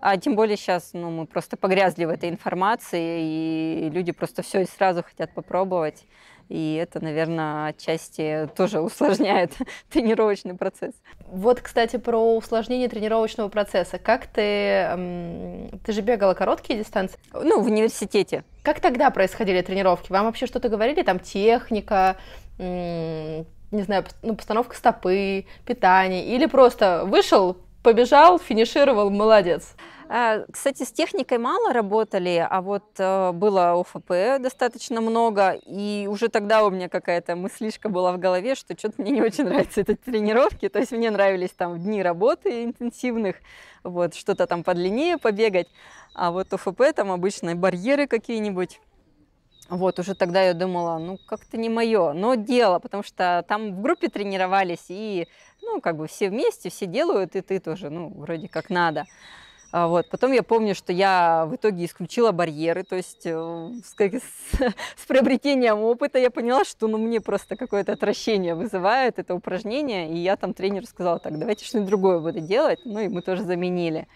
А 0.00 0.16
тем 0.16 0.34
более 0.34 0.56
сейчас 0.56 0.94
ну, 0.94 1.10
мы 1.10 1.26
просто 1.26 1.56
погрязли 1.56 2.06
в 2.06 2.10
этой 2.10 2.28
информации, 2.28 3.86
и 3.86 3.90
люди 3.90 4.10
просто 4.10 4.42
все 4.42 4.62
и 4.62 4.64
сразу 4.64 5.04
хотят 5.04 5.32
попробовать. 5.32 6.04
И 6.48 6.74
это, 6.74 7.02
наверное, 7.02 7.68
отчасти 7.68 8.48
тоже 8.56 8.80
усложняет 8.80 9.52
тренировочный 9.90 10.54
процесс. 10.54 10.94
Вот, 11.26 11.60
кстати, 11.60 11.96
про 11.96 12.36
усложнение 12.36 12.88
тренировочного 12.88 13.48
процесса. 13.48 13.98
Как 13.98 14.26
ты... 14.26 15.70
Ты 15.84 15.92
же 15.92 16.00
бегала 16.00 16.34
короткие 16.34 16.78
дистанции? 16.78 17.18
Ну, 17.32 17.60
в 17.60 17.66
университете. 17.66 18.44
Как 18.62 18.80
тогда 18.80 19.10
происходили 19.10 19.60
тренировки? 19.62 20.12
Вам 20.12 20.26
вообще 20.26 20.46
что-то 20.46 20.68
говорили? 20.68 21.02
Там 21.02 21.18
техника, 21.18 22.16
не 22.58 23.82
знаю, 23.82 24.04
ну, 24.22 24.36
постановка 24.36 24.76
стопы, 24.76 25.46
питание? 25.66 26.26
Или 26.26 26.46
просто 26.46 27.04
вышел, 27.06 27.56
побежал, 27.82 28.38
финишировал, 28.38 29.10
молодец. 29.10 29.74
А, 30.14 30.44
кстати, 30.52 30.82
с 30.82 30.92
техникой 30.92 31.38
мало 31.38 31.72
работали, 31.72 32.46
а 32.46 32.60
вот 32.60 32.84
э, 32.98 33.32
было 33.32 33.80
ОФП 33.80 34.42
достаточно 34.42 35.00
много, 35.00 35.52
и 35.52 36.06
уже 36.06 36.28
тогда 36.28 36.66
у 36.66 36.70
меня 36.70 36.90
какая-то 36.90 37.34
мыслишка 37.34 37.88
была 37.88 38.12
в 38.12 38.18
голове, 38.18 38.54
что 38.54 38.76
что-то 38.76 39.00
мне 39.00 39.12
не 39.12 39.22
очень 39.22 39.44
нравятся 39.44 39.80
эти 39.80 39.94
тренировки, 39.94 40.68
то 40.68 40.80
есть 40.80 40.92
мне 40.92 41.10
нравились 41.10 41.52
там 41.52 41.80
дни 41.80 42.02
работы 42.02 42.62
интенсивных, 42.62 43.36
вот, 43.84 44.14
что-то 44.14 44.46
там 44.46 44.64
подлиннее 44.64 45.16
побегать, 45.16 45.68
а 46.12 46.30
вот 46.30 46.52
ОФП 46.52 46.92
там 46.94 47.10
обычно 47.10 47.56
барьеры 47.56 48.06
какие-нибудь, 48.06 48.82
вот, 49.70 49.98
уже 49.98 50.14
тогда 50.14 50.42
я 50.42 50.52
думала, 50.52 50.98
ну, 50.98 51.16
как-то 51.26 51.56
не 51.56 51.70
мое, 51.70 52.12
но 52.12 52.34
дело, 52.34 52.80
потому 52.80 53.02
что 53.02 53.46
там 53.48 53.76
в 53.76 53.80
группе 53.80 54.08
тренировались, 54.08 54.84
и, 54.90 55.26
ну, 55.62 55.80
как 55.80 55.96
бы 55.96 56.06
все 56.06 56.28
вместе, 56.28 56.68
все 56.68 56.84
делают, 56.84 57.34
и 57.34 57.40
ты 57.40 57.58
тоже, 57.60 57.88
ну, 57.88 58.12
вроде 58.14 58.48
как 58.48 58.68
надо. 58.68 59.06
А 59.72 59.88
вот. 59.88 60.10
Потом 60.10 60.32
я 60.32 60.42
помню, 60.42 60.74
что 60.74 60.92
я 60.92 61.46
в 61.46 61.56
итоге 61.56 61.86
исключила 61.86 62.30
барьеры, 62.30 62.84
то 62.84 62.94
есть 62.94 63.22
э, 63.24 63.70
с, 63.82 63.94
с, 63.98 64.74
с 64.96 65.06
приобретением 65.08 65.80
опыта 65.80 66.18
я 66.18 66.30
поняла, 66.30 66.66
что 66.66 66.88
ну, 66.88 66.98
мне 66.98 67.22
просто 67.22 67.56
какое-то 67.56 67.92
отвращение 67.92 68.54
вызывает 68.54 69.18
это 69.18 69.34
упражнение, 69.34 70.10
и 70.12 70.18
я 70.18 70.36
там 70.36 70.52
тренеру 70.52 70.86
сказала, 70.86 71.18
так, 71.18 71.38
давайте 71.38 71.64
что-нибудь 71.64 71.88
другое 71.88 72.20
буду 72.20 72.40
делать, 72.40 72.80
ну 72.84 73.00
и 73.00 73.08
мы 73.08 73.22
тоже 73.22 73.44
заменили. 73.44 74.06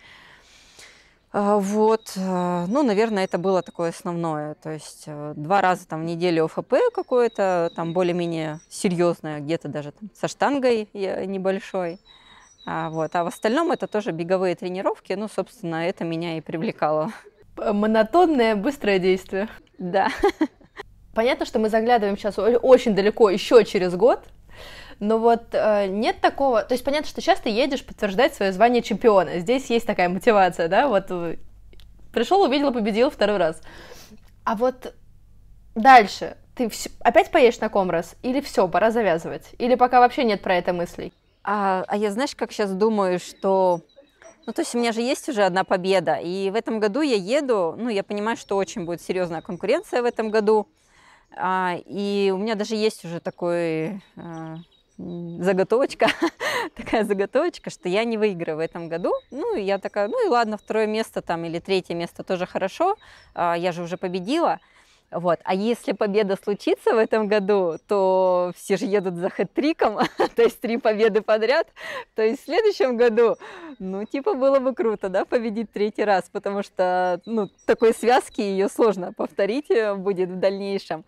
А, 1.33 1.57
вот, 1.57 2.13
э, 2.17 2.67
ну, 2.69 2.83
наверное, 2.83 3.25
это 3.25 3.39
было 3.39 3.63
такое 3.63 3.91
основное. 3.91 4.57
То 4.57 4.71
есть 4.71 5.05
э, 5.07 5.33
два 5.37 5.63
раза 5.63 5.89
там 5.89 6.03
в 6.03 6.05
неделю 6.05 6.45
ОФП 6.45 6.75
какое-то, 6.95 7.71
там 7.75 7.95
более-менее 7.95 8.61
серьезное, 8.69 9.41
где-то 9.41 9.69
даже 9.69 9.93
там 9.93 10.11
со 10.15 10.29
штангой 10.29 10.87
небольшой. 10.93 11.99
А, 12.67 12.91
вот. 12.91 13.15
а 13.15 13.23
в 13.23 13.29
остальном 13.29 13.71
это 13.71 13.87
тоже 13.87 14.11
беговые 14.11 14.57
тренировки. 14.57 15.13
Ну, 15.13 15.29
собственно, 15.29 15.87
это 15.89 16.05
меня 16.05 16.37
и 16.37 16.41
привлекало. 16.41 17.13
Монотонное, 17.57 18.57
быстрое 18.57 18.99
действие. 18.99 19.49
Да. 19.79 20.09
Понятно, 21.15 21.47
что 21.47 21.59
мы 21.59 21.71
заглядываем 21.71 22.19
сейчас 22.19 22.39
очень 22.39 22.95
далеко, 22.95 23.31
еще 23.31 23.65
через 23.65 23.95
год, 23.95 24.21
но 24.99 25.19
вот 25.19 25.45
э, 25.53 25.87
нет 25.87 26.21
такого, 26.21 26.63
то 26.63 26.75
есть 26.75 26.85
понятно, 26.85 27.09
что 27.09 27.23
сейчас 27.23 27.41
ты 27.41 27.49
едешь 27.49 27.87
подтверждать 27.87 28.35
свое 28.35 28.53
звание 28.53 28.83
чемпиона, 28.83 29.39
здесь 29.39 29.71
есть 29.71 29.87
такая 29.87 30.11
мотивация, 30.11 30.69
да, 30.69 30.89
вот 30.89 31.07
э, 31.09 31.37
пришел, 32.13 32.43
увидел, 32.43 32.71
победил 32.71 33.09
второй 33.09 33.39
раз. 33.39 33.63
А 34.45 34.57
вот 34.57 34.95
дальше 35.75 36.37
ты 36.55 36.67
вс- 36.67 36.93
опять 37.01 37.31
поедешь 37.31 37.61
на 37.61 37.71
Комрос 37.71 38.15
или 38.23 38.43
все, 38.43 38.69
пора 38.69 38.91
завязывать? 38.91 39.53
Или 39.57 39.75
пока 39.75 40.01
вообще 40.01 40.23
нет 40.25 40.43
про 40.43 40.57
это 40.57 40.75
мыслей? 40.75 41.15
А, 41.47 41.85
а 41.87 41.97
я, 41.97 42.11
знаешь, 42.11 42.35
как 42.35 42.51
сейчас 42.51 42.73
думаю, 42.73 43.21
что 43.21 43.81
ну, 44.47 44.53
то 44.53 44.63
есть 44.63 44.75
у 44.75 44.79
меня 44.79 44.93
же 44.93 45.01
есть 45.01 45.29
уже 45.29 45.45
одна 45.45 45.63
победа, 45.65 46.17
и 46.17 46.51
в 46.51 46.57
этом 46.57 46.81
году 46.81 47.01
я 47.01 47.17
еду, 47.17 47.75
ну, 47.79 47.89
я 47.89 48.03
понимаю, 48.03 48.37
что 48.37 48.57
очень 48.57 48.85
будет 48.85 49.01
серьезная 49.01 49.43
конкуренция 49.43 50.03
в 50.03 50.05
этом 50.05 50.31
году, 50.31 50.69
а, 51.37 51.77
и 51.87 52.33
у 52.35 52.39
меня 52.39 52.57
даже 52.57 52.75
есть 52.75 53.05
уже 53.05 53.21
такой 53.21 54.03
а, 54.17 54.57
заготовочка, 54.99 56.09
такая 56.77 57.05
заготовочка, 57.05 57.71
что 57.71 57.89
я 57.89 58.05
не 58.05 58.19
выиграю 58.19 58.57
в 58.57 58.61
этом 58.61 58.89
году. 58.89 59.13
Ну, 59.31 59.55
я 59.55 59.79
такая, 59.79 60.09
ну 60.09 60.27
и 60.27 60.29
ладно, 60.29 60.57
второе 60.57 60.87
место 60.87 61.23
там 61.23 61.45
или 61.45 61.61
третье 61.61 61.95
место 61.95 62.25
тоже 62.25 62.47
хорошо, 62.47 62.97
а, 63.35 63.57
я 63.57 63.71
же 63.71 63.83
уже 63.83 63.97
победила. 63.97 64.59
Вот. 65.11 65.39
А 65.45 65.55
если 65.55 65.93
победа 65.93 66.37
случится 66.37 66.93
в 66.93 66.99
этом 66.99 67.29
году, 67.29 67.79
то 67.87 68.53
все 68.57 68.77
же 68.77 68.87
едут 68.87 69.15
за 69.15 69.29
хэт-триком, 69.29 70.01
то 70.35 70.43
есть 70.43 70.61
три 70.61 70.79
победы 70.79 71.23
подряд. 71.23 71.69
То 72.15 72.23
есть 72.23 72.43
в 72.43 72.45
следующем 72.45 72.97
году, 72.97 73.37
ну, 73.79 74.05
типа, 74.05 74.35
было 74.35 74.59
бы 74.59 74.75
круто, 74.75 75.09
да, 75.09 75.25
победить 75.25 75.71
третий 75.71 76.05
раз, 76.05 76.29
потому 76.31 76.63
что, 76.63 77.21
ну, 77.25 77.49
такой 77.67 77.95
связки 77.95 78.41
ее 78.41 78.69
сложно 78.69 79.13
повторить 79.13 79.71
э, 79.71 79.95
будет 79.95 80.31
в 80.31 80.39
дальнейшем. 80.39 81.05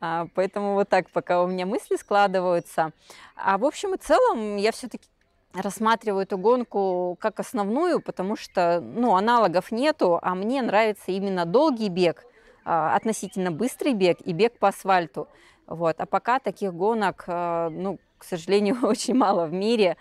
А, 0.00 0.26
поэтому 0.34 0.74
вот 0.74 0.88
так 0.88 1.10
пока 1.10 1.42
у 1.42 1.46
меня 1.46 1.66
мысли 1.66 1.96
складываются. 1.96 2.92
А 3.36 3.58
в 3.58 3.64
общем 3.64 3.94
и 3.94 3.98
целом 3.98 4.56
я 4.56 4.72
все-таки 4.72 5.06
рассматриваю 5.54 6.22
эту 6.22 6.38
гонку 6.38 7.16
как 7.20 7.38
основную, 7.38 8.00
потому 8.00 8.36
что 8.36 8.80
ну, 8.80 9.14
аналогов 9.14 9.70
нету, 9.70 10.18
а 10.22 10.34
мне 10.34 10.62
нравится 10.62 11.12
именно 11.12 11.44
долгий 11.44 11.88
бег, 11.88 12.24
относительно 12.64 13.50
быстрый 13.50 13.94
бег 13.94 14.18
и 14.24 14.32
бег 14.32 14.58
по 14.58 14.68
асфальту. 14.68 15.28
Вот. 15.66 16.00
А 16.00 16.06
пока 16.06 16.38
таких 16.38 16.74
гонок, 16.74 17.24
а, 17.26 17.70
ну, 17.70 17.98
к 18.18 18.24
сожалению, 18.24 18.78
очень 18.82 19.14
мало 19.14 19.46
в 19.46 19.52
мире. 19.52 19.96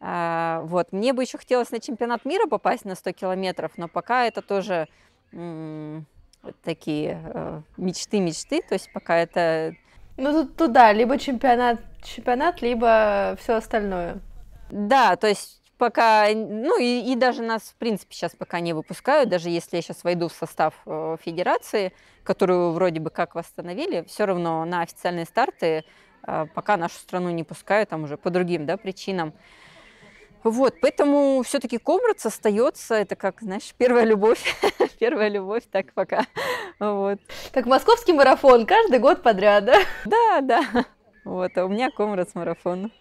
Вот. 0.00 0.92
Мне 0.92 1.12
бы 1.12 1.24
еще 1.24 1.38
хотелось 1.38 1.72
на 1.72 1.80
чемпионат 1.80 2.24
мира 2.24 2.46
попасть 2.46 2.84
на 2.84 2.94
100 2.94 3.12
километров, 3.12 3.72
но 3.76 3.88
пока 3.88 4.26
это 4.26 4.42
тоже 4.42 4.86
такие 6.62 7.64
мечты-мечты, 7.76 8.62
то 8.62 8.74
есть 8.74 8.92
пока 8.92 9.16
это... 9.16 9.74
Ну, 10.16 10.32
тут 10.32 10.56
туда, 10.56 10.92
либо 10.92 11.18
чемпионат 11.18 11.80
чемпионат, 12.02 12.62
либо 12.62 13.36
все 13.40 13.54
остальное. 13.54 14.18
Да, 14.70 15.16
то 15.16 15.26
есть 15.26 15.57
пока, 15.78 16.26
ну 16.34 16.78
и, 16.78 17.12
и 17.12 17.16
даже 17.16 17.42
нас, 17.42 17.62
в 17.62 17.74
принципе, 17.76 18.14
сейчас 18.14 18.34
пока 18.34 18.60
не 18.60 18.72
выпускают, 18.72 19.30
даже 19.30 19.48
если 19.48 19.76
я 19.76 19.82
сейчас 19.82 20.04
войду 20.04 20.28
в 20.28 20.32
состав 20.32 20.74
э, 20.84 21.16
федерации, 21.24 21.92
которую 22.24 22.72
вроде 22.72 23.00
бы 23.00 23.10
как 23.10 23.34
восстановили, 23.34 24.04
все 24.06 24.26
равно 24.26 24.64
на 24.64 24.82
официальные 24.82 25.24
старты 25.24 25.84
э, 26.26 26.46
пока 26.54 26.76
нашу 26.76 26.96
страну 26.96 27.30
не 27.30 27.44
пускают, 27.44 27.88
там 27.88 28.04
уже 28.04 28.16
по 28.16 28.30
другим 28.30 28.66
да, 28.66 28.76
причинам. 28.76 29.32
Вот, 30.44 30.74
поэтому 30.80 31.42
все-таки 31.44 31.78
Комрадс 31.78 32.26
остается, 32.26 32.94
это 32.94 33.16
как, 33.16 33.40
знаешь, 33.40 33.74
первая 33.76 34.04
любовь, 34.04 34.42
первая 34.98 35.28
любовь, 35.28 35.64
так 35.70 35.92
пока, 35.94 36.26
вот. 36.78 37.18
Как 37.52 37.66
московский 37.66 38.12
марафон, 38.12 38.66
каждый 38.66 38.98
год 38.98 39.22
подряд, 39.22 39.64
да? 39.64 39.78
Да, 40.04 40.40
да, 40.42 40.84
вот, 41.24 41.56
а 41.56 41.64
у 41.64 41.68
меня 41.68 41.90
Комрадс 41.90 42.34
марафон. 42.34 42.92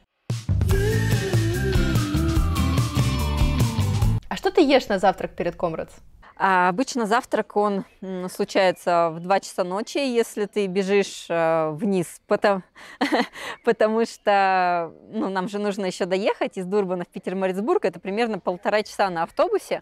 Что 4.38 4.52
ты 4.52 4.62
ешь 4.62 4.88
на 4.88 5.00
завтрак 5.00 5.36
перед 5.36 5.56
Комрадс? 5.56 5.94
А 6.40 6.70
обычно 6.70 7.08
завтрак, 7.08 7.56
он 7.58 7.84
случается 8.30 9.10
в 9.10 9.20
2 9.20 9.40
часа 9.40 9.64
ночи, 9.64 9.98
если 9.98 10.46
ты 10.46 10.68
бежишь 10.68 11.26
э, 11.30 11.72
вниз, 11.72 12.22
потому, 12.28 12.62
потому 13.66 14.06
что 14.06 14.94
ну, 15.10 15.30
нам 15.30 15.50
же 15.50 15.58
нужно 15.58 15.88
еще 15.88 16.06
доехать 16.06 16.58
из 16.58 16.66
Дурбана 16.66 17.06
в 17.06 17.08
Питер-Марицбург, 17.08 17.86
это 17.86 18.00
примерно 18.00 18.38
полтора 18.38 18.84
часа 18.84 19.10
на 19.10 19.24
автобусе. 19.24 19.82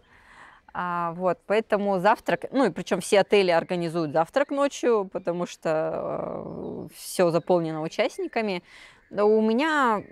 А, 0.73 1.11
вот, 1.13 1.39
поэтому 1.45 1.99
завтрак, 1.99 2.45
ну 2.51 2.65
и 2.65 2.69
причем 2.69 3.01
все 3.01 3.19
отели 3.19 3.51
организуют 3.51 4.13
завтрак 4.13 4.49
ночью, 4.49 5.09
потому 5.11 5.45
что 5.45 6.87
э, 6.87 6.87
все 6.95 7.31
заполнено 7.31 7.81
участниками. 7.81 8.63
У 9.11 9.41
меня 9.41 10.03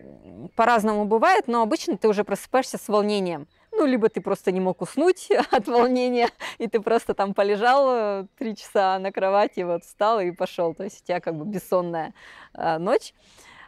по-разному 0.56 1.06
бывает, 1.06 1.48
но 1.48 1.62
обычно 1.62 1.98
ты 1.98 2.10
уже 2.10 2.26
просыпаешься 2.26 2.78
с 2.78 2.90
волнением– 2.90 3.48
ну, 3.84 3.90
либо 3.90 4.08
ты 4.08 4.22
просто 4.22 4.54
не 4.54 4.62
мог 4.62 4.82
уснуть 4.82 5.30
от 5.52 5.68
волнения, 5.68 6.30
и 6.58 6.68
ты 6.68 6.80
просто 6.80 7.14
там 7.14 7.34
полежал 7.34 7.90
э, 7.90 8.26
три 8.38 8.56
часа 8.56 8.98
на 8.98 9.12
кровати, 9.12 9.60
вот 9.60 9.84
встал 9.84 10.22
и 10.22 10.32
пошел. 10.32 10.74
То 10.74 10.86
есть 10.86 11.02
у 11.02 11.06
тебя 11.06 11.20
как 11.20 11.36
бы 11.36 11.44
бессонная 11.44 12.14
а, 12.54 12.80
ночь. 12.80 13.14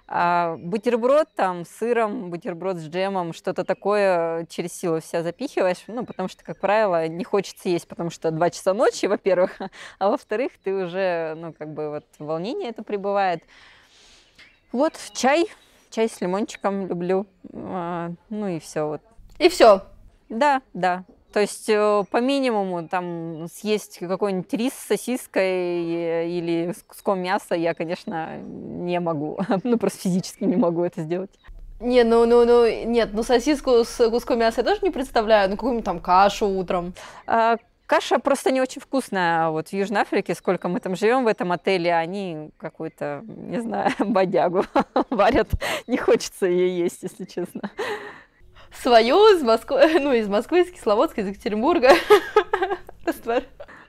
А 0.07 0.55
бутерброд 0.57 1.27
там 1.35 1.65
с 1.65 1.69
сыром, 1.69 2.29
бутерброд 2.29 2.77
с 2.77 2.87
джемом, 2.87 3.33
что-то 3.33 3.65
такое 3.65 4.45
через 4.45 4.71
силу 4.71 5.01
вся 5.01 5.21
запихиваешь, 5.21 5.83
ну, 5.87 6.05
потому 6.05 6.29
что, 6.29 6.45
как 6.45 6.59
правило, 6.59 7.07
не 7.09 7.25
хочется 7.25 7.67
есть, 7.67 7.87
потому 7.87 8.09
что 8.09 8.31
два 8.31 8.49
часа 8.49 8.73
ночи, 8.73 9.05
во-первых, 9.07 9.59
а 9.99 10.09
во-вторых, 10.09 10.53
ты 10.63 10.73
уже, 10.73 11.33
ну, 11.35 11.51
как 11.51 11.73
бы 11.73 11.89
вот 11.89 12.05
волнение 12.19 12.69
это 12.69 12.83
прибывает. 12.83 13.43
Вот 14.71 14.93
чай, 15.13 15.47
чай 15.89 16.07
с 16.07 16.21
лимончиком 16.21 16.87
люблю, 16.87 17.25
а, 17.51 18.11
ну 18.29 18.47
и 18.47 18.59
все 18.59 18.87
вот. 18.87 19.01
И 19.37 19.49
все, 19.49 19.81
да, 20.29 20.61
да. 20.73 21.05
То 21.35 21.41
есть 21.41 21.67
э, 21.67 22.03
по 22.09 22.21
минимуму 22.21 22.87
там 22.87 23.47
съесть 23.51 23.99
какой-нибудь 23.99 24.53
рис 24.53 24.71
с 24.71 24.87
сосиской 24.87 26.29
или 26.29 26.71
с 26.71 26.81
куском 26.81 27.19
мяса 27.19 27.55
я, 27.55 27.73
конечно, 27.73 28.37
не 28.37 28.99
могу. 29.01 29.37
Ну, 29.65 29.77
просто 29.77 30.03
физически 30.03 30.45
не 30.45 30.55
могу 30.55 30.83
это 30.83 31.01
сделать. 31.01 31.31
Не, 31.81 32.05
ну, 32.05 32.25
ну, 32.25 32.45
ну, 32.45 32.85
нет, 32.85 33.09
ну 33.11 33.21
сосиску 33.21 33.83
с 33.83 34.09
куском 34.09 34.39
мяса 34.39 34.61
я 34.61 34.63
тоже 34.63 34.79
не 34.81 34.91
представляю, 34.91 35.49
ну 35.49 35.57
какую-нибудь 35.57 35.83
там 35.83 35.99
кашу 35.99 36.47
утром. 36.47 36.93
А, 37.27 37.57
каша 37.85 38.19
просто 38.19 38.51
не 38.51 38.61
очень 38.61 38.79
вкусная. 38.79 39.49
Вот 39.49 39.67
в 39.67 39.73
Южной 39.73 40.03
Африке, 40.03 40.35
сколько 40.35 40.69
мы 40.69 40.79
там 40.79 40.95
живем 40.95 41.25
в 41.25 41.27
этом 41.27 41.51
отеле, 41.51 41.93
они 41.93 42.51
какую-то, 42.57 43.25
не 43.27 43.59
знаю, 43.59 43.91
бодягу 43.99 44.63
варят. 45.09 45.49
Не 45.85 45.97
хочется 45.97 46.45
ее 46.45 46.79
есть, 46.79 47.03
если 47.03 47.25
честно 47.25 47.69
свою 48.81 49.35
из 49.35 49.41
Москвы, 49.41 49.99
ну, 49.99 50.13
из 50.13 50.27
Москвы, 50.27 50.61
из 50.61 50.71
Кисловодска, 50.71 51.21
из 51.21 51.27
Екатеринбурга. 51.27 51.91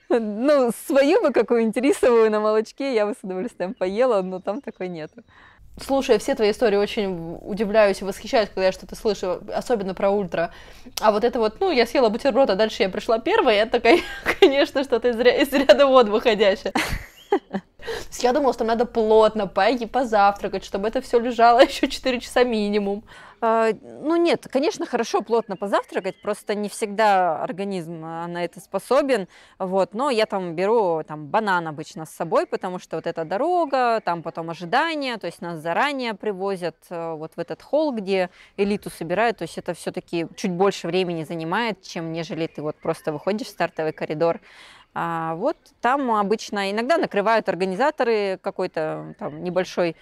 Ну, 0.09 0.71
свою 0.87 1.21
бы 1.21 1.33
какую-нибудь 1.33 1.77
рисовую 1.79 2.31
на 2.31 2.39
молочке 2.39 2.95
я 2.95 3.07
бы 3.07 3.15
с 3.15 3.25
удовольствием 3.25 3.75
поела, 3.75 4.23
но 4.23 4.41
там 4.41 4.61
такой 4.61 4.87
нету. 4.87 5.25
Слушай, 5.85 6.19
все 6.19 6.37
твои 6.37 6.53
истории 6.53 6.77
очень 6.77 7.39
удивляюсь 7.43 8.01
и 8.01 8.05
восхищаюсь, 8.05 8.49
когда 8.49 8.67
я 8.67 8.73
что-то 8.73 8.95
слышу, 8.95 9.41
особенно 9.53 9.95
про 9.95 10.11
ультра. 10.11 10.53
А 11.01 11.11
вот 11.11 11.25
это 11.25 11.39
вот, 11.39 11.61
ну, 11.61 11.73
я 11.73 11.87
съела 11.87 12.09
бутерброд, 12.09 12.49
а 12.51 12.55
дальше 12.55 12.85
я 12.85 12.89
пришла 12.89 13.19
первая, 13.19 13.65
это, 13.65 13.81
конечно, 14.41 14.85
что-то 14.85 15.09
из, 15.09 15.19
из 15.19 15.53
ряда 15.53 15.87
вод 15.87 16.09
выходящее. 16.09 16.73
Я 18.21 18.33
думала, 18.33 18.53
что 18.53 18.65
надо 18.65 18.87
плотно 18.87 19.47
поесть, 19.47 19.91
позавтракать, 19.91 20.65
чтобы 20.65 20.89
это 20.89 21.01
все 21.01 21.19
лежало 21.19 21.61
еще 21.61 21.89
4 21.89 22.21
часа 22.21 22.45
минимум. 22.45 23.05
А, 23.41 23.71
ну 23.83 24.17
нет, 24.17 24.47
конечно, 24.51 24.87
хорошо 24.87 25.21
плотно 25.21 25.57
позавтракать, 25.57 26.21
просто 26.23 26.55
не 26.55 26.69
всегда 26.69 27.43
организм 27.43 28.03
а, 28.03 28.27
на 28.27 28.45
это 28.45 28.61
способен, 28.61 29.29
вот, 29.59 29.93
но 29.93 30.09
я 30.09 30.25
там 30.25 30.55
беру 30.55 31.03
там 31.07 31.27
банан 31.27 31.69
обычно 31.69 32.07
с 32.07 32.11
собой, 32.11 32.47
потому 32.47 32.79
что 32.79 32.97
вот 32.97 33.07
эта 33.07 33.25
дорога, 33.25 34.01
там 34.01 34.23
потом 34.23 34.51
ожидание, 34.51 35.19
то 35.19 35.27
есть 35.27 35.43
нас 35.43 35.61
заранее 35.61 36.15
привозят 36.15 36.77
э, 36.89 37.15
вот 37.15 37.33
в 37.37 37.39
этот 37.39 37.63
холл, 37.63 37.93
где 37.93 38.31
элиту 38.57 38.89
собирают, 38.89 39.39
то 39.39 39.43
есть 39.43 39.59
это 39.59 39.75
все-таки 39.75 40.27
чуть 40.35 40.53
больше 40.53 40.87
времени 40.87 41.25
занимает, 41.25 41.83
чем 41.83 42.13
нежели 42.13 42.47
ты 42.47 42.63
вот 42.63 42.77
просто 42.77 43.13
выходишь 43.13 43.49
в 43.49 43.51
стартовый 43.51 43.93
коридор, 43.93 44.41
а 44.95 45.35
вот 45.35 45.59
там 45.83 46.11
обычно 46.11 46.71
иногда 46.71 46.97
накрывают 46.97 47.51
организаторы 47.51 48.39
какой-то 48.41 49.15
там 49.19 49.45
небольшой 49.45 49.95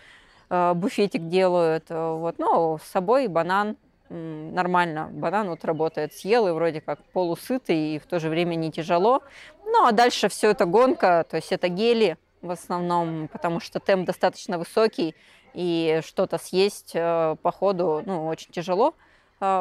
буфетик 0.49 1.29
делают. 1.29 1.85
Э, 1.91 2.15
вот. 2.15 2.39
Ну, 2.39 2.79
с 2.79 2.91
собой 2.91 3.29
банан 3.29 3.77
нормально. 4.11 5.09
Банан 5.13 5.49
вот 5.49 5.65
работает. 5.65 6.13
Съел 6.13 6.47
и 6.47 6.53
вроде 6.53 6.81
как 6.81 7.03
полусытый, 7.13 7.97
и 7.97 7.99
в 7.99 8.07
то 8.07 8.21
же 8.21 8.29
время 8.29 8.55
не 8.55 8.71
тяжело. 8.71 9.23
Ну, 9.65 9.87
а 9.87 9.93
дальше 9.93 10.29
все 10.29 10.51
это 10.51 10.67
гонка, 10.67 11.27
то 11.29 11.37
есть 11.37 11.51
это 11.53 11.69
гели 11.69 12.17
в 12.43 12.51
основном, 12.51 13.29
потому 13.29 13.59
что 13.59 13.81
темп 13.81 14.07
достаточно 14.07 14.59
высокий, 14.59 15.17
и 15.55 16.01
что-то 16.05 16.39
съесть 16.39 16.93
э, 16.95 17.37
по 17.43 17.51
ходу, 17.51 18.03
ну, 18.05 18.27
очень 18.27 18.53
тяжело 18.53 18.95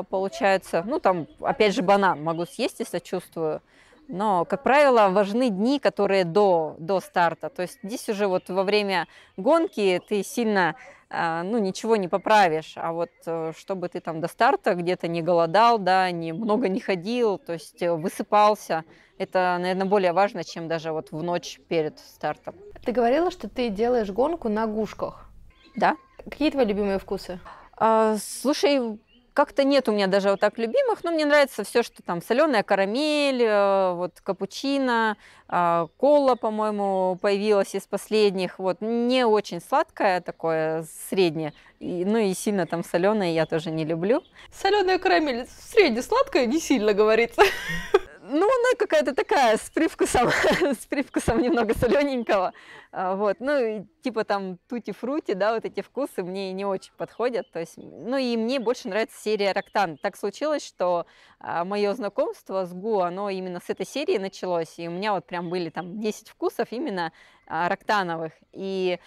получается. 0.10 0.84
Ну, 0.86 1.00
там, 1.00 1.28
опять 1.41 1.74
же, 1.76 1.82
банан 1.82 2.24
могу 2.24 2.46
съесть, 2.46 2.80
если 2.80 3.00
чувствую. 3.00 3.62
Но, 4.08 4.46
как 4.46 4.63
правило, 4.63 5.10
важны 5.10 5.50
дни, 5.50 5.80
которые 5.80 6.26
до, 6.26 6.76
до 6.80 7.00
старта. 7.00 7.50
То 7.50 7.62
есть 7.62 7.80
здесь 7.84 8.10
уже 8.10 8.28
вот 8.28 8.50
во 8.50 8.63
время 8.63 9.08
гонки 9.38 10.02
ты 10.08 10.24
сильно 10.24 10.76
а, 11.16 11.44
ну, 11.44 11.60
ничего 11.60 11.96
не 11.96 12.08
поправишь. 12.08 12.74
А 12.76 12.92
вот 12.92 13.12
э, 13.28 13.52
чтобы 13.56 13.88
ты 13.88 14.00
там 14.00 14.20
до 14.20 14.28
старта 14.28 14.74
где-то 14.74 15.08
не 15.08 15.22
голодал, 15.22 15.78
да, 15.78 16.10
не, 16.10 16.34
много 16.34 16.70
не 16.70 16.80
ходил, 16.80 17.38
то 17.38 17.54
есть 17.54 17.84
э, 17.84 17.94
высыпался, 17.94 18.84
это, 19.20 19.58
наверное, 19.60 19.86
более 19.86 20.12
важно, 20.12 20.44
чем 20.44 20.68
даже 20.68 20.92
вот 20.92 21.12
в 21.12 21.22
ночь 21.22 21.60
перед 21.68 22.00
стартом. 22.00 22.56
Ты 22.84 22.92
говорила, 22.92 23.30
что 23.30 23.48
ты 23.48 23.70
делаешь 23.70 24.10
гонку 24.10 24.50
на 24.50 24.66
гушках. 24.66 25.30
Да. 25.76 25.98
Какие 26.24 26.50
твои 26.50 26.66
любимые 26.66 26.98
вкусы? 26.98 27.39
А, 27.78 28.18
слушай, 28.18 29.00
как-то 29.34 29.63
нет 29.63 29.89
у 29.89 29.91
меня 29.91 30.08
даже 30.08 30.30
вот 30.30 30.39
так 30.39 30.58
любимых, 30.58 31.04
но 31.04 31.12
мне 31.12 31.26
нравится 31.26 31.63
все, 31.63 31.84
что 31.84 32.04
там 32.04 32.22
соленая 32.22 32.63
карамель, 32.63 33.43
э, 33.43 33.93
вот 33.93 34.22
капучино, 34.22 35.17
а, 35.48 35.88
кола, 35.98 36.36
по-моему, 36.36 37.17
появилась 37.22 37.76
из 37.76 37.84
последних. 37.84 38.60
Вот 38.60 38.78
не 38.82 39.26
очень 39.26 39.62
сладкое 39.62 40.22
такое, 40.22 40.86
среднее. 41.10 41.54
И, 41.80 42.06
ну 42.06 42.17
и 42.17 42.34
сильно 42.34 42.65
там 42.65 42.84
соленое 42.84 43.34
я 43.34 43.46
тоже 43.46 43.69
не 43.72 43.86
люблю. 43.86 44.24
Соленая 44.52 45.00
карамель 45.00 45.48
средне 45.48 46.02
сладкая, 46.02 46.46
не 46.46 46.60
сильно 46.60 46.93
говорится. 46.93 47.43
Ну, 48.26 48.46
она 48.46 48.78
какая-то 48.80 49.14
такая, 49.14 49.58
с 49.58 49.70
привкусом, 49.70 50.30
с 50.62 50.86
привкусом 50.86 51.42
немного 51.42 51.78
солененького. 51.78 52.54
А, 52.94 53.16
вот, 53.18 53.42
ну, 53.42 53.86
типа 54.02 54.24
там 54.24 54.60
тути-фрути, 54.70 55.34
да, 55.34 55.54
вот 55.54 55.66
эти 55.66 55.82
вкусы 55.82 56.24
мне 56.24 56.54
не 56.54 56.64
очень 56.64 56.94
подходят. 56.94 57.52
То 57.52 57.60
есть, 57.60 57.74
ну, 57.76 58.16
и 58.16 58.38
мне 58.38 58.62
больше 58.62 58.88
нравится 58.88 59.22
серия 59.22 59.52
Роктан. 59.52 59.98
Так 59.98 60.16
случилось, 60.16 60.66
что 60.66 61.06
а, 61.40 61.66
мое 61.66 61.94
знакомство 61.96 62.64
с 62.64 62.74
Гу, 62.74 63.02
оно 63.02 63.30
именно 63.30 63.60
с 63.60 63.70
этой 63.70 63.86
серии 63.86 64.18
началось. 64.18 64.80
И 64.80 64.88
у 64.88 64.92
меня 64.92 65.14
вот 65.14 65.26
прям 65.26 65.50
были 65.50 65.70
там 65.70 66.00
10 66.00 66.30
вкусов 66.30 66.70
именно 66.72 67.12
а, 67.46 67.68
роктановых. 67.68 68.32
И 68.54 69.00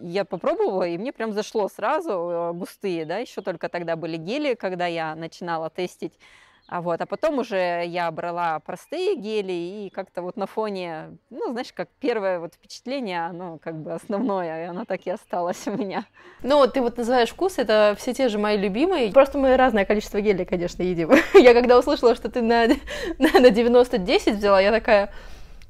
я 0.00 0.24
попробовала, 0.24 0.82
и 0.82 0.98
мне 0.98 1.12
прям 1.12 1.32
зашло 1.32 1.68
сразу 1.68 2.10
э, 2.10 2.52
густые, 2.52 3.04
да, 3.06 3.18
еще 3.18 3.40
только 3.40 3.68
тогда 3.68 3.96
были 3.96 4.16
гели, 4.16 4.54
когда 4.54 4.86
я 4.86 5.14
начинала 5.14 5.70
тестить. 5.70 6.18
А, 6.70 6.82
вот, 6.82 7.00
а 7.00 7.06
потом 7.06 7.38
уже 7.38 7.84
я 7.86 8.10
брала 8.10 8.60
простые 8.60 9.16
гели 9.16 9.52
и 9.52 9.90
как-то 9.90 10.20
вот 10.20 10.36
на 10.36 10.46
фоне, 10.46 11.16
ну, 11.30 11.50
знаешь, 11.52 11.72
как 11.72 11.88
первое 11.98 12.40
вот 12.40 12.52
впечатление, 12.52 13.24
оно 13.24 13.56
как 13.56 13.74
бы 13.76 13.94
основное, 13.94 14.64
и 14.64 14.66
оно 14.66 14.84
так 14.84 15.06
и 15.06 15.10
осталось 15.10 15.66
у 15.66 15.70
меня. 15.70 16.04
Ну, 16.42 16.66
ты 16.66 16.82
вот 16.82 16.98
называешь 16.98 17.30
вкус, 17.30 17.56
это 17.56 17.96
все 17.98 18.12
те 18.12 18.28
же 18.28 18.36
мои 18.36 18.58
любимые. 18.58 19.10
Просто 19.12 19.38
мы 19.38 19.56
разное 19.56 19.86
количество 19.86 20.20
гелей, 20.20 20.44
конечно, 20.44 20.82
едим. 20.82 21.10
я 21.34 21.54
когда 21.54 21.78
услышала, 21.78 22.14
что 22.14 22.30
ты 22.30 22.42
на, 22.42 22.66
на, 23.18 23.40
на 23.40 23.46
90-10 23.46 24.32
взяла, 24.32 24.60
я 24.60 24.70
такая, 24.70 25.10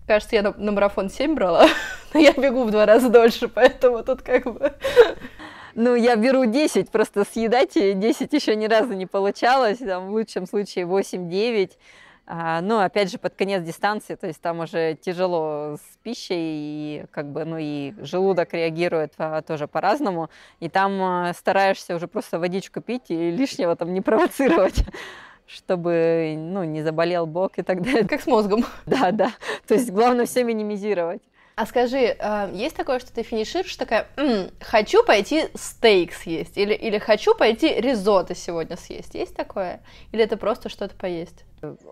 кажется, 0.08 0.34
я 0.34 0.42
на, 0.42 0.52
на 0.56 0.72
марафон 0.72 1.10
7 1.10 1.32
брала, 1.36 1.68
но 2.12 2.18
я 2.18 2.32
бегу 2.32 2.64
в 2.64 2.72
два 2.72 2.86
раза 2.86 3.08
дольше, 3.08 3.46
поэтому 3.46 4.02
тут 4.02 4.22
как 4.22 4.52
бы... 4.52 4.72
Ну, 5.80 5.94
я 5.94 6.16
беру 6.16 6.44
10, 6.44 6.90
просто 6.90 7.24
съедать 7.24 7.74
10 7.74 8.32
еще 8.32 8.56
ни 8.56 8.66
разу 8.66 8.94
не 8.94 9.06
получалось, 9.06 9.78
там, 9.78 10.08
в 10.08 10.10
лучшем 10.10 10.44
случае 10.44 10.86
8-9. 10.86 11.70
А, 12.26 12.60
но 12.62 12.80
опять 12.80 13.12
же 13.12 13.18
под 13.18 13.36
конец 13.36 13.62
дистанции, 13.62 14.16
то 14.16 14.26
есть 14.26 14.40
там 14.40 14.58
уже 14.58 14.98
тяжело 15.00 15.76
с 15.76 15.96
пищей, 16.02 16.34
и 16.36 17.04
как 17.12 17.30
бы, 17.30 17.44
ну 17.44 17.58
и 17.60 17.94
желудок 18.00 18.54
реагирует 18.54 19.12
а, 19.18 19.40
тоже 19.40 19.68
по-разному, 19.68 20.30
и 20.58 20.68
там 20.68 21.00
а, 21.00 21.32
стараешься 21.32 21.94
уже 21.94 22.08
просто 22.08 22.40
водичку 22.40 22.80
пить 22.80 23.10
и 23.10 23.30
лишнего 23.30 23.76
там 23.76 23.94
не 23.94 24.00
провоцировать 24.00 24.84
чтобы 25.46 26.34
ну, 26.36 26.64
не 26.64 26.82
заболел 26.82 27.24
бок 27.24 27.52
и 27.58 27.62
так 27.62 27.82
далее. 27.82 28.06
Как 28.06 28.20
с 28.20 28.26
мозгом. 28.26 28.64
Да, 28.86 29.12
да. 29.12 29.30
То 29.68 29.74
есть 29.74 29.92
главное 29.92 30.26
все 30.26 30.42
минимизировать. 30.42 31.22
А 31.58 31.66
скажи, 31.66 32.14
а, 32.20 32.48
есть 32.52 32.76
такое, 32.76 33.00
что 33.00 33.12
ты 33.12 33.24
финишируешь 33.24 33.74
такая, 33.74 34.06
М, 34.16 34.48
хочу 34.60 35.02
пойти 35.02 35.48
стейк 35.56 36.12
съесть, 36.12 36.56
или, 36.56 36.72
или 36.72 36.98
хочу 36.98 37.34
пойти 37.34 37.74
ризотто 37.80 38.36
сегодня 38.36 38.76
съесть? 38.76 39.16
Есть 39.16 39.34
такое? 39.34 39.80
Или 40.12 40.22
это 40.22 40.36
просто 40.36 40.68
что-то 40.68 40.94
поесть? 40.94 41.44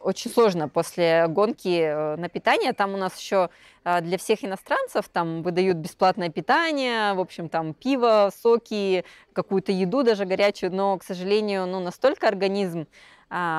Очень 0.03 0.31
сложно 0.31 0.69
после 0.69 1.27
гонки 1.27 1.81
э, 1.81 2.15
на 2.15 2.29
питание. 2.29 2.75
Там 2.75 2.95
у 2.95 2.97
нас 2.97 3.19
еще 3.19 3.51
а, 3.83 4.01
для 4.03 4.19
всех 4.19 4.45
иностранцев 4.45 5.09
там 5.09 5.43
выдают 5.43 5.79
бесплатное 5.79 6.29
питание, 6.29 7.15
в 7.15 7.21
общем, 7.21 7.49
там 7.49 7.75
пиво, 7.75 8.31
соки, 8.41 9.05
какую-то 9.33 9.73
еду 9.73 10.05
даже 10.05 10.27
горячую, 10.27 10.73
но, 10.73 10.97
к 10.97 11.03
сожалению, 11.03 11.67
ну, 11.67 11.81
настолько 11.81 12.29
организм 12.29 12.87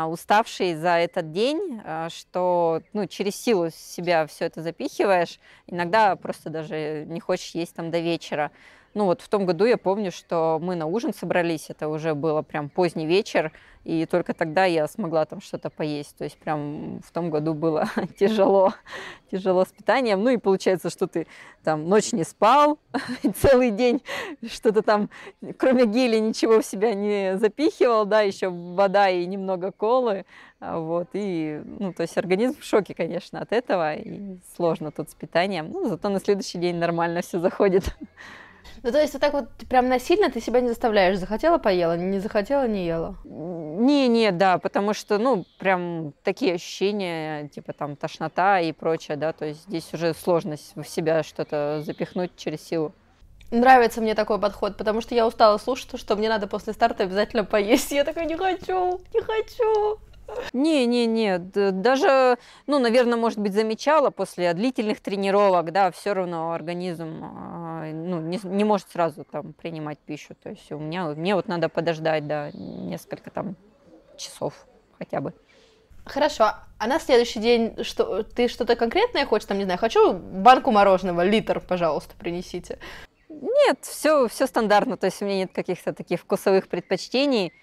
уставший 0.09 0.75
за 0.75 0.97
этот 0.97 1.31
день, 1.31 1.81
а, 1.83 2.09
что 2.09 2.81
ну, 2.93 3.05
через 3.07 3.35
силу 3.35 3.69
себя 3.69 4.25
все 4.27 4.45
это 4.45 4.61
запихиваешь. 4.61 5.39
Иногда 5.67 6.15
просто 6.15 6.49
даже 6.49 7.05
не 7.07 7.19
хочешь 7.19 7.51
есть 7.51 7.75
там 7.75 7.91
до 7.91 7.99
вечера. 7.99 8.51
Ну 8.97 9.05
вот 9.05 9.21
в 9.21 9.29
том 9.29 9.45
году 9.45 9.65
я 9.65 9.77
помню, 9.77 10.11
что 10.11 10.57
мы 10.59 10.73
на 10.73 10.87
ужин 10.87 11.13
собрались, 11.13 11.69
это 11.69 11.87
уже 11.87 12.15
было 12.15 12.41
прям 12.41 12.67
поздний 12.67 13.05
вечер, 13.05 13.51
и 13.83 14.07
только 14.07 14.33
тогда 14.33 14.65
я 14.65 14.87
смогла 14.87 15.23
там 15.25 15.39
что-то 15.39 15.69
поесть. 15.69 16.17
То 16.17 16.23
есть 16.23 16.35
прям 16.39 16.99
в 17.05 17.11
том 17.11 17.29
году 17.29 17.53
было 17.53 17.85
тяжело, 18.19 18.73
тяжело 19.31 19.65
с 19.65 19.67
питанием. 19.67 20.23
Ну 20.23 20.31
и 20.31 20.37
получается, 20.37 20.89
что 20.89 21.05
ты 21.05 21.27
там 21.63 21.87
ночь 21.87 22.11
не 22.11 22.23
спал, 22.23 22.79
целый 23.35 23.69
день 23.69 24.01
что-то 24.51 24.81
там, 24.81 25.11
кроме 25.59 25.85
гели, 25.85 26.17
ничего 26.17 26.61
в 26.61 26.65
себя 26.65 26.95
не 26.95 27.37
запихивал, 27.37 28.03
да, 28.07 28.21
еще 28.21 28.49
вода 28.49 29.11
и 29.11 29.27
немного 29.27 29.71
колы. 29.71 30.25
А 30.59 30.79
вот, 30.79 31.09
и, 31.13 31.61
ну, 31.63 31.93
то 31.93 32.01
есть 32.01 32.17
организм 32.17 32.59
в 32.59 32.63
шоке, 32.63 32.95
конечно, 32.95 33.41
от 33.41 33.51
этого, 33.51 33.93
и 33.93 34.39
сложно 34.55 34.91
тут 34.91 35.11
с 35.11 35.13
питанием. 35.13 35.69
Ну, 35.71 35.87
зато 35.87 36.09
на 36.09 36.19
следующий 36.19 36.57
день 36.57 36.77
нормально 36.77 37.21
все 37.21 37.39
заходит. 37.39 37.95
Ну, 38.83 38.91
то 38.91 38.99
есть 38.99 39.13
вот 39.13 39.21
так 39.21 39.33
вот 39.33 39.49
прям 39.69 39.89
насильно 39.89 40.29
ты 40.29 40.41
себя 40.41 40.61
не 40.61 40.67
заставляешь. 40.69 41.17
Захотела, 41.17 41.57
поела, 41.57 41.97
не 41.97 42.19
захотела, 42.19 42.67
не 42.67 42.85
ела. 42.85 43.15
Не, 43.25 44.07
не, 44.07 44.31
да, 44.31 44.57
потому 44.57 44.93
что, 44.93 45.17
ну, 45.17 45.45
прям 45.59 46.13
такие 46.23 46.55
ощущения, 46.55 47.47
типа 47.49 47.73
там 47.73 47.95
тошнота 47.95 48.59
и 48.59 48.71
прочее, 48.71 49.17
да, 49.17 49.33
то 49.33 49.45
есть 49.45 49.63
здесь 49.63 49.93
уже 49.93 50.13
сложность 50.13 50.73
в 50.75 50.83
себя 50.85 51.23
что-то 51.23 51.81
запихнуть 51.85 52.31
через 52.35 52.61
силу. 52.61 52.93
Нравится 53.49 54.01
мне 54.01 54.13
такой 54.13 54.39
подход, 54.39 54.75
потому 54.77 54.99
что 54.99 55.15
я 55.15 55.25
устала 55.25 55.57
слушать, 55.57 55.97
что 55.99 56.15
мне 56.17 56.27
надо 56.27 56.47
после 56.47 56.73
старта 56.73 57.03
обязательно 57.03 57.45
поесть. 57.45 57.91
Я 57.91 58.03
такая, 58.03 58.25
не 58.25 58.35
хочу, 58.35 58.99
не 59.13 59.21
хочу. 59.21 59.99
Не-не-не, 60.53 61.39
даже, 61.71 62.37
ну, 62.67 62.79
наверное, 62.79 63.17
может 63.17 63.39
быть, 63.39 63.53
замечала 63.53 64.09
после 64.09 64.53
длительных 64.53 64.99
тренировок, 64.99 65.71
да, 65.71 65.91
все 65.91 66.13
равно 66.13 66.51
организм 66.51 67.23
а, 67.23 67.85
ну, 67.91 68.19
не, 68.21 68.39
не 68.43 68.63
может 68.63 68.89
сразу 68.89 69.23
там 69.23 69.53
принимать 69.53 69.99
пищу. 69.99 70.35
То 70.41 70.49
есть 70.49 70.71
у 70.71 70.79
меня, 70.79 71.05
мне 71.09 71.35
вот 71.35 71.47
надо 71.47 71.69
подождать, 71.69 72.27
да, 72.27 72.51
несколько 72.53 73.29
там 73.29 73.55
часов 74.17 74.53
хотя 74.97 75.21
бы. 75.21 75.33
Хорошо, 76.05 76.51
а 76.77 76.87
на 76.87 76.99
следующий 76.99 77.39
день 77.39 77.83
что, 77.83 78.23
ты 78.23 78.47
что-то 78.47 78.75
конкретное 78.75 79.25
хочешь, 79.25 79.47
там, 79.47 79.57
не 79.57 79.65
знаю, 79.65 79.79
хочу 79.79 80.13
банку 80.13 80.71
мороженого, 80.71 81.21
литр, 81.21 81.59
пожалуйста, 81.59 82.15
принесите. 82.17 82.79
Нет, 83.29 83.79
все, 83.81 84.27
все 84.27 84.47
стандартно, 84.47 84.97
то 84.97 85.05
есть 85.05 85.21
у 85.21 85.25
меня 85.25 85.37
нет 85.37 85.51
каких-то 85.53 85.93
таких 85.93 86.21
вкусовых 86.21 86.69
предпочтений. 86.69 87.53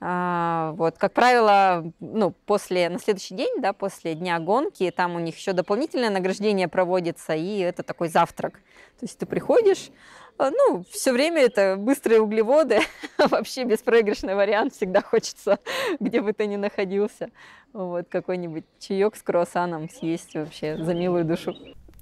А, 0.00 0.74
вот, 0.76 0.96
как 0.96 1.12
правило, 1.12 1.92
ну, 1.98 2.30
после, 2.46 2.88
на 2.88 3.00
следующий 3.00 3.34
день, 3.34 3.60
да, 3.60 3.72
после 3.72 4.14
дня 4.14 4.38
гонки, 4.38 4.92
там 4.94 5.16
у 5.16 5.18
них 5.18 5.36
еще 5.36 5.52
дополнительное 5.52 6.10
награждение 6.10 6.68
проводится, 6.68 7.34
и 7.34 7.58
это 7.58 7.82
такой 7.82 8.08
завтрак. 8.08 8.54
То 9.00 9.06
есть 9.06 9.18
ты 9.18 9.26
приходишь, 9.26 9.90
а, 10.38 10.50
ну, 10.50 10.84
все 10.88 11.12
время 11.12 11.42
это 11.42 11.76
быстрые 11.76 12.20
углеводы, 12.20 12.78
вообще 13.18 13.64
беспроигрышный 13.64 14.36
вариант, 14.36 14.74
всегда 14.74 15.02
хочется, 15.02 15.58
где 16.00 16.20
бы 16.20 16.32
ты 16.32 16.46
ни 16.46 16.54
находился, 16.54 17.30
вот, 17.72 18.06
какой-нибудь 18.08 18.64
чаек 18.78 19.16
с 19.16 19.22
круассаном 19.22 19.90
съесть 19.90 20.34
вообще 20.34 20.76
за 20.76 20.94
милую 20.94 21.24
душу 21.24 21.54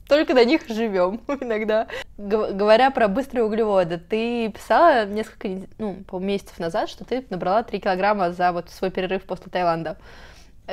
только 0.08 0.34
на 0.34 0.44
них 0.44 0.66
живем 0.68 1.20
иногда. 1.40 1.86
Говоря 2.16 2.90
про 2.90 3.08
быстрые 3.08 3.44
углеводы, 3.44 3.98
ты 3.98 4.50
писала 4.50 5.06
несколько, 5.06 5.68
ну, 5.78 6.04
месяцев 6.18 6.58
назад, 6.58 6.88
что 6.88 7.04
ты 7.04 7.24
набрала 7.30 7.62
3 7.62 7.80
килограмма 7.80 8.32
за 8.32 8.52
вот 8.52 8.70
свой 8.70 8.90
перерыв 8.90 9.24
после 9.24 9.50
Таиланда. 9.50 9.98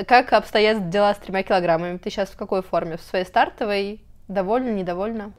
Как 0.08 0.34
обстоят 0.34 0.89
дела 0.89 1.13
с 1.13 1.17
тремя 1.17 1.43
килограммами? 1.43 1.98
Ты 1.98 2.10
сейчас 2.10 2.30
в 2.30 2.38
какой 2.38 2.63
форме? 2.63 2.98
В 2.98 3.02
своей 3.02 3.26
стартовой? 3.26 4.04
Довольна, 4.28 4.69
недовольна? 4.69 5.34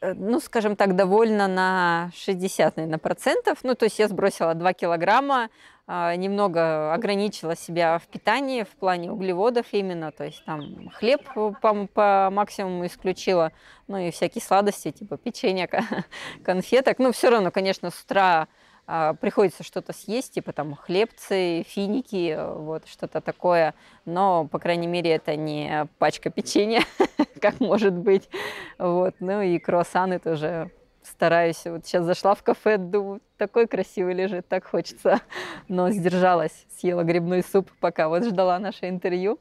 Ну, 0.00 0.40
скажем 0.40 0.76
так, 0.76 0.94
довольна 0.94 1.48
на 1.48 2.10
60, 2.14 2.76
наверное, 2.76 2.98
процентов. 2.98 3.58
Ну, 3.64 3.74
то 3.74 3.86
есть 3.86 3.98
я 3.98 4.06
сбросила 4.06 4.54
2 4.54 4.72
килограмма, 4.74 5.48
немного 5.88 6.92
ограничила 6.92 7.56
себя 7.56 7.98
в 7.98 8.06
питании 8.08 8.62
в 8.62 8.76
плане 8.76 9.10
углеводов 9.10 9.66
именно, 9.72 10.12
то 10.12 10.24
есть 10.24 10.44
там 10.44 10.90
хлеб 10.90 11.22
по, 11.34 11.86
по 11.86 12.28
максимуму 12.30 12.84
исключила, 12.84 13.52
ну 13.86 13.96
и 13.96 14.10
всякие 14.10 14.42
сладости, 14.42 14.90
типа 14.90 15.16
печенья, 15.16 15.68
конфеток. 16.44 16.98
Ну, 16.98 17.12
все 17.12 17.30
равно, 17.30 17.50
конечно, 17.50 17.90
с 17.90 18.02
утра 18.02 18.48
а, 18.90 19.12
приходится 19.12 19.62
что-то 19.62 19.92
съесть, 19.92 20.32
типа 20.32 20.52
там 20.52 20.74
хлебцы, 20.74 21.62
финики, 21.68 22.38
вот 22.38 22.86
что-то 22.86 23.20
такое, 23.20 23.74
но, 24.06 24.46
по 24.46 24.58
крайней 24.58 24.86
мере, 24.86 25.10
это 25.10 25.36
не 25.36 25.86
пачка 25.98 26.30
печенья, 26.30 26.82
как 27.40 27.60
может 27.60 27.92
быть, 27.92 28.30
вот, 28.78 29.14
ну 29.20 29.42
и 29.42 29.58
круассаны 29.58 30.18
тоже 30.18 30.70
стараюсь. 31.08 31.64
Вот 31.64 31.86
сейчас 31.86 32.04
зашла 32.04 32.34
в 32.34 32.42
кафе, 32.42 32.76
думаю, 32.76 33.20
такой 33.36 33.66
красивый 33.66 34.14
лежит, 34.14 34.48
так 34.48 34.66
хочется. 34.66 35.20
Но 35.68 35.90
сдержалась, 35.90 36.66
съела 36.78 37.02
грибной 37.02 37.42
суп, 37.42 37.70
пока 37.80 38.08
вот 38.08 38.24
ждала 38.24 38.58
наше 38.58 38.88
интервью. 38.88 39.38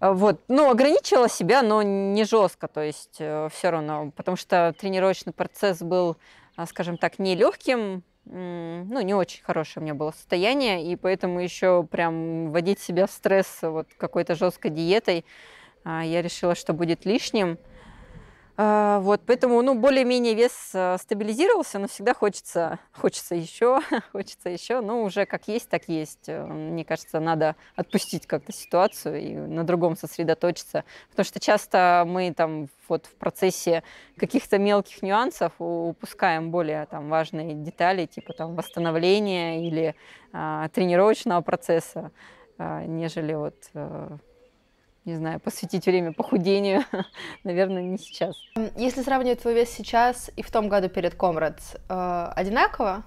А, 0.00 0.12
вот, 0.12 0.40
ну, 0.48 0.70
ограничила 0.70 1.28
себя, 1.28 1.62
но 1.62 1.82
не 1.82 2.24
жестко, 2.24 2.68
то 2.68 2.80
есть 2.80 3.16
э, 3.20 3.48
все 3.52 3.70
равно, 3.70 4.10
потому 4.16 4.36
что 4.36 4.74
тренировочный 4.78 5.32
процесс 5.32 5.80
был, 5.80 6.16
а, 6.56 6.66
скажем 6.66 6.98
так, 6.98 7.18
нелегким, 7.18 8.02
ну, 8.24 9.00
не 9.00 9.14
очень 9.14 9.42
хорошее 9.42 9.80
у 9.80 9.84
меня 9.84 9.94
было 9.94 10.12
состояние, 10.12 10.92
и 10.92 10.96
поэтому 10.96 11.40
еще 11.40 11.84
прям 11.90 12.50
вводить 12.50 12.78
себя 12.78 13.06
в 13.06 13.10
стресс 13.10 13.58
вот 13.62 13.88
какой-то 13.98 14.34
жесткой 14.34 14.70
диетой, 14.70 15.24
а, 15.84 16.04
я 16.04 16.22
решила, 16.22 16.54
что 16.54 16.72
будет 16.72 17.04
лишним. 17.04 17.58
А, 18.58 19.00
вот, 19.00 19.22
поэтому, 19.26 19.62
ну, 19.62 19.74
более-менее 19.74 20.34
вес 20.34 20.72
а, 20.74 20.98
стабилизировался, 20.98 21.78
но 21.78 21.88
всегда 21.88 22.12
хочется, 22.12 22.78
хочется 22.92 23.34
еще, 23.34 23.80
хочется 24.12 24.50
еще, 24.50 24.82
но 24.82 25.02
уже 25.02 25.24
как 25.24 25.48
есть, 25.48 25.70
так 25.70 25.88
есть. 25.88 26.28
Э, 26.28 26.44
мне 26.44 26.84
кажется, 26.84 27.18
надо 27.18 27.56
отпустить 27.76 28.26
как-то 28.26 28.52
ситуацию 28.52 29.20
и 29.20 29.34
на 29.34 29.64
другом 29.64 29.96
сосредоточиться, 29.96 30.84
потому 31.10 31.24
что 31.24 31.40
часто 31.40 32.04
мы 32.06 32.34
там 32.34 32.68
вот 32.88 33.06
в 33.06 33.14
процессе 33.14 33.82
каких-то 34.18 34.58
мелких 34.58 35.00
нюансов 35.00 35.52
упускаем 35.58 36.50
более 36.50 36.84
там 36.84 37.08
важные 37.08 37.54
детали, 37.54 38.04
типа 38.04 38.34
там 38.34 38.54
восстановления 38.54 39.66
или 39.66 39.94
а, 40.34 40.68
тренировочного 40.68 41.40
процесса, 41.40 42.10
а, 42.58 42.84
нежели 42.84 43.32
вот 43.32 43.54
а, 43.72 44.18
не 45.04 45.16
знаю, 45.16 45.40
посвятить 45.40 45.86
время 45.86 46.12
похудению, 46.12 46.84
наверное, 47.44 47.82
не 47.82 47.98
сейчас. 47.98 48.36
Если 48.76 49.02
сравнивать 49.02 49.42
твой 49.42 49.54
вес 49.54 49.70
сейчас 49.70 50.30
и 50.36 50.42
в 50.42 50.50
том 50.50 50.68
году 50.68 50.88
перед 50.88 51.14
Комрадс, 51.14 51.74
э, 51.88 52.32
одинаково? 52.36 53.04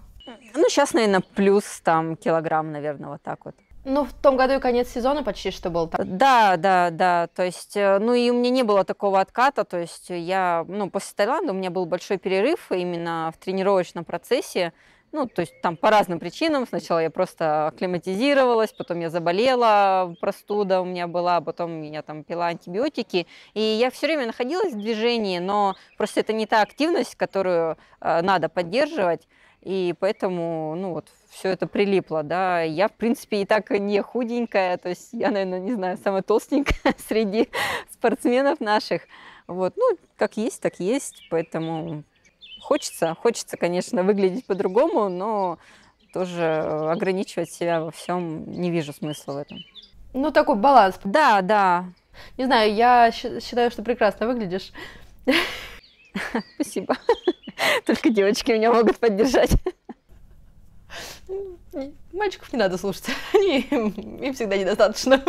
Ну, 0.55 0.69
сейчас, 0.69 0.93
наверное, 0.93 1.21
плюс 1.21 1.81
там 1.83 2.15
килограмм, 2.15 2.71
наверное, 2.71 3.09
вот 3.09 3.21
так 3.21 3.45
вот. 3.45 3.55
Ну, 3.85 4.03
в 4.03 4.13
том 4.13 4.35
году 4.35 4.55
и 4.55 4.59
конец 4.59 4.89
сезона 4.89 5.23
почти 5.23 5.51
что 5.51 5.69
был. 5.69 5.87
Так. 5.87 6.17
Да, 6.17 6.57
да, 6.57 6.89
да. 6.89 7.27
То 7.27 7.43
есть, 7.43 7.77
э, 7.77 7.99
ну 7.99 8.15
и 8.15 8.31
у 8.31 8.33
меня 8.33 8.49
не 8.49 8.63
было 8.63 8.83
такого 8.83 9.19
отката. 9.21 9.63
То 9.63 9.77
есть 9.77 10.09
я, 10.09 10.65
ну, 10.67 10.89
после 10.89 11.13
Таиланда 11.15 11.53
у 11.53 11.55
меня 11.55 11.69
был 11.69 11.85
большой 11.85 12.17
перерыв 12.17 12.71
именно 12.71 13.31
в 13.33 13.37
тренировочном 13.37 14.03
процессе. 14.03 14.73
Ну, 15.11 15.27
то 15.27 15.41
есть 15.41 15.61
там 15.61 15.77
по 15.77 15.89
разным 15.89 16.19
причинам. 16.19 16.67
Сначала 16.67 16.99
я 16.99 17.09
просто 17.09 17.67
акклиматизировалась, 17.67 18.73
потом 18.73 18.99
я 18.99 19.09
заболела, 19.09 20.13
простуда 20.19 20.81
у 20.81 20.85
меня 20.85 21.07
была, 21.07 21.39
потом 21.39 21.81
я 21.83 22.01
там 22.01 22.23
пила 22.23 22.47
антибиотики. 22.47 23.25
И 23.53 23.61
я 23.61 23.91
все 23.91 24.07
время 24.07 24.27
находилась 24.27 24.73
в 24.73 24.79
движении, 24.79 25.39
но 25.39 25.75
просто 25.97 26.19
это 26.19 26.33
не 26.33 26.45
та 26.45 26.61
активность, 26.61 27.15
которую 27.15 27.77
э, 28.01 28.21
надо 28.21 28.49
поддерживать. 28.49 29.27
И 29.61 29.95
поэтому, 29.99 30.75
ну 30.75 30.93
вот, 30.93 31.07
все 31.29 31.49
это 31.49 31.65
прилипло, 31.65 32.21
да. 32.21 32.61
Я, 32.61 32.87
в 32.87 32.93
принципе, 32.93 33.41
и 33.41 33.45
так 33.45 33.71
не 33.71 34.01
худенькая, 34.01 34.77
то 34.77 34.89
есть 34.89 35.09
я, 35.11 35.31
наверное, 35.31 35.59
не 35.59 35.73
знаю, 35.73 35.97
самая 35.97 36.21
толстенькая 36.21 36.93
среди 37.07 37.49
спортсменов 37.89 38.59
наших. 38.59 39.03
Вот, 39.47 39.73
ну, 39.75 39.97
как 40.17 40.37
есть, 40.37 40.61
так 40.61 40.79
есть, 40.79 41.27
поэтому 41.29 42.03
Хочется, 42.65 43.13
хочется, 43.21 43.57
конечно, 43.57 44.01
выглядеть 44.01 44.47
по-другому, 44.47 45.07
но 45.07 45.59
тоже 46.11 46.43
ограничивать 46.43 47.51
себя 47.51 47.79
во 47.79 47.91
всем 47.91 48.51
не 48.51 48.71
вижу 48.71 48.91
смысла 48.91 49.33
в 49.33 49.37
этом. 49.37 49.59
Ну, 50.13 50.31
такой 50.31 50.55
баланс. 50.55 50.99
Да, 51.03 51.43
да. 51.43 51.85
Не 52.39 52.45
знаю, 52.45 52.73
я 52.73 53.11
считаю, 53.11 53.69
что 53.69 53.83
прекрасно 53.83 54.25
выглядишь. 54.25 54.71
Спасибо. 56.55 56.97
Только 57.85 58.09
девочки 58.09 58.51
меня 58.51 58.73
могут 58.73 58.97
поддержать. 58.97 59.51
Мальчиков 62.13 62.51
не 62.51 62.57
надо 62.57 62.79
слушать, 62.79 63.09
они, 63.31 63.59
им 63.59 64.33
всегда 64.33 64.57
недостаточно. 64.57 65.23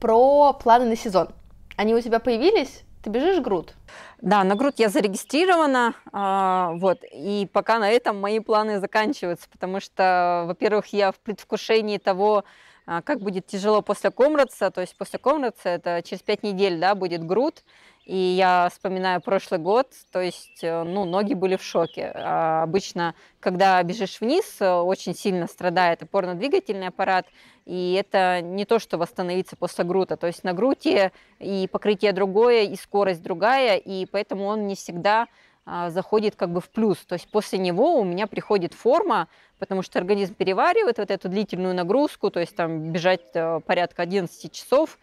Про 0.00 0.54
планы 0.54 0.86
на 0.86 0.96
сезон. 0.96 1.28
Они 1.76 1.94
у 1.94 2.00
тебя 2.00 2.18
появились? 2.18 2.84
Ты 3.02 3.10
бежишь 3.10 3.40
груд? 3.40 3.74
Да, 4.20 4.44
на 4.44 4.54
груд 4.54 4.74
я 4.78 4.88
зарегистрирована, 4.88 5.94
а, 6.12 6.72
вот, 6.74 7.00
и 7.12 7.48
пока 7.52 7.80
на 7.80 7.90
этом 7.90 8.20
мои 8.20 8.38
планы 8.38 8.78
заканчиваются, 8.78 9.48
потому 9.50 9.80
что, 9.80 10.44
во-первых, 10.46 10.86
я 10.92 11.10
в 11.10 11.18
предвкушении 11.18 11.98
того, 11.98 12.44
а, 12.86 13.02
как 13.02 13.20
будет 13.20 13.46
тяжело 13.46 13.82
после 13.82 14.12
комрадса, 14.12 14.70
то 14.70 14.80
есть 14.80 14.96
после 14.96 15.18
комрадса 15.18 15.68
это 15.68 16.02
через 16.04 16.22
пять 16.22 16.44
недель, 16.44 16.78
да, 16.78 16.94
будет 16.94 17.24
груд, 17.24 17.64
и 18.04 18.16
я 18.16 18.68
вспоминаю 18.72 19.20
прошлый 19.20 19.60
год, 19.60 19.88
то 20.10 20.20
есть, 20.20 20.62
э, 20.62 20.82
ну, 20.82 21.04
ноги 21.04 21.34
были 21.34 21.54
в 21.54 21.62
шоке. 21.62 22.10
А 22.14 22.64
обычно, 22.64 23.14
когда 23.38 23.80
бежишь 23.84 24.20
вниз, 24.20 24.56
э, 24.58 24.72
очень 24.72 25.14
сильно 25.14 25.46
страдает 25.46 26.02
опорно-двигательный 26.02 26.88
аппарат, 26.88 27.26
и 27.64 27.94
это 27.94 28.40
не 28.40 28.64
то, 28.64 28.78
что 28.78 28.98
восстановиться 28.98 29.56
после 29.56 29.84
грута. 29.84 30.16
То 30.16 30.26
есть 30.26 30.44
на 30.44 30.52
груте 30.52 31.12
и 31.38 31.68
покрытие 31.70 32.12
другое, 32.12 32.62
и 32.62 32.76
скорость 32.76 33.22
другая, 33.22 33.76
и 33.76 34.06
поэтому 34.06 34.44
он 34.46 34.66
не 34.66 34.74
всегда 34.74 35.28
а, 35.64 35.90
заходит 35.90 36.34
как 36.34 36.50
бы 36.50 36.60
в 36.60 36.68
плюс. 36.70 36.98
То 36.98 37.14
есть 37.14 37.30
после 37.30 37.58
него 37.58 38.00
у 38.00 38.04
меня 38.04 38.26
приходит 38.26 38.74
форма, 38.74 39.28
потому 39.58 39.82
что 39.82 39.98
организм 39.98 40.34
переваривает 40.34 40.98
вот 40.98 41.10
эту 41.10 41.28
длительную 41.28 41.74
нагрузку, 41.74 42.30
то 42.30 42.40
есть 42.40 42.56
там 42.56 42.90
бежать 42.90 43.22
э, 43.34 43.60
порядка 43.64 44.02
11 44.02 44.50
часов, 44.50 44.98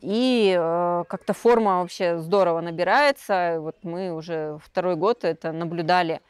и 0.00 0.54
э, 0.56 1.04
как-то 1.08 1.32
форма 1.32 1.80
вообще 1.80 2.18
здорово 2.18 2.60
набирается. 2.60 3.56
Вот 3.58 3.76
мы 3.82 4.12
уже 4.12 4.58
второй 4.64 4.94
год 4.94 5.24
это 5.24 5.50
наблюдали. 5.50 6.20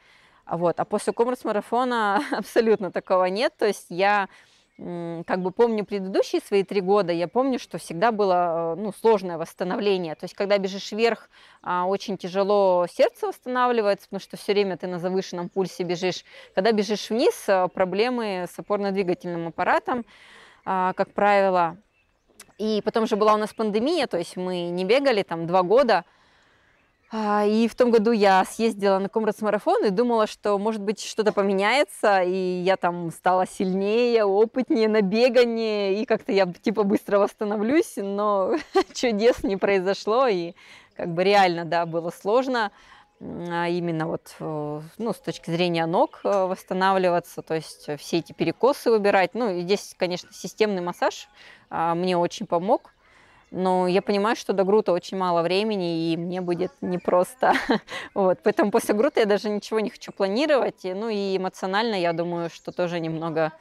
Вот. 0.47 0.81
А 0.81 0.85
после 0.87 1.13
коммерс-марафона 1.13 2.23
абсолютно 2.33 2.91
такого 2.91 3.27
нет. 3.27 3.55
То 3.59 3.67
есть 3.67 3.87
я 3.91 4.29
как 4.77 5.41
бы 5.41 5.53
помню 5.53 5.85
предыдущие 5.85 6.41
свои 6.41 6.65
три 6.65 6.81
года, 6.81 7.13
я 7.13 7.29
помню, 7.29 7.61
что 7.61 7.79
всегда 7.79 8.11
было 8.11 8.75
э, 8.75 8.81
ну, 8.81 8.93
сложное 8.93 9.39
восстановление. 9.39 10.17
То 10.17 10.25
есть, 10.25 10.35
когда 10.35 10.59
бежишь 10.59 10.91
вверх, 10.91 11.31
а, 11.63 11.85
очень 11.87 12.19
тяжело 12.19 12.87
сердце 12.91 13.29
восстанавливается, 13.29 14.09
потому 14.09 14.21
что 14.21 14.37
все 14.37 14.53
время 14.53 14.77
ты 14.77 14.89
на 14.89 14.99
завышенном 14.99 15.49
пульсе 15.49 15.85
бежишь. 15.85 16.25
Когда 16.57 16.73
бежишь 16.73 17.09
вниз, 17.11 17.45
э, 17.49 17.69
проблемы 17.69 18.47
с 18.53 18.59
опорно-двигательным 18.59 19.49
аппаратом, 19.49 20.05
а, 20.65 20.93
как 20.95 21.13
правило. 21.13 21.77
И 22.59 22.83
потом 22.85 23.07
же 23.07 23.15
была 23.15 23.35
у 23.35 23.37
нас 23.37 23.55
пандемия, 23.55 24.09
то 24.09 24.19
есть 24.19 24.37
мы 24.37 24.71
не 24.71 24.85
бегали 24.85 25.23
там 25.23 25.47
два 25.47 25.63
года. 25.63 26.05
А, 27.13 27.45
и 27.45 27.69
в 27.69 27.75
том 27.75 27.91
году 27.91 28.11
я 28.11 28.45
съездила 28.45 28.99
на 28.99 29.09
Комрадс-марафон 29.09 29.85
и 29.85 29.91
думала, 29.91 30.27
что, 30.27 30.59
может 30.59 30.83
быть, 30.83 31.01
что-то 31.01 31.33
поменяется, 31.33 32.23
и 32.23 32.63
я 32.63 32.77
там 32.77 33.11
стала 33.13 33.47
сильнее, 33.47 34.25
опытнее 34.25 34.89
на 34.89 35.01
бегании, 35.01 36.01
и 36.01 36.07
как-то 36.07 36.33
я 36.33 36.47
типа 36.47 36.83
быстро 36.83 37.19
восстановлюсь, 37.19 37.95
но 37.97 38.57
чудес 38.95 39.45
не 39.45 39.57
произошло, 39.57 40.27
и 40.27 40.55
как 40.97 41.15
бы 41.15 41.25
реально, 41.25 41.65
да, 41.65 41.87
было 41.87 42.11
сложно 42.11 42.73
а 43.21 43.69
именно 43.69 44.07
вот 44.07 44.35
э, 44.41 44.81
ну, 44.99 45.13
с 45.13 45.19
точки 45.19 45.51
зрения 45.51 45.87
ног 45.87 46.21
э, 46.25 46.47
восстанавливаться, 46.47 47.43
то 47.43 47.55
есть 47.55 47.89
все 47.99 48.19
эти 48.19 48.33
перекосы 48.33 48.91
выбирать. 48.91 49.35
Ну, 49.35 49.51
и 49.51 49.63
здесь, 49.63 49.95
конечно, 49.97 50.31
системный 50.33 50.83
массаж 50.83 51.29
а, 51.71 51.95
мне 51.95 52.17
очень 52.17 52.47
помог, 52.47 52.93
но 53.55 53.87
я 53.87 54.03
понимаю, 54.03 54.35
что 54.35 54.53
до 54.53 54.65
грута 54.65 54.93
очень 54.93 55.17
мало 55.17 55.43
времени, 55.43 56.13
и 56.13 56.17
мне 56.17 56.41
будет 56.41 56.73
непросто. 56.81 57.53
вот. 58.15 58.41
Поэтому 58.43 58.73
после 58.73 58.95
грута 58.95 59.21
я 59.21 59.27
даже 59.27 59.49
ничего 59.49 59.79
не 59.79 59.91
хочу 59.91 60.11
планировать. 60.11 60.81
Ну 60.83 61.09
и 61.09 61.37
эмоционально, 61.37 61.95
я 61.95 62.13
думаю, 62.13 62.51
что 62.51 62.73
тоже 62.73 62.99
немного 62.99 63.53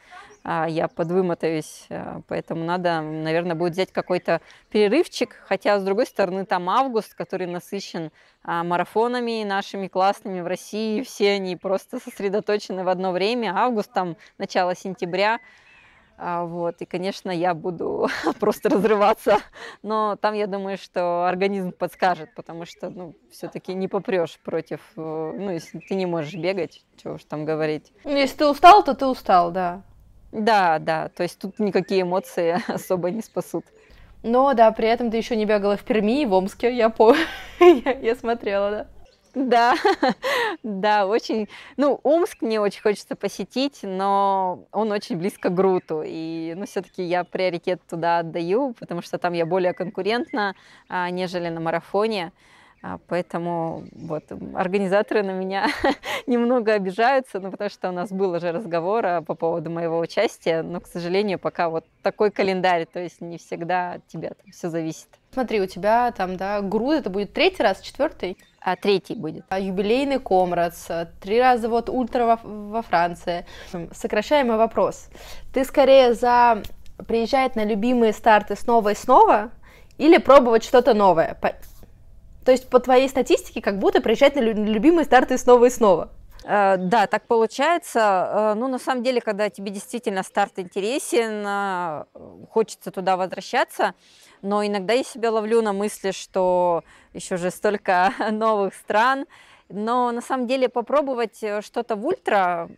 а, 0.43 0.67
я 0.67 0.87
подвымотаюсь. 0.87 1.85
А, 1.91 2.21
поэтому 2.27 2.65
надо, 2.65 3.01
наверное, 3.01 3.55
будет 3.55 3.73
взять 3.73 3.91
какой-то 3.91 4.41
перерывчик. 4.71 5.35
Хотя, 5.47 5.79
с 5.79 5.83
другой 5.83 6.07
стороны, 6.07 6.45
там 6.47 6.71
август, 6.71 7.13
который 7.13 7.45
насыщен 7.45 8.11
а, 8.43 8.63
марафонами 8.63 9.43
нашими 9.43 9.87
классными 9.87 10.41
в 10.41 10.47
России. 10.47 11.03
Все 11.03 11.33
они 11.33 11.55
просто 11.55 11.99
сосредоточены 11.99 12.83
в 12.83 12.89
одно 12.89 13.11
время. 13.11 13.53
Август, 13.55 13.93
там, 13.93 14.17
начало 14.39 14.75
сентября– 14.75 15.39
вот, 16.17 16.81
и, 16.81 16.85
конечно, 16.85 17.31
я 17.31 17.53
буду 17.53 18.07
просто 18.39 18.69
разрываться, 18.69 19.37
но 19.81 20.15
там, 20.15 20.33
я 20.33 20.47
думаю, 20.47 20.77
что 20.77 21.25
организм 21.25 21.71
подскажет, 21.71 22.33
потому 22.35 22.65
что, 22.65 22.89
ну, 22.89 23.15
все-таки 23.31 23.73
не 23.73 23.87
попрешь 23.87 24.39
против, 24.43 24.79
э, 24.95 25.01
ну, 25.37 25.51
если 25.51 25.79
ты 25.79 25.95
не 25.95 26.05
можешь 26.05 26.35
бегать, 26.35 26.83
чего 27.01 27.15
уж 27.15 27.23
там 27.23 27.45
говорить. 27.45 27.91
Ну, 28.03 28.15
если 28.15 28.37
ты 28.37 28.47
устал, 28.47 28.83
то 28.83 28.93
ты 28.93 29.05
устал, 29.05 29.51
да. 29.51 29.81
Да, 30.31 30.79
да, 30.79 31.09
то 31.09 31.23
есть 31.23 31.39
тут 31.39 31.59
никакие 31.59 32.01
эмоции 32.01 32.57
особо 32.71 33.11
не 33.11 33.21
спасут. 33.21 33.65
Но, 34.23 34.53
да, 34.53 34.71
при 34.71 34.87
этом 34.87 35.11
ты 35.11 35.17
еще 35.17 35.35
не 35.35 35.45
бегала 35.45 35.77
в 35.77 35.83
Перми 35.83 36.21
и 36.21 36.25
в 36.25 36.33
Омске, 36.33 36.73
я 36.73 36.89
помню, 36.89 37.25
я, 37.59 37.91
я 37.91 38.15
смотрела, 38.15 38.71
да. 38.71 38.87
Да, 39.35 39.75
да, 40.63 41.07
очень. 41.07 41.49
Ну, 41.77 41.99
Омск 42.03 42.41
мне 42.41 42.59
очень 42.59 42.81
хочется 42.81 43.15
посетить, 43.15 43.79
но 43.81 44.67
он 44.71 44.91
очень 44.91 45.17
близко 45.17 45.49
к 45.49 45.53
Груту. 45.53 46.03
И, 46.05 46.53
ну, 46.55 46.65
все-таки 46.65 47.03
я 47.03 47.23
приоритет 47.23 47.81
туда 47.89 48.19
отдаю, 48.19 48.73
потому 48.79 49.01
что 49.01 49.17
там 49.17 49.33
я 49.33 49.45
более 49.45 49.73
конкурентна, 49.73 50.55
а, 50.87 51.09
нежели 51.09 51.49
на 51.49 51.59
марафоне. 51.59 52.31
А, 52.85 52.99
поэтому 53.07 53.85
вот 53.93 54.25
организаторы 54.53 55.23
на 55.23 55.31
меня 55.31 55.67
немного 56.27 56.73
обижаются, 56.73 57.39
ну, 57.39 57.49
потому 57.49 57.69
что 57.69 57.89
у 57.89 57.93
нас 57.93 58.11
был 58.11 58.31
уже 58.33 58.51
разговор 58.51 59.05
а, 59.05 59.21
по 59.21 59.35
поводу 59.35 59.71
моего 59.71 59.99
участия, 59.99 60.61
но, 60.63 60.81
к 60.81 60.87
сожалению, 60.87 61.39
пока 61.39 61.69
вот 61.69 61.85
такой 62.01 62.29
календарь, 62.29 62.85
то 62.85 62.99
есть 62.99 63.21
не 63.21 63.37
всегда 63.37 63.93
от 63.93 64.07
тебя 64.07 64.31
там 64.31 64.51
все 64.51 64.69
зависит. 64.69 65.07
Смотри, 65.31 65.61
у 65.61 65.65
тебя 65.65 66.11
там, 66.11 66.35
да, 66.35 66.59
груд, 66.59 66.95
это 66.95 67.09
будет 67.09 67.31
третий 67.31 67.63
раз, 67.63 67.79
четвертый? 67.79 68.37
А 68.65 68.77
третий 68.77 69.15
будет. 69.15 69.43
А 69.49 69.59
юбилейный 69.59 70.19
Комрадс, 70.19 70.87
три 71.19 71.39
раза 71.39 71.67
вот 71.67 71.89
ультра 71.89 72.25
во, 72.25 72.39
во 72.43 72.81
Франции. 72.81 73.45
Сокращаемый 73.91 74.57
вопрос. 74.57 75.09
Ты 75.53 75.65
скорее 75.65 76.13
за 76.13 76.63
приезжать 77.07 77.55
на 77.55 77.65
любимые 77.65 78.13
старты 78.13 78.55
снова 78.55 78.89
и 78.89 78.95
снова 78.95 79.51
или 79.97 80.17
пробовать 80.17 80.63
что-то 80.63 80.93
новое? 80.93 81.37
То 82.45 82.51
есть 82.51 82.69
по 82.69 82.79
твоей 82.79 83.09
статистике 83.09 83.61
как 83.61 83.79
будто 83.79 84.01
приезжать 84.01 84.35
на 84.35 84.39
любимые 84.39 85.05
старты 85.05 85.37
снова 85.37 85.65
и 85.65 85.69
снова. 85.69 86.09
Uh, 86.43 86.75
да, 86.75 87.07
так 87.07 87.25
получается. 87.25 87.99
Uh, 87.99 88.53
ну, 88.55 88.67
на 88.67 88.77
самом 88.77 89.01
деле, 89.01 89.21
когда 89.21 89.49
тебе 89.49 89.71
действительно 89.71 90.23
старт 90.23 90.59
интересен, 90.59 91.45
uh, 91.45 92.05
хочется 92.51 92.91
туда 92.91 93.15
возвращаться, 93.15 93.93
но 94.41 94.65
иногда 94.65 94.91
я 94.91 95.05
себя 95.05 95.31
ловлю 95.31 95.61
на 95.61 95.71
мысли, 95.71 96.11
что 96.11 96.83
еще 97.13 97.37
же 97.37 97.51
столько 97.51 98.13
новых 98.31 98.73
стран, 98.73 99.25
но 99.69 100.11
на 100.11 100.21
самом 100.21 100.47
деле 100.47 100.69
попробовать 100.69 101.43
э, 101.43 101.61
что-то 101.61 101.95
в 101.95 102.05
ультра, 102.05 102.69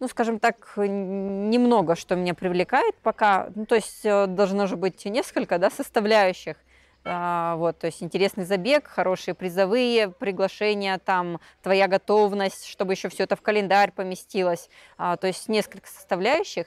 ну, 0.00 0.08
скажем 0.08 0.38
так, 0.38 0.74
немного, 0.76 1.96
что 1.96 2.16
меня 2.16 2.34
привлекает 2.34 2.94
пока. 2.96 3.48
Ну, 3.54 3.66
то 3.66 3.74
есть 3.74 4.04
э, 4.04 4.26
должно 4.26 4.66
же 4.66 4.76
быть 4.76 5.04
несколько 5.04 5.58
да, 5.58 5.70
составляющих. 5.70 6.56
А, 7.06 7.56
вот, 7.56 7.78
то 7.78 7.86
есть 7.86 8.02
интересный 8.02 8.44
забег, 8.44 8.86
хорошие 8.88 9.34
призовые 9.34 10.08
приглашения, 10.08 10.98
там 10.98 11.38
твоя 11.62 11.86
готовность, 11.86 12.66
чтобы 12.66 12.94
еще 12.94 13.10
все 13.10 13.24
это 13.24 13.36
в 13.36 13.42
календарь 13.42 13.92
поместилось. 13.92 14.70
А, 14.96 15.16
то 15.16 15.26
есть 15.26 15.48
несколько 15.48 15.86
составляющих. 15.88 16.66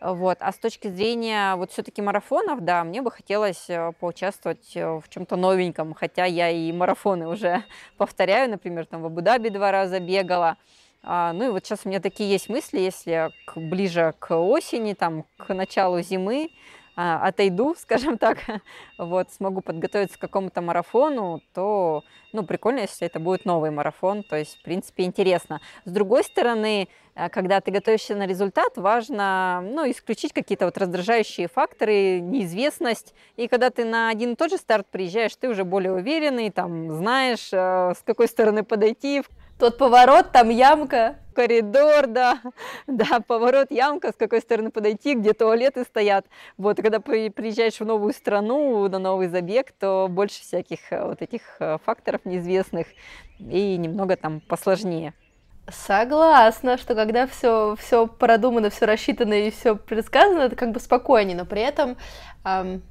Вот. 0.00 0.38
А 0.40 0.50
с 0.50 0.56
точки 0.56 0.88
зрения 0.88 1.56
вот 1.56 1.72
все-таки 1.72 2.00
марафонов, 2.00 2.64
да, 2.64 2.84
мне 2.84 3.02
бы 3.02 3.10
хотелось 3.10 3.68
э, 3.68 3.92
поучаствовать 4.00 4.74
э, 4.74 4.86
в 4.86 5.04
чем-то 5.10 5.36
новеньком, 5.36 5.92
хотя 5.92 6.24
я 6.24 6.48
и 6.48 6.72
марафоны 6.72 7.28
уже 7.28 7.64
повторяю, 7.98 8.50
например, 8.50 8.86
там 8.86 9.02
в 9.02 9.06
Абу-Даби 9.06 9.50
два 9.50 9.70
раза 9.70 10.00
бегала. 10.00 10.56
А, 11.02 11.34
ну 11.34 11.48
и 11.48 11.50
вот 11.50 11.66
сейчас 11.66 11.80
у 11.84 11.88
меня 11.90 12.00
такие 12.00 12.30
есть 12.30 12.48
мысли, 12.48 12.78
если 12.78 13.30
к, 13.46 13.58
ближе 13.58 14.14
к 14.18 14.34
осени, 14.34 14.94
там, 14.94 15.24
к 15.36 15.52
началу 15.52 16.00
зимы, 16.00 16.50
а, 16.96 17.26
отойду, 17.26 17.74
скажем 17.78 18.16
так, 18.18 18.38
вот, 18.98 19.30
смогу 19.30 19.60
подготовиться 19.60 20.18
к 20.18 20.20
какому-то 20.20 20.62
марафону, 20.62 21.42
то, 21.54 22.04
ну, 22.32 22.42
прикольно, 22.42 22.80
если 22.80 23.06
это 23.06 23.20
будет 23.20 23.44
новый 23.44 23.70
марафон, 23.70 24.22
то 24.22 24.36
есть, 24.36 24.58
в 24.58 24.62
принципе, 24.62 25.04
интересно. 25.04 25.60
С 25.84 25.90
другой 25.90 26.24
стороны, 26.24 26.88
когда 27.28 27.60
ты 27.60 27.70
готовишься 27.70 28.14
на 28.14 28.26
результат, 28.26 28.76
важно, 28.76 29.62
ну, 29.62 29.88
исключить 29.90 30.32
какие-то 30.32 30.64
вот 30.64 30.78
раздражающие 30.78 31.48
факторы, 31.48 32.20
неизвестность, 32.20 33.14
и 33.36 33.48
когда 33.48 33.70
ты 33.70 33.84
на 33.84 34.08
один 34.08 34.32
и 34.32 34.34
тот 34.36 34.50
же 34.50 34.56
старт 34.56 34.86
приезжаешь, 34.90 35.36
ты 35.36 35.48
уже 35.48 35.64
более 35.64 35.92
уверенный, 35.92 36.50
там, 36.50 36.90
знаешь, 36.96 37.50
э, 37.52 37.92
с 37.94 38.02
какой 38.04 38.28
стороны 38.28 38.62
подойти, 38.62 39.22
тот 39.60 39.76
поворот, 39.76 40.32
там 40.32 40.48
ямка. 40.48 41.16
Коридор, 41.34 42.06
да, 42.06 42.40
да, 42.86 43.20
поворот, 43.20 43.70
ямка, 43.70 44.12
с 44.12 44.16
какой 44.16 44.40
стороны 44.40 44.70
подойти, 44.70 45.14
где 45.14 45.32
туалеты 45.32 45.84
стоят. 45.84 46.26
Вот, 46.56 46.78
и 46.78 46.82
когда 46.82 46.98
приезжаешь 46.98 47.78
в 47.78 47.84
новую 47.84 48.12
страну, 48.14 48.88
на 48.88 48.98
новый 48.98 49.28
забег, 49.28 49.72
то 49.72 50.08
больше 50.10 50.40
всяких 50.40 50.90
э, 50.90 51.04
вот 51.04 51.22
этих 51.22 51.42
э, 51.60 51.76
факторов 51.84 52.24
неизвестных 52.24 52.86
и 53.38 53.76
немного 53.76 54.16
там 54.16 54.40
посложнее. 54.40 55.14
Согласна, 55.72 56.78
что 56.78 56.94
когда 56.94 57.26
все, 57.26 57.76
все 57.78 58.06
продумано, 58.06 58.70
все 58.70 58.86
рассчитано 58.86 59.34
и 59.34 59.50
все 59.50 59.76
предсказано, 59.76 60.42
это 60.42 60.56
как 60.56 60.72
бы 60.72 60.80
спокойнее, 60.80 61.36
но 61.36 61.44
при 61.44 61.62
этом 61.62 61.96
эм, 62.44 62.82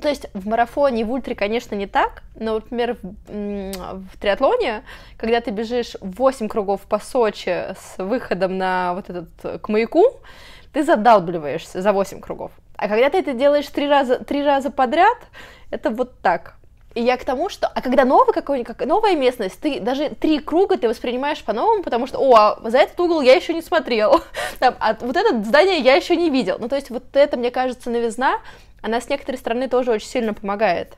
то 0.00 0.08
есть 0.08 0.28
в 0.34 0.46
марафоне, 0.46 1.04
в 1.04 1.10
ультре, 1.10 1.34
конечно, 1.34 1.74
не 1.74 1.88
так, 1.88 2.22
но, 2.36 2.54
например, 2.54 2.96
в, 3.02 3.72
в 4.12 4.18
триатлоне, 4.20 4.84
когда 5.16 5.40
ты 5.40 5.50
бежишь 5.50 5.96
8 6.00 6.48
кругов 6.48 6.82
по 6.82 7.00
Сочи 7.00 7.74
с 7.76 7.96
выходом 7.98 8.56
на 8.56 8.94
вот 8.94 9.10
этот, 9.10 9.60
к 9.60 9.68
маяку, 9.68 10.04
ты 10.72 10.84
задалбливаешься 10.84 11.82
за 11.82 11.92
8 11.92 12.20
кругов. 12.20 12.52
А 12.76 12.88
когда 12.88 13.10
ты 13.10 13.18
это 13.18 13.32
делаешь 13.32 13.66
три 13.66 13.88
раза, 13.88 14.22
три 14.22 14.44
раза 14.44 14.70
подряд, 14.70 15.18
это 15.70 15.90
вот 15.90 16.20
так. 16.20 16.54
И 16.94 17.02
я 17.02 17.16
к 17.16 17.24
тому, 17.24 17.48
что... 17.48 17.68
А 17.68 17.82
когда 17.82 18.04
новый 18.04 18.34
какой-нибудь, 18.34 18.76
как 18.76 18.86
новая 18.86 19.14
местность, 19.14 19.60
ты 19.60 19.78
даже 19.78 20.10
три 20.10 20.40
круга 20.40 20.76
ты 20.76 20.88
воспринимаешь 20.88 21.42
по-новому, 21.44 21.82
потому 21.82 22.06
что, 22.06 22.18
о, 22.18 22.34
а 22.34 22.70
за 22.70 22.78
этот 22.78 22.98
угол 22.98 23.20
я 23.20 23.34
еще 23.34 23.54
не 23.54 23.62
смотрел, 23.62 24.22
Там, 24.58 24.74
а 24.80 24.96
вот 25.00 25.16
это 25.16 25.42
здание 25.42 25.78
я 25.78 25.94
еще 25.94 26.16
не 26.16 26.30
видел. 26.30 26.56
Ну, 26.58 26.68
то 26.68 26.76
есть 26.76 26.90
вот 26.90 27.04
это, 27.14 27.36
мне 27.36 27.50
кажется, 27.50 27.90
новизна, 27.90 28.40
она 28.82 29.00
с 29.00 29.08
некоторой 29.08 29.38
стороны 29.38 29.68
тоже 29.68 29.92
очень 29.92 30.08
сильно 30.08 30.34
помогает. 30.34 30.94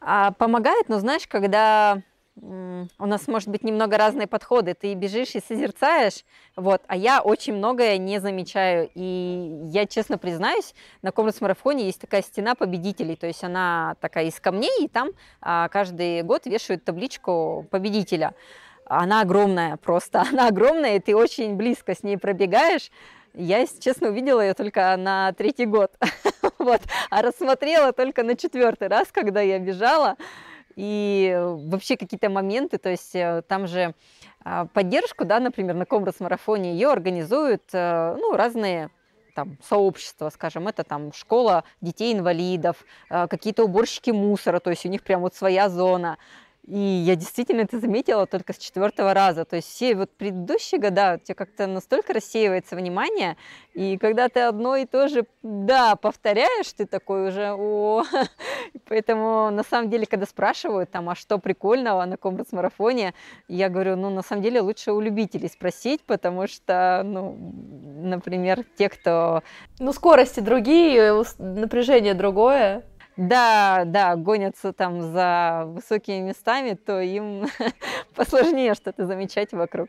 А, 0.00 0.32
помогает, 0.32 0.88
но 0.88 0.98
знаешь, 0.98 1.26
когда 1.28 2.02
у 2.42 3.06
нас, 3.06 3.28
может 3.28 3.48
быть, 3.48 3.62
немного 3.62 3.98
разные 3.98 4.26
подходы. 4.26 4.74
Ты 4.74 4.94
бежишь 4.94 5.34
и 5.34 5.40
созерцаешь, 5.40 6.24
вот, 6.56 6.82
а 6.86 6.96
я 6.96 7.20
очень 7.20 7.54
многое 7.54 7.98
не 7.98 8.18
замечаю. 8.18 8.90
И 8.94 9.60
я, 9.64 9.86
честно 9.86 10.16
признаюсь, 10.16 10.74
на 11.02 11.12
комнатс-марафоне 11.12 11.84
есть 11.84 12.00
такая 12.00 12.22
стена 12.22 12.54
победителей, 12.54 13.16
то 13.16 13.26
есть 13.26 13.44
она 13.44 13.96
такая 14.00 14.26
из 14.26 14.40
камней, 14.40 14.84
и 14.84 14.88
там 14.88 15.10
а, 15.42 15.68
каждый 15.68 16.22
год 16.22 16.46
вешают 16.46 16.84
табличку 16.84 17.66
победителя. 17.70 18.34
Она 18.86 19.20
огромная 19.20 19.76
просто, 19.76 20.24
она 20.32 20.48
огромная, 20.48 20.96
и 20.96 21.00
ты 21.00 21.14
очень 21.14 21.56
близко 21.56 21.94
с 21.94 22.02
ней 22.02 22.16
пробегаешь. 22.16 22.90
Я, 23.34 23.64
честно, 23.66 24.08
увидела 24.08 24.40
ее 24.40 24.54
только 24.54 24.96
на 24.96 25.32
третий 25.34 25.66
год, 25.66 25.92
вот, 26.58 26.80
а 27.10 27.22
рассмотрела 27.22 27.92
только 27.92 28.22
на 28.22 28.34
четвертый 28.34 28.88
раз, 28.88 29.08
когда 29.12 29.40
я 29.40 29.58
бежала. 29.58 30.16
И 30.76 31.36
вообще 31.38 31.96
какие-то 31.96 32.30
моменты, 32.30 32.78
то 32.78 32.88
есть 32.88 33.14
э, 33.14 33.42
там 33.48 33.66
же 33.66 33.94
а, 34.42 34.66
поддержку, 34.66 35.24
да, 35.24 35.40
например, 35.40 35.74
на 35.74 35.84
Комрас-марафоне 35.84 36.72
ее 36.72 36.90
организуют 36.90 37.62
э, 37.72 38.16
ну, 38.18 38.36
разные 38.36 38.90
там, 39.34 39.58
сообщества, 39.62 40.30
скажем, 40.30 40.68
это 40.68 40.84
там 40.84 41.12
школа 41.12 41.64
детей-инвалидов, 41.80 42.84
э, 43.10 43.26
какие-то 43.28 43.64
уборщики 43.64 44.10
мусора, 44.10 44.60
то 44.60 44.70
есть 44.70 44.86
у 44.86 44.88
них 44.88 45.02
прям 45.02 45.20
вот 45.20 45.34
своя 45.34 45.68
зона. 45.68 46.18
И 46.70 46.78
я 46.78 47.16
действительно 47.16 47.62
это 47.62 47.80
заметила 47.80 48.26
только 48.26 48.52
с 48.52 48.58
четвертого 48.58 49.12
раза. 49.12 49.44
То 49.44 49.56
есть 49.56 49.68
все 49.68 49.96
вот 49.96 50.08
предыдущие 50.16 50.80
года 50.80 51.18
у 51.20 51.24
тебя 51.24 51.34
как-то 51.34 51.66
настолько 51.66 52.12
рассеивается 52.12 52.76
внимание, 52.76 53.36
и 53.74 53.98
когда 53.98 54.28
ты 54.28 54.40
одно 54.40 54.76
и 54.76 54.86
то 54.86 55.08
же, 55.08 55.26
да, 55.42 55.96
повторяешь, 55.96 56.72
ты 56.72 56.86
такой 56.86 57.28
уже, 57.28 57.52
о, 57.54 58.04
поэтому 58.88 59.50
на 59.50 59.64
самом 59.64 59.90
деле, 59.90 60.06
когда 60.06 60.26
спрашивают 60.26 60.92
там, 60.92 61.10
а 61.10 61.16
что 61.16 61.38
прикольного 61.38 62.04
на 62.04 62.16
комбат-марафоне, 62.16 63.14
я 63.48 63.68
говорю, 63.68 63.96
ну, 63.96 64.08
на 64.10 64.22
самом 64.22 64.42
деле 64.42 64.60
лучше 64.60 64.92
у 64.92 65.00
любителей 65.00 65.48
спросить, 65.48 66.02
потому 66.02 66.46
что, 66.46 67.02
ну, 67.04 67.36
например, 68.00 68.64
те, 68.78 68.88
кто... 68.88 69.42
Ну, 69.80 69.92
скорости 69.92 70.38
другие, 70.38 71.24
напряжение 71.38 72.14
другое 72.14 72.84
да, 73.16 73.82
да, 73.86 74.16
гонятся 74.16 74.72
там 74.72 75.12
за 75.12 75.64
высокими 75.66 76.28
местами, 76.28 76.74
то 76.74 77.00
им 77.00 77.46
посложнее 78.14 78.74
что-то 78.74 79.06
замечать 79.06 79.52
вокруг. 79.52 79.88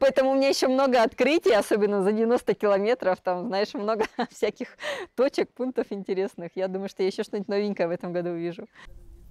Поэтому 0.00 0.30
у 0.30 0.34
меня 0.34 0.48
еще 0.48 0.66
много 0.66 1.02
открытий, 1.02 1.52
особенно 1.52 2.02
за 2.02 2.12
90 2.12 2.54
километров. 2.54 3.20
Там, 3.22 3.48
знаешь, 3.48 3.74
много 3.74 4.06
всяких 4.30 4.68
точек, 5.14 5.50
пунктов 5.52 5.86
интересных. 5.90 6.52
Я 6.54 6.68
думаю, 6.68 6.88
что 6.88 7.02
я 7.02 7.08
еще 7.08 7.22
что-нибудь 7.22 7.48
новенькое 7.48 7.86
в 7.86 7.90
этом 7.90 8.12
году 8.12 8.30
увижу. 8.30 8.66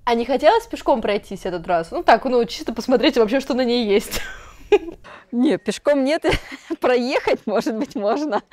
А 0.05 0.13
не 0.13 0.25
хотелось 0.25 0.67
пешком 0.67 1.01
пройтись 1.01 1.45
этот 1.45 1.67
раз? 1.67 1.91
Ну 1.91 2.03
так, 2.03 2.23
ну 2.25 2.45
чисто 2.45 2.73
посмотреть 2.73 3.17
вообще, 3.17 3.39
что 3.39 3.55
на 3.55 3.65
ней 3.65 3.87
есть. 3.87 4.21
Не, 5.31 5.57
пешком 5.57 6.03
нет, 6.03 6.25
проехать, 6.79 7.47
может 7.47 7.75
быть, 7.75 7.95
можно. 7.95 8.43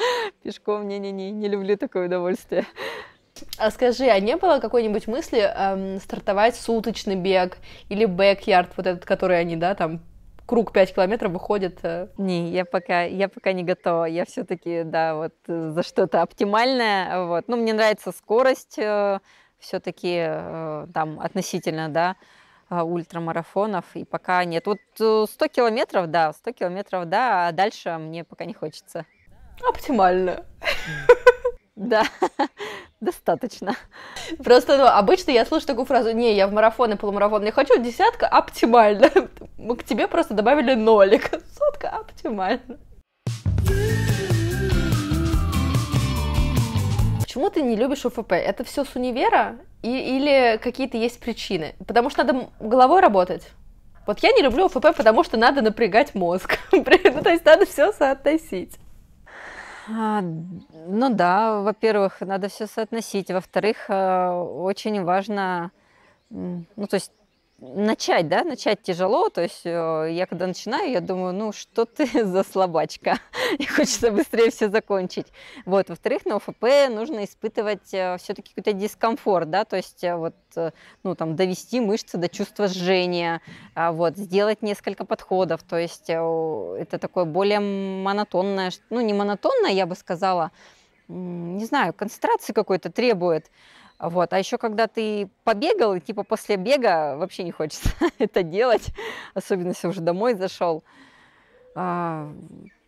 Пешком 0.43 0.89
не-не-не, 0.89 1.31
не 1.31 1.49
люблю 1.49 1.77
такое 1.77 2.07
удовольствие. 2.07 2.65
А 3.59 3.71
скажи, 3.71 4.07
а 4.07 4.19
не 4.21 4.37
было 4.37 4.59
какой-нибудь 4.59 5.07
мысли 5.07 5.41
эм, 5.41 6.01
стартовать 6.01 6.57
суточный 6.57 7.17
бег 7.17 7.59
или 7.89 8.05
бэк-ярд, 8.05 8.71
вот 8.77 8.87
этот, 8.87 9.05
который 9.05 9.39
они, 9.41 9.57
да, 9.57 9.75
там 9.75 10.01
круг 10.47 10.73
5 10.73 10.95
километров 10.95 11.33
выходит? 11.33 11.81
Э... 11.83 12.09
Не, 12.17 12.51
я 12.51 12.65
пока, 12.65 13.03
я 13.03 13.29
пока 13.29 13.53
не 13.53 13.65
готова. 13.65 14.05
Я 14.05 14.25
все-таки, 14.25 14.85
да, 14.85 15.15
вот 15.15 15.35
э, 15.49 15.71
за 15.75 15.83
что-то 15.83 16.23
оптимальное. 16.23 17.27
Вот. 17.27 17.49
Ну, 17.49 17.57
мне 17.57 17.75
нравится 17.75 18.13
скорость 18.13 18.79
э, 18.79 19.19
все-таки 19.59 20.25
э, 20.27 20.87
там 20.95 21.21
относительно, 21.21 21.89
да, 21.89 22.17
э, 22.71 22.81
ультрамарафонов, 22.81 23.85
и 23.95 24.05
пока 24.05 24.45
нет. 24.45 24.67
Вот 24.67 24.79
100 24.95 25.29
э, 25.39 25.49
километров, 25.49 26.11
да, 26.11 26.33
100 26.33 26.53
километров, 26.53 27.07
да, 27.09 27.49
а 27.49 27.53
дальше 27.53 27.97
мне 27.99 28.25
пока 28.25 28.45
не 28.45 28.55
хочется. 28.55 29.05
Оптимально. 29.69 30.45
Да, 31.75 32.05
достаточно. 33.01 33.75
Просто 34.43 34.77
ну, 34.77 34.87
обычно 34.87 35.31
я 35.31 35.45
слышу 35.45 35.67
такую 35.67 35.87
фразу, 35.87 36.13
не, 36.13 36.35
я 36.35 36.47
в 36.47 36.53
марафон 36.53 36.93
и 36.93 36.97
полумарафон 36.97 37.45
не 37.45 37.51
хочу, 37.51 37.81
десятка 37.81 38.27
оптимально. 38.27 39.11
Мы 39.59 39.77
к 39.77 39.85
тебе 39.85 40.09
просто 40.09 40.35
добавили 40.35 40.75
нолик. 40.75 41.31
Сотка 41.57 41.91
оптимально. 41.91 42.79
Почему 47.21 47.51
ты 47.51 47.63
не 47.63 47.77
любишь 47.77 48.05
УФП? 48.07 48.33
Это 48.33 48.65
все 48.65 48.85
с 48.85 48.97
универа 48.97 49.57
и, 49.83 49.91
или 49.91 50.59
какие-то 50.63 50.97
есть 50.97 51.21
причины? 51.21 51.75
Потому 51.87 52.09
что 52.09 52.25
надо 52.25 52.49
головой 52.61 53.01
работать. 53.01 53.51
Вот 54.07 54.21
я 54.21 54.33
не 54.33 54.41
люблю 54.41 54.67
УФП, 54.67 54.97
потому 54.97 55.23
что 55.25 55.37
надо 55.37 55.61
напрягать 55.61 56.15
мозг. 56.15 56.59
ну, 56.73 56.83
то 56.83 57.31
есть 57.31 57.45
надо 57.45 57.67
все 57.67 57.93
соотносить. 57.93 58.79
А, 59.89 60.21
ну 60.21 61.15
да, 61.15 61.61
во-первых, 61.61 62.21
надо 62.21 62.49
все 62.49 62.67
соотносить. 62.67 63.31
Во-вторых, 63.31 63.89
э, 63.89 64.31
очень 64.31 65.05
важно, 65.05 65.71
ну 66.31 66.87
то 66.89 66.95
есть 66.95 67.13
начать, 67.59 68.29
да, 68.29 68.45
начать 68.45 68.83
тяжело, 68.83 69.31
то 69.31 69.43
есть 69.43 69.63
э, 69.65 70.09
я 70.11 70.27
когда 70.27 70.47
начинаю, 70.47 70.91
я 70.91 71.01
думаю, 71.01 71.33
ну 71.33 71.53
что 71.53 71.87
ты 71.87 72.07
за 72.25 72.45
слабачка, 72.45 73.19
и 73.59 73.67
хочется 73.67 74.11
быстрее 74.11 74.51
все 74.51 74.69
закончить. 74.69 75.27
Вот, 75.65 75.89
во-вторых, 75.89 76.27
на 76.27 76.37
ОФП 76.37 76.91
нужно 76.91 77.25
испытывать 77.25 77.93
э, 77.95 78.17
все-таки 78.19 78.51
какой-то 78.55 78.73
дискомфорт, 78.73 79.51
да, 79.51 79.65
то 79.65 79.77
есть 79.77 80.03
вот, 80.03 80.35
ну 81.03 81.15
там 81.15 81.37
довести 81.37 81.81
мышцы 81.81 82.19
до 82.19 82.29
чувства 82.29 82.69
жжения, 82.69 83.41
а 83.75 83.93
вот, 83.93 84.17
сделать 84.17 84.63
несколько 84.63 85.05
подходов, 85.05 85.63
то 85.63 85.79
есть 85.79 86.09
это 86.09 86.99
такое 86.99 87.25
более 87.25 87.61
монотонное, 87.61 88.71
ну 88.91 89.01
не 89.01 89.15
монотонное, 89.15 89.73
я 89.73 89.87
бы 89.87 89.95
сказала, 89.95 90.51
не 91.09 91.65
знаю, 91.65 91.93
концентрации 91.93 92.53
какой-то 92.53 92.91
требует, 92.91 93.51
вот. 93.99 94.33
А 94.33 94.39
еще 94.39 94.59
когда 94.59 94.87
ты 94.87 95.29
побегал, 95.45 95.95
и 95.95 96.01
типа 96.01 96.23
после 96.23 96.57
бега 96.57 97.17
вообще 97.17 97.43
не 97.45 97.53
хочется 97.53 97.89
это 98.19 98.43
делать, 98.43 98.89
особенно 99.35 99.69
если 99.69 99.89
уже 99.89 100.01
домой 100.01 100.35
зашел. 100.35 100.85
А, 101.75 102.31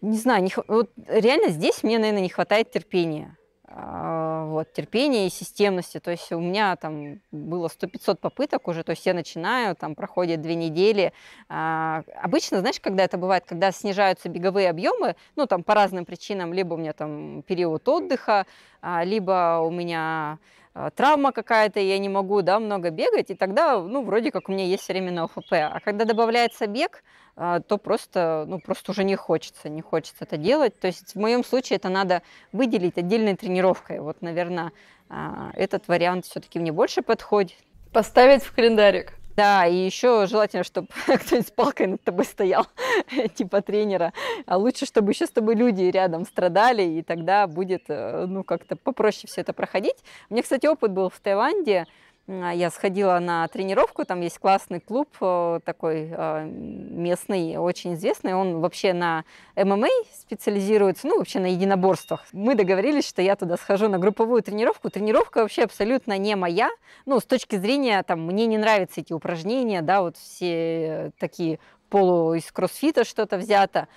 не 0.01 0.17
знаю, 0.17 0.43
не, 0.43 0.53
вот 0.67 0.91
реально 1.07 1.51
здесь 1.51 1.83
мне, 1.83 1.99
наверное, 1.99 2.23
не 2.23 2.29
хватает 2.29 2.71
терпения. 2.71 3.37
А, 3.71 4.47
вот, 4.47 4.73
терпения 4.73 5.27
и 5.27 5.31
системности. 5.31 6.01
То 6.01 6.11
есть 6.11 6.33
у 6.33 6.41
меня 6.41 6.75
там 6.77 7.21
было 7.31 7.69
100-500 7.69 8.17
попыток 8.17 8.67
уже, 8.67 8.83
то 8.83 8.91
есть 8.91 9.05
я 9.05 9.13
начинаю, 9.13 9.77
там 9.77 9.95
проходит 9.95 10.41
две 10.41 10.55
недели. 10.55 11.13
А, 11.49 12.03
обычно, 12.23 12.61
знаешь, 12.61 12.81
когда 12.81 13.05
это 13.05 13.19
бывает, 13.19 13.45
когда 13.47 13.71
снижаются 13.71 14.29
беговые 14.29 14.71
объемы, 14.71 15.17
ну 15.37 15.47
там 15.47 15.63
по 15.63 15.75
разным 15.75 16.07
причинам, 16.07 16.53
либо 16.53 16.75
у 16.75 16.77
меня 16.79 16.95
там 16.95 17.43
период 17.43 17.87
отдыха, 17.89 18.47
а, 18.81 19.05
либо 19.05 19.61
у 19.63 19.71
меня 19.71 20.39
а, 20.75 20.91
травма 20.91 21.33
какая-то, 21.33 21.81
я 21.81 21.99
не 21.99 22.09
могу, 22.09 22.41
да, 22.41 22.61
много 22.61 22.91
бегать, 22.91 23.31
и 23.31 23.35
тогда, 23.35 23.81
ну, 23.81 24.05
вроде 24.05 24.31
как 24.31 24.49
у 24.49 24.53
меня 24.53 24.65
есть 24.65 24.89
время 24.89 25.13
на 25.13 25.25
ОФП. 25.25 25.53
А 25.53 25.81
когда 25.81 26.05
добавляется 26.05 26.67
бег, 26.67 27.03
то 27.39 27.79
просто, 27.79 28.45
ну, 28.49 28.59
просто 28.59 28.91
уже 28.91 29.05
не 29.05 29.15
хочется, 29.15 29.69
не 29.69 29.81
хочется 29.81 30.25
это 30.25 30.37
делать. 30.37 30.79
То 30.81 30.89
есть 30.89 31.15
в 31.15 31.19
моем 31.19 31.45
случае 31.45 31.77
это 31.77 31.89
надо 31.89 32.23
выделить 32.53 32.99
отдельной 32.99 33.37
тренировкой. 33.37 34.01
Вот, 34.01 34.23
наверное, 34.23 34.73
а, 35.09 35.51
этот 35.55 35.87
вариант 35.89 36.27
все-таки 36.27 36.59
мне 36.59 36.73
больше 36.73 37.03
подходит. 37.03 37.57
Поставить 37.93 38.43
в 38.43 38.53
календарик. 38.55 39.15
Да, 39.39 39.67
и 39.67 39.77
еще 39.77 40.27
желательно, 40.27 40.65
чтобы 40.65 40.89
кто-нибудь 41.07 41.47
с 41.47 41.51
палкой 41.53 41.87
над 41.87 42.03
тобой 42.03 42.25
стоял, 42.25 42.67
типа 43.35 43.63
тренера. 43.63 44.13
А 44.47 44.57
лучше, 44.57 44.85
чтобы 44.85 45.13
еще 45.13 45.27
с 45.27 45.31
тобой 45.31 45.55
люди 45.55 45.85
рядом 45.85 46.25
страдали, 46.25 46.83
и 46.83 47.03
тогда 47.03 47.47
будет, 47.47 47.85
э, 47.87 48.27
ну, 48.27 48.43
как-то 48.43 48.75
попроще 48.75 49.29
все 49.29 49.43
это 49.43 49.53
проходить. 49.53 49.95
У 50.29 50.35
меня, 50.35 50.43
кстати, 50.43 50.67
опыт 50.67 50.91
был 50.91 51.09
в 51.09 51.21
Таиланде. 51.21 51.87
А, 52.29 52.53
я 52.53 52.71
сходила 52.71 53.19
на 53.19 53.49
тренировку, 53.49 54.05
там 54.05 54.21
есть 54.21 54.39
классный 54.39 54.81
клуб 54.81 55.09
э, 55.21 55.61
такой 55.65 56.09
э, 56.11 56.45
местный, 56.45 57.57
очень 57.57 57.95
известный. 57.95 58.35
Он 58.35 58.61
вообще 58.61 58.93
на 58.93 59.25
ММА 59.57 59.89
специализируется, 60.13 61.07
ну, 61.07 61.19
вообще 61.19 61.41
на 61.41 61.47
единоборствах. 61.47 62.25
Мы 62.33 62.55
договорились, 62.55 63.09
что 63.09 63.23
я 63.23 63.35
туда 63.35 63.57
схожу 63.57 63.89
на 63.89 63.99
групповую 63.99 64.43
тренировку. 64.43 64.91
Тренировка 64.91 65.39
вообще 65.39 65.63
абсолютно 65.63 66.19
не 66.19 66.37
моя. 66.37 66.71
Ну, 67.07 67.19
с 67.19 67.25
точки 67.25 67.57
зрения, 67.57 68.03
там, 68.03 68.27
мне 68.27 68.45
не 68.47 68.59
нравятся 68.59 69.01
эти 69.01 69.15
упражнения, 69.15 69.81
да, 69.81 70.03
вот 70.03 70.19
все 70.19 71.13
такие 71.19 71.59
полу 71.89 72.35
из 72.35 72.53
кроссфита 72.53 73.05
что-то 73.05 73.39
взято. 73.39 73.89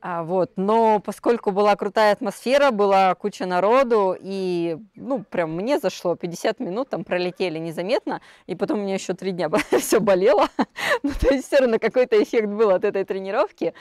А, 0.00 0.22
вот. 0.22 0.52
Но 0.56 1.00
поскольку 1.00 1.52
была 1.52 1.74
крутая 1.74 2.12
атмосфера, 2.12 2.70
была 2.70 3.14
куча 3.14 3.46
народу, 3.46 4.16
и, 4.20 4.76
ну, 4.94 5.24
прям 5.24 5.56
мне 5.56 5.78
зашло, 5.78 6.16
50 6.16 6.60
минут 6.60 6.90
там 6.90 7.02
пролетели 7.02 7.58
незаметно, 7.58 8.20
и 8.46 8.54
потом 8.54 8.80
у 8.80 8.82
меня 8.82 8.94
еще 8.94 9.14
три 9.14 9.32
дня 9.32 9.48
все 9.80 10.00
болело. 10.00 10.48
ну, 11.02 11.10
то 11.18 11.32
есть 11.32 11.46
все 11.46 11.58
равно 11.58 11.78
какой-то 11.78 12.22
эффект 12.22 12.48
был 12.48 12.70
от 12.70 12.84
этой 12.84 13.04
тренировки. 13.04 13.72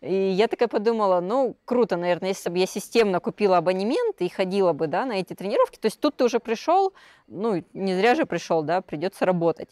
И 0.00 0.14
я 0.14 0.48
такая 0.48 0.68
подумала, 0.68 1.20
ну, 1.20 1.56
круто, 1.64 1.96
наверное, 1.96 2.28
если 2.28 2.50
бы 2.50 2.58
я 2.58 2.66
системно 2.66 3.20
купила 3.20 3.56
абонемент 3.56 4.20
и 4.20 4.28
ходила 4.28 4.72
бы, 4.72 4.86
да, 4.86 5.04
на 5.06 5.14
эти 5.14 5.34
тренировки, 5.34 5.78
то 5.78 5.86
есть 5.86 5.98
тут 5.98 6.16
ты 6.16 6.24
уже 6.24 6.38
пришел, 6.38 6.92
ну, 7.26 7.64
не 7.72 7.94
зря 7.94 8.14
же 8.14 8.26
пришел, 8.26 8.62
да, 8.62 8.80
придется 8.80 9.26
работать. 9.26 9.70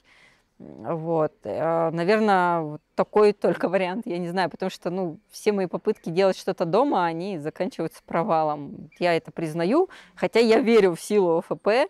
Вот. 0.62 1.32
Э, 1.44 1.90
Наверное, 1.90 2.78
такой 2.94 3.32
только 3.32 3.68
вариант, 3.68 4.06
я 4.06 4.18
не 4.18 4.28
знаю, 4.28 4.50
потому 4.50 4.70
что, 4.70 4.90
ну, 4.90 5.18
все 5.30 5.52
мои 5.52 5.66
попытки 5.66 6.10
делать 6.10 6.38
что-то 6.38 6.64
дома, 6.64 7.04
они 7.04 7.38
заканчиваются 7.38 8.02
провалом. 8.04 8.90
Я 8.98 9.16
это 9.16 9.32
признаю, 9.32 9.88
хотя 10.14 10.40
я 10.40 10.60
верю 10.60 10.94
в 10.94 11.00
силу 11.00 11.38
ОФП, 11.38 11.68
э, 11.68 11.86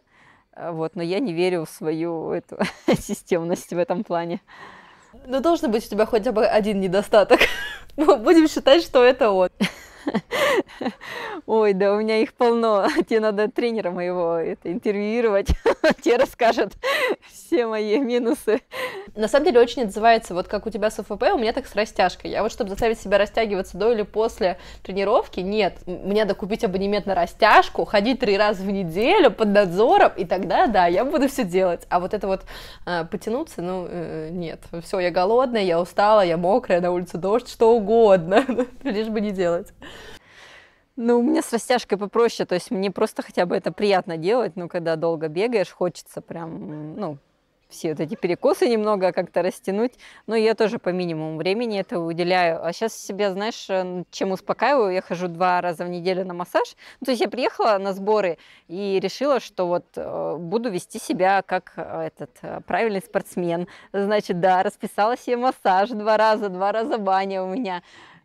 вот, 0.70 0.96
но 0.96 1.02
я 1.02 1.20
не 1.20 1.32
верю 1.32 1.64
в 1.64 1.70
свою 1.70 2.30
эту 2.30 2.58
системность 2.98 3.72
в 3.72 3.78
этом 3.78 4.04
плане. 4.04 4.40
Ну, 5.26 5.40
должен 5.40 5.70
быть 5.70 5.86
у 5.86 5.90
тебя 5.90 6.06
хотя 6.06 6.32
бы 6.32 6.46
один 6.46 6.80
недостаток. 6.80 7.40
Будем 7.96 8.48
считать, 8.48 8.82
что 8.82 9.02
это 9.02 9.30
он. 9.30 9.50
Ой, 11.46 11.72
да 11.72 11.92
у 11.94 12.00
меня 12.00 12.18
их 12.18 12.34
полно. 12.34 12.86
Тебе 13.08 13.20
надо 13.20 13.48
тренера 13.48 13.90
моего 13.90 14.34
это 14.34 14.72
интервьюировать. 14.72 15.48
Тебе 16.02 16.16
расскажет 16.16 16.74
все 17.32 17.66
мои 17.66 17.98
минусы. 17.98 18.60
На 19.14 19.28
самом 19.28 19.46
деле 19.46 19.60
очень 19.60 19.82
отзывается, 19.82 20.34
вот 20.34 20.48
как 20.48 20.66
у 20.66 20.70
тебя 20.70 20.90
с 20.90 20.98
ОФП, 20.98 21.22
у 21.34 21.38
меня 21.38 21.52
так 21.52 21.66
с 21.66 21.74
растяжкой. 21.74 22.30
Я 22.30 22.42
вот, 22.42 22.50
чтобы 22.50 22.70
заставить 22.70 22.98
себя 22.98 23.18
растягиваться 23.18 23.76
до 23.76 23.92
или 23.92 24.02
после 24.02 24.58
тренировки, 24.82 25.40
нет, 25.40 25.78
мне 25.86 26.22
надо 26.22 26.34
купить 26.34 26.64
абонемент 26.64 27.04
на 27.04 27.14
растяжку, 27.14 27.84
ходить 27.84 28.20
три 28.20 28.38
раза 28.38 28.62
в 28.62 28.70
неделю 28.70 29.30
под 29.30 29.48
надзором, 29.48 30.12
и 30.16 30.24
тогда, 30.24 30.66
да, 30.66 30.86
я 30.86 31.04
буду 31.04 31.28
все 31.28 31.44
делать. 31.44 31.86
А 31.90 32.00
вот 32.00 32.14
это 32.14 32.26
вот 32.26 32.42
э, 32.86 33.04
потянуться, 33.04 33.60
ну, 33.60 33.86
э, 33.88 34.30
нет. 34.30 34.60
Все, 34.82 35.00
я 35.00 35.10
голодная, 35.10 35.62
я 35.62 35.80
устала, 35.80 36.24
я 36.24 36.38
мокрая, 36.38 36.80
на 36.80 36.90
улице 36.90 37.18
дождь, 37.18 37.50
что 37.50 37.76
угодно, 37.76 38.46
лишь 38.82 39.08
бы 39.08 39.20
не 39.20 39.30
делать. 39.30 39.68
Ну, 40.96 41.18
у 41.18 41.22
меня 41.22 41.40
с 41.42 41.52
растяжкой 41.52 41.96
попроще, 41.96 42.46
то 42.46 42.54
есть 42.54 42.70
мне 42.70 42.90
просто 42.90 43.22
хотя 43.22 43.46
бы 43.46 43.56
это 43.56 43.72
приятно 43.72 44.18
делать, 44.18 44.56
ну, 44.56 44.68
когда 44.68 44.96
долго 44.96 45.28
бегаешь, 45.28 45.70
хочется 45.70 46.20
прям, 46.20 46.96
ну, 46.96 47.18
все 47.72 47.90
вот 47.90 48.00
эти 48.00 48.14
перекосы 48.14 48.68
немного 48.68 49.12
как-то 49.12 49.42
растянуть, 49.42 49.92
но 50.26 50.36
я 50.36 50.54
тоже 50.54 50.78
по 50.78 50.90
минимуму 50.90 51.38
времени 51.38 51.80
это 51.80 51.98
уделяю. 51.98 52.64
А 52.64 52.72
сейчас 52.72 52.94
себя, 52.94 53.32
знаешь, 53.32 53.66
э, 53.68 54.04
чем 54.10 54.30
успокаиваю, 54.32 54.92
я 54.92 55.00
хожу 55.00 55.28
два 55.28 55.60
раза 55.60 55.84
в 55.84 55.88
неделю 55.88 56.24
на 56.24 56.34
массаж. 56.34 56.76
Ну, 57.00 57.06
то 57.06 57.10
есть 57.12 57.22
я 57.22 57.28
приехала 57.28 57.78
на 57.78 57.94
сборы 57.94 58.38
и 58.68 59.00
решила, 59.02 59.40
что 59.40 59.66
вот 59.66 59.86
э, 59.96 60.36
буду 60.38 60.70
вести 60.70 60.98
себя 60.98 61.42
как 61.42 61.72
э, 61.76 62.08
этот 62.08 62.64
правильный 62.66 63.00
спортсмен. 63.00 63.66
Значит, 63.92 64.40
да, 64.40 64.62
расписала 64.62 65.16
себе 65.16 65.38
массаж 65.38 65.90
два 65.90 66.16
раза, 66.16 66.50
два 66.50 66.72
раза 66.72 66.98
баня 66.98 67.42
у 67.42 67.48
меня. 67.48 67.82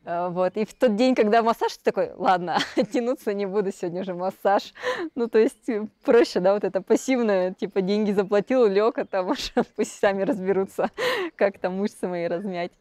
Э, 0.07 0.29
вот. 0.29 0.55
И 0.55 0.65
в 0.65 0.73
тот 0.73 0.95
день, 0.95 1.15
когда 1.15 1.43
массаж, 1.43 1.73
ты 1.73 1.83
такой, 1.83 2.11
ладно, 2.15 2.59
тянуться 2.93 3.33
не 3.33 3.45
буду, 3.45 3.71
сегодня 3.73 4.01
уже 4.01 4.13
массаж. 4.13 4.73
Ну, 5.15 5.27
то 5.27 5.37
есть 5.37 5.67
э, 5.67 5.85
проще, 6.05 6.39
да, 6.39 6.53
вот 6.53 6.63
это 6.63 6.81
пассивное, 6.81 7.53
типа 7.53 7.81
деньги 7.81 8.11
заплатил, 8.11 8.65
лег, 8.65 8.97
а 8.97 9.05
там 9.05 9.29
уж 9.31 9.51
пусть 9.75 9.99
сами 9.99 10.23
разберутся, 10.23 10.91
как 11.35 11.59
там 11.59 11.77
мышцы 11.77 12.07
мои 12.07 12.25
размять. 12.27 12.71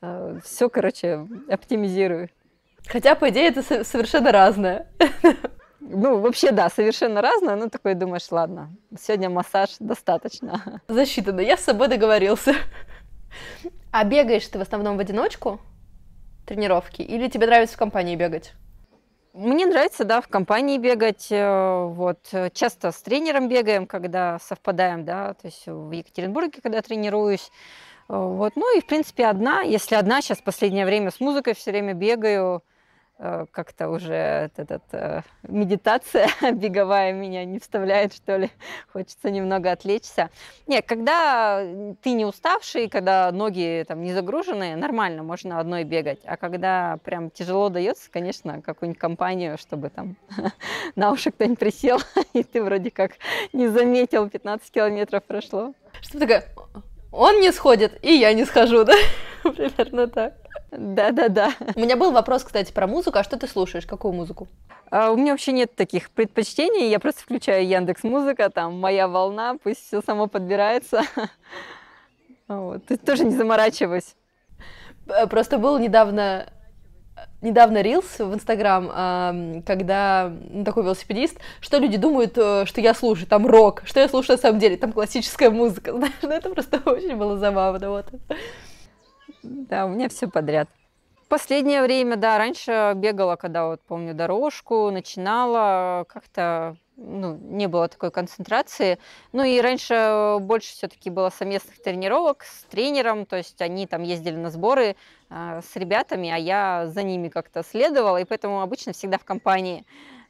Э, 0.00 0.38
Все, 0.42 0.70
короче, 0.70 1.26
оптимизирую. 1.50 2.30
Хотя, 2.86 3.14
по 3.14 3.28
идее, 3.28 3.48
это 3.48 3.84
совершенно 3.84 4.32
разное. 4.32 4.88
Ну, 5.86 6.18
вообще, 6.18 6.50
да, 6.50 6.70
совершенно 6.70 7.20
разное, 7.20 7.56
но 7.56 7.68
такой 7.68 7.94
думаешь, 7.94 8.30
ладно, 8.30 8.70
сегодня 8.98 9.28
массаж 9.28 9.68
достаточно. 9.78 10.80
Засчитано, 10.88 11.40
я 11.40 11.58
с 11.58 11.60
собой 11.60 11.88
договорился. 11.88 12.54
А 13.92 14.04
бегаешь 14.04 14.48
ты 14.48 14.58
в 14.58 14.62
основном 14.62 14.96
в 14.96 15.00
одиночку? 15.00 15.60
Тренировки? 16.44 17.02
Или 17.02 17.28
тебе 17.28 17.46
нравится 17.46 17.76
в 17.76 17.78
компании 17.78 18.16
бегать? 18.16 18.54
Мне 19.32 19.66
нравится, 19.66 20.04
да, 20.04 20.20
в 20.20 20.28
компании 20.28 20.78
бегать. 20.78 21.26
Э, 21.30 21.86
вот. 21.86 22.18
Часто 22.52 22.92
с 22.92 23.02
тренером 23.02 23.48
бегаем, 23.48 23.86
когда 23.86 24.38
совпадаем, 24.38 25.04
да, 25.04 25.34
то 25.34 25.46
есть 25.46 25.64
в 25.66 25.90
Екатеринбурге, 25.90 26.60
когда 26.62 26.80
тренируюсь. 26.82 27.50
Э, 28.08 28.16
вот. 28.16 28.52
Ну 28.54 28.76
и, 28.76 28.80
в 28.80 28.86
принципе, 28.86 29.26
одна. 29.26 29.62
Если 29.62 29.96
одна, 29.96 30.22
сейчас 30.22 30.38
в 30.38 30.44
последнее 30.44 30.86
время 30.86 31.10
с 31.10 31.18
музыкой 31.18 31.54
все 31.54 31.72
время 31.72 31.94
бегаю, 31.94 32.62
как-то 33.16 33.90
уже 33.90 34.50
этот, 34.56 34.82
э, 34.92 35.22
медитация 35.44 36.28
беговая 36.52 37.12
меня 37.12 37.44
не 37.44 37.58
вставляет, 37.58 38.12
что 38.12 38.36
ли. 38.36 38.50
Хочется 38.92 39.30
немного 39.30 39.70
отвлечься. 39.70 40.30
Нет, 40.66 40.84
когда 40.86 41.64
ты 42.02 42.12
не 42.12 42.24
уставший, 42.24 42.88
когда 42.88 43.30
ноги 43.30 43.84
там 43.86 44.02
не 44.02 44.12
загружены, 44.12 44.74
нормально, 44.74 45.22
можно 45.22 45.60
одной 45.60 45.84
бегать. 45.84 46.20
А 46.24 46.36
когда 46.36 46.98
прям 47.04 47.30
тяжело 47.30 47.68
дается, 47.68 48.10
конечно, 48.10 48.60
какую-нибудь 48.60 49.00
компанию, 49.00 49.58
чтобы 49.58 49.90
там 49.90 50.16
на 50.96 51.12
уши 51.12 51.30
кто-нибудь 51.30 51.58
присел, 51.58 52.00
и 52.32 52.42
ты 52.42 52.62
вроде 52.62 52.90
как 52.90 53.12
не 53.52 53.68
заметил, 53.68 54.28
15 54.28 54.70
километров 54.70 55.22
прошло. 55.22 55.72
Что 56.00 56.18
такое? 56.18 56.44
Он 57.12 57.40
не 57.40 57.52
сходит, 57.52 58.04
и 58.04 58.12
я 58.12 58.32
не 58.32 58.44
схожу, 58.44 58.84
да? 58.84 58.94
Примерно 59.44 60.08
так. 60.08 60.34
Да-да-да. 60.76 61.52
У 61.74 61.80
меня 61.80 61.96
был 61.96 62.12
вопрос, 62.12 62.44
кстати, 62.44 62.72
про 62.72 62.86
музыку. 62.86 63.18
А 63.18 63.24
что 63.24 63.36
ты 63.36 63.46
слушаешь? 63.46 63.86
Какую 63.86 64.12
музыку? 64.14 64.48
А, 64.90 65.10
у 65.10 65.16
меня 65.16 65.32
вообще 65.32 65.52
нет 65.52 65.74
таких 65.74 66.10
предпочтений. 66.10 66.90
Я 66.90 67.00
просто 67.00 67.22
включаю 67.22 67.66
Яндекс 67.66 68.02
Музыка, 68.04 68.50
там 68.50 68.78
моя 68.78 69.08
волна, 69.08 69.56
пусть 69.62 69.86
все 69.86 70.02
само 70.02 70.26
подбирается. 70.26 71.02
Вот. 72.46 72.84
Ты 72.84 72.98
тоже 72.98 73.24
не 73.24 73.34
заморачивайся. 73.34 74.10
Просто 75.30 75.56
был 75.56 75.78
недавно 75.78 76.46
недавно 77.40 77.80
рилс 77.80 78.18
в 78.18 78.34
Инстаграм, 78.34 79.62
когда 79.66 80.32
ну, 80.50 80.64
такой 80.64 80.82
велосипедист, 80.82 81.38
что 81.60 81.78
люди 81.78 81.96
думают, 81.96 82.36
э, 82.36 82.64
что 82.66 82.80
я 82.80 82.94
слушаю, 82.94 83.26
там 83.26 83.46
рок, 83.46 83.82
что 83.84 84.00
я 84.00 84.08
слушаю 84.08 84.36
на 84.36 84.42
самом 84.42 84.58
деле, 84.58 84.76
там 84.76 84.92
классическая 84.92 85.50
музыка, 85.50 85.92
знаешь, 85.92 86.14
ну 86.22 86.30
это 86.30 86.50
просто 86.50 86.80
очень 86.90 87.16
было 87.16 87.36
забавно, 87.38 87.90
вот. 87.90 88.06
Да, 89.44 89.86
у 89.86 89.90
меня 89.90 90.08
все 90.08 90.28
подряд. 90.28 90.68
Последнее 91.28 91.82
время, 91.82 92.16
да, 92.16 92.38
раньше 92.38 92.92
бегала, 92.96 93.36
когда 93.36 93.66
вот 93.66 93.80
помню 93.82 94.14
дорожку, 94.14 94.90
начинала 94.90 96.04
как-то 96.08 96.76
ну, 96.96 97.36
не 97.36 97.66
было 97.66 97.88
такой 97.88 98.10
концентрации. 98.10 98.98
Ну 99.32 99.42
и 99.42 99.60
раньше 99.60 100.36
больше 100.40 100.72
все-таки 100.72 101.10
было 101.10 101.30
совместных 101.30 101.82
тренировок 101.82 102.44
с 102.44 102.64
тренером, 102.64 103.26
то 103.26 103.36
есть 103.36 103.60
они 103.60 103.86
там 103.86 104.02
ездили 104.02 104.36
на 104.36 104.50
сборы 104.50 104.96
э, 105.30 105.60
с 105.60 105.76
ребятами, 105.76 106.30
а 106.30 106.36
я 106.36 106.86
за 106.86 107.02
ними 107.02 107.28
как-то 107.28 107.62
следовала, 107.64 108.18
и 108.18 108.24
поэтому 108.24 108.60
обычно 108.60 108.92
всегда 108.92 109.18
в 109.18 109.24
компании. 109.24 109.84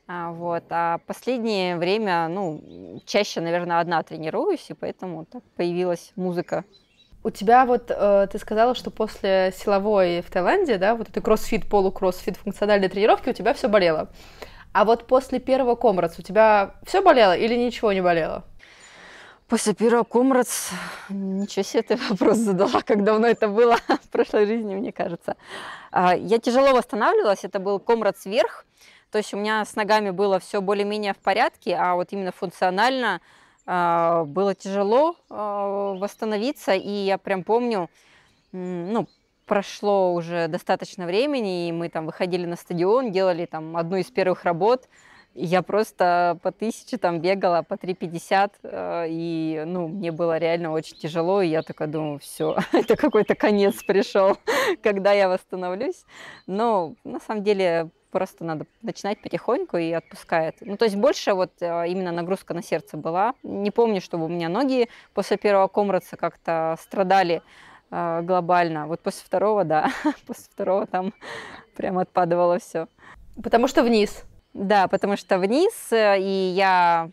А, 0.07 0.33
вот. 0.33 0.65
А 0.71 0.99
последнее 1.07 1.77
время, 1.77 2.29
ну, 2.29 3.01
чаще, 3.07 3.41
наверное, 3.41 3.81
одна 3.81 4.03
тренируюсь, 4.03 4.71
и 4.71 4.75
поэтому 4.75 5.25
так 5.25 5.43
появилась 5.57 6.13
музыка. 6.17 6.65
У 7.25 7.31
тебя 7.31 7.65
вот, 7.65 7.87
э, 7.89 8.29
ты 8.31 8.39
сказала, 8.39 8.75
что 8.75 8.91
после 8.91 9.55
силовой 9.57 10.21
в 10.21 10.31
Таиланде, 10.31 10.77
да, 10.77 10.95
вот 10.95 11.09
этой 11.09 11.23
кроссфит, 11.23 11.67
полукроссфит, 11.71 12.37
функциональной 12.37 12.91
тренировки 12.91 13.31
у 13.31 13.33
тебя 13.33 13.55
все 13.55 13.67
болело. 13.67 14.11
А 14.75 14.85
вот 14.85 15.07
после 15.07 15.41
первого 15.41 15.75
комрадс 15.75 16.19
у 16.19 16.23
тебя 16.23 16.75
все 16.87 17.01
болело 17.01 17.35
или 17.35 17.55
ничего 17.55 17.93
не 17.93 18.03
болело? 18.03 18.45
После 19.49 19.73
первого 19.73 20.05
комрадс, 20.05 20.71
ничего 21.09 21.63
себе 21.63 21.83
ты 21.83 21.97
вопрос 21.97 22.37
задала, 22.37 22.83
как 22.83 23.03
давно 23.05 23.27
это 23.27 23.49
было 23.49 23.77
в 23.89 24.09
прошлой 24.11 24.45
жизни, 24.45 24.75
мне 24.75 24.93
кажется. 24.93 25.37
А, 25.93 26.15
я 26.15 26.39
тяжело 26.39 26.73
восстанавливалась, 26.73 27.43
это 27.43 27.59
был 27.59 27.81
комрадс 27.81 28.27
вверх, 28.27 28.67
то 29.11 29.17
есть 29.17 29.33
у 29.33 29.39
меня 29.39 29.65
с 29.65 29.77
ногами 29.77 30.11
было 30.11 30.41
все 30.41 30.61
более-менее 30.61 31.15
в 31.15 31.19
порядке, 31.19 31.75
а 31.75 31.95
вот 31.95 32.09
именно 32.11 32.33
функционально 32.33 33.23
было 33.67 34.55
тяжело 34.55 35.17
а, 35.31 35.95
восстановиться, 35.95 36.75
и 36.75 36.91
я 36.91 37.17
прям 37.17 37.45
помню, 37.45 37.89
ну, 38.53 39.09
прошло 39.47 40.13
уже 40.13 40.49
достаточно 40.49 41.07
времени, 41.07 41.69
и 41.69 41.73
мы 41.73 41.89
там 41.89 42.07
выходили 42.07 42.47
на 42.47 42.57
стадион, 42.57 43.11
делали 43.11 43.47
там 43.47 43.77
одну 43.77 43.97
из 43.97 44.11
первых 44.11 44.45
работ, 44.45 44.89
я 45.35 45.63
просто 45.63 46.39
по 46.43 46.53
тысяче 46.53 46.97
там 46.97 47.21
бегала, 47.21 47.63
по 47.63 47.75
3,50, 47.75 48.53
э, 48.63 49.07
и, 49.09 49.65
ну, 49.67 49.89
мне 49.89 50.13
было 50.13 50.39
реально 50.39 50.71
очень 50.71 50.97
тяжело, 50.97 51.43
и 51.43 51.49
я 51.49 51.63
такая 51.63 51.89
думаю, 51.89 52.21
все, 52.21 52.57
это 52.73 52.97
какой-то 52.97 53.35
конец 53.35 53.83
пришел, 53.83 54.39
когда 54.83 55.13
я 55.13 55.29
восстановлюсь. 55.29 56.05
Но 56.47 56.95
на 57.03 57.19
самом 57.19 57.43
деле 57.43 57.91
просто 58.15 58.45
надо 58.45 58.67
начинать 58.83 59.21
потихоньку 59.21 59.77
и 59.77 59.91
отпускает. 59.91 60.55
Ну, 60.61 60.77
то 60.77 60.85
есть 60.85 60.97
больше 60.97 61.35
вот 61.35 61.51
э, 61.61 61.89
именно 61.89 62.13
нагрузка 62.13 62.55
на 62.55 62.63
сердце 62.63 62.97
была. 62.97 63.35
Не 63.43 63.73
помню, 63.73 64.01
чтобы 64.01 64.27
у 64.27 64.29
меня 64.29 64.49
ноги 64.49 64.89
после 65.15 65.37
первого 65.37 65.67
комрадса 65.67 66.17
как-то 66.17 66.77
страдали 66.81 67.43
э, 67.91 68.23
глобально. 68.23 68.87
Вот 68.87 69.01
после 69.01 69.25
второго, 69.25 69.65
да, 69.65 69.91
после 70.29 70.45
второго 70.45 70.87
там 70.87 71.13
прям 71.77 71.99
отпадывало 71.99 72.61
все. 72.61 72.87
Потому 73.43 73.67
что 73.67 73.83
вниз. 73.83 74.23
Да, 74.53 74.87
потому 74.87 75.17
что 75.17 75.41
вниз, 75.41 75.93
э, 75.93 76.21
и 76.21 76.53
я 76.55 77.11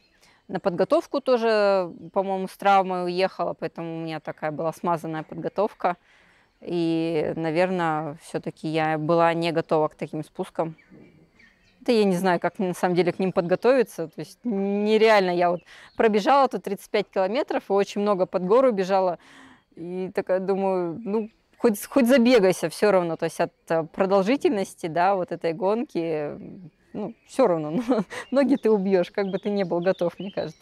на 0.47 0.59
подготовку 0.59 1.19
тоже, 1.19 1.91
по-моему, 2.13 2.47
с 2.47 2.55
травмой 2.57 3.05
уехала, 3.05 3.55
поэтому 3.59 3.97
у 3.97 3.99
меня 4.01 4.19
такая 4.19 4.51
была 4.51 4.71
смазанная 4.71 5.23
подготовка. 5.23 5.97
И, 6.61 7.33
наверное, 7.35 8.17
все-таки 8.21 8.67
я 8.67 8.97
была 8.97 9.33
не 9.33 9.51
готова 9.51 9.87
к 9.87 9.95
таким 9.95 10.23
спускам. 10.23 10.75
Да 11.81 11.91
я 11.91 12.03
не 12.03 12.15
знаю, 12.15 12.39
как 12.39 12.59
на 12.59 12.75
самом 12.75 12.95
деле 12.95 13.11
к 13.11 13.19
ним 13.19 13.31
подготовиться. 13.31 14.07
То 14.07 14.19
есть 14.19 14.39
нереально. 14.43 15.31
Я 15.31 15.49
вот 15.49 15.61
пробежала 15.97 16.47
тут 16.47 16.63
35 16.63 17.09
километров 17.09 17.63
и 17.69 17.73
очень 17.73 18.01
много 18.01 18.27
под 18.27 18.45
гору 18.45 18.71
бежала. 18.71 19.17
И 19.75 20.11
такая 20.13 20.39
думаю, 20.39 20.99
ну, 21.03 21.29
хоть, 21.57 21.83
хоть 21.85 22.07
забегайся 22.07 22.69
все 22.69 22.91
равно. 22.91 23.15
То 23.15 23.25
есть 23.25 23.39
от 23.39 23.53
э, 23.69 23.83
продолжительности, 23.83 24.85
да, 24.85 25.15
вот 25.15 25.31
этой 25.31 25.53
гонки 25.53 26.37
ну, 26.93 27.15
все 27.25 27.47
равно, 27.47 27.71
но 27.87 28.03
ноги 28.31 28.55
ты 28.55 28.69
убьешь, 28.69 29.11
как 29.11 29.27
бы 29.27 29.39
ты 29.39 29.49
не 29.49 29.63
был 29.63 29.79
готов, 29.79 30.17
мне 30.19 30.31
кажется. 30.31 30.61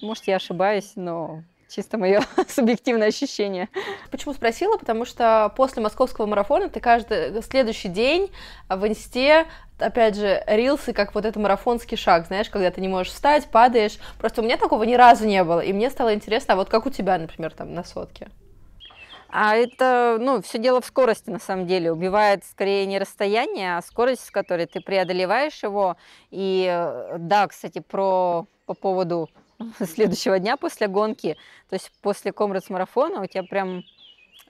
Может, 0.00 0.24
я 0.24 0.36
ошибаюсь, 0.36 0.92
но 0.96 1.42
чисто 1.70 1.98
мое 1.98 2.22
субъективное 2.48 3.08
ощущение. 3.08 3.68
Почему 4.10 4.34
спросила? 4.34 4.76
Потому 4.76 5.04
что 5.04 5.52
после 5.56 5.82
московского 5.82 6.26
марафона 6.26 6.68
ты 6.68 6.80
каждый 6.80 7.42
следующий 7.42 7.88
день 7.88 8.30
в 8.68 8.86
инсте 8.86 9.46
опять 9.78 10.16
же, 10.16 10.42
рилсы 10.46 10.92
как 10.92 11.14
вот 11.14 11.24
это 11.24 11.40
марафонский 11.40 11.96
шаг, 11.96 12.26
знаешь, 12.26 12.50
когда 12.50 12.70
ты 12.70 12.80
не 12.80 12.88
можешь 12.88 13.12
встать, 13.12 13.46
падаешь. 13.46 13.98
Просто 14.18 14.42
у 14.42 14.44
меня 14.44 14.56
такого 14.56 14.82
ни 14.82 14.94
разу 14.94 15.26
не 15.26 15.42
было. 15.42 15.60
И 15.60 15.72
мне 15.72 15.90
стало 15.90 16.14
интересно, 16.14 16.54
а 16.54 16.56
вот 16.56 16.68
как 16.68 16.86
у 16.86 16.90
тебя, 16.90 17.16
например, 17.18 17.52
там 17.52 17.72
на 17.74 17.82
сотке? 17.82 18.28
А 19.32 19.54
это, 19.54 20.18
ну, 20.20 20.42
все 20.42 20.58
дело 20.58 20.80
в 20.80 20.86
скорости, 20.86 21.30
на 21.30 21.38
самом 21.38 21.66
деле. 21.66 21.92
Убивает 21.92 22.44
скорее 22.44 22.84
не 22.86 22.98
расстояние, 22.98 23.76
а 23.76 23.82
скорость, 23.82 24.24
с 24.24 24.30
которой 24.30 24.66
ты 24.66 24.80
преодолеваешь 24.80 25.62
его. 25.62 25.96
И 26.30 26.66
э, 26.68 27.16
да, 27.18 27.46
кстати, 27.46 27.78
про 27.78 28.46
по 28.66 28.74
поводу 28.74 29.28
следующего 29.84 30.38
дня 30.38 30.56
после 30.56 30.88
гонки, 30.88 31.36
то 31.68 31.74
есть 31.74 31.90
после 32.02 32.32
комрадс-марафона 32.32 33.22
у 33.22 33.26
тебя 33.26 33.42
прям 33.42 33.84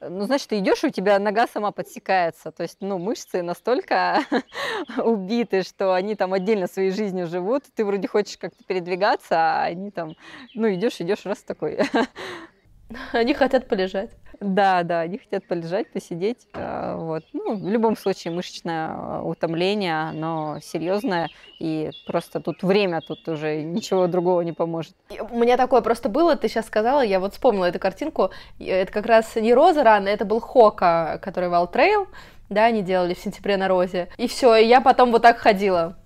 ну, 0.03 0.25
значит, 0.25 0.49
ты 0.49 0.59
идешь, 0.59 0.83
у 0.83 0.89
тебя 0.89 1.19
нога 1.19 1.47
сама 1.47 1.73
подсекается. 1.73 2.51
То 2.53 2.63
есть, 2.63 2.79
ну, 2.81 2.99
мышцы 2.99 3.43
настолько 3.43 4.21
убиты, 4.97 5.63
что 5.63 5.93
они 5.93 6.15
там 6.15 6.33
отдельно 6.33 6.67
своей 6.69 6.91
жизнью 6.91 7.27
живут. 7.27 7.65
Ты 7.75 7.85
вроде 7.85 8.09
хочешь 8.09 8.39
как-то 8.39 8.65
передвигаться, 8.65 9.37
а 9.37 9.65
они 9.65 9.91
там, 9.91 10.17
ну, 10.55 10.73
идешь, 10.73 11.01
идешь, 11.01 11.27
раз 11.27 11.43
такой. 11.43 11.81
Они 13.13 13.35
хотят 13.35 13.69
полежать. 13.69 14.11
Да, 14.41 14.83
да, 14.85 15.01
они 15.01 15.19
хотят 15.19 15.47
полежать, 15.47 15.93
посидеть. 15.93 16.49
А, 16.55 16.97
вот. 16.97 17.25
Ну, 17.35 17.57
в 17.57 17.69
любом 17.69 17.95
случае 17.95 18.33
мышечное 18.33 18.89
а, 18.91 19.23
утомление, 19.23 20.09
оно 20.09 20.59
серьезное, 20.63 21.29
и 21.59 21.91
просто 22.07 22.41
тут 22.41 22.63
время, 22.63 23.03
тут 23.03 23.29
уже 23.29 23.63
ничего 23.63 24.07
другого 24.07 24.41
не 24.41 24.53
поможет. 24.53 24.95
У 25.31 25.39
меня 25.39 25.59
такое 25.59 25.83
просто 25.83 26.09
было, 26.09 26.37
ты 26.37 26.49
сейчас 26.49 26.67
сказала, 26.67 27.03
я 27.03 27.21
вот 27.21 27.35
вспомнила 27.35 27.67
эту 27.67 27.79
картинку, 27.79 28.31
это 28.59 28.91
как 28.91 29.05
раз 29.05 29.37
не 29.37 29.53
Rosa 29.53 29.85
Run, 29.85 30.09
это 30.09 30.25
был 30.25 30.41
Hoka, 30.41 31.21
который 31.23 31.51
Wild 31.51 31.71
Trail, 31.71 32.09
да, 32.49 32.65
они 32.65 32.83
делали 32.83 33.13
в 33.13 33.19
сентябре 33.19 33.59
на 33.59 33.69
Розе. 33.69 34.09
И 34.17 34.27
все, 34.27 34.57
и 34.57 34.67
я 34.67 34.81
потом 34.81 35.13
вот 35.13 35.23
так 35.23 35.37
ходила. 35.37 35.97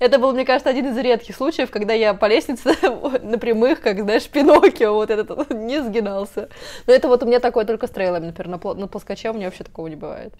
Это 0.00 0.18
был, 0.18 0.32
мне 0.32 0.44
кажется, 0.44 0.68
один 0.68 0.88
из 0.88 0.98
редких 0.98 1.36
случаев, 1.36 1.70
когда 1.70 1.94
я 1.94 2.12
по 2.14 2.26
лестнице 2.26 2.74
на 3.22 3.38
прямых, 3.38 3.80
как, 3.80 4.00
знаешь, 4.00 4.28
Пиноккио, 4.28 4.92
вот 4.92 5.10
этот 5.10 5.50
не 5.54 5.82
сгинался. 5.82 6.48
Но 6.86 6.92
это 6.92 7.08
вот 7.08 7.22
у 7.22 7.26
меня 7.26 7.40
такое 7.40 7.64
только 7.64 7.86
с 7.86 7.90
трейлами, 7.90 8.26
например, 8.26 8.58
на, 8.58 8.74
на 8.74 8.88
плоскоче 8.88 9.30
у 9.30 9.34
меня 9.34 9.46
вообще 9.46 9.64
такого 9.64 9.86
не 9.86 9.96
бывает. 9.96 10.34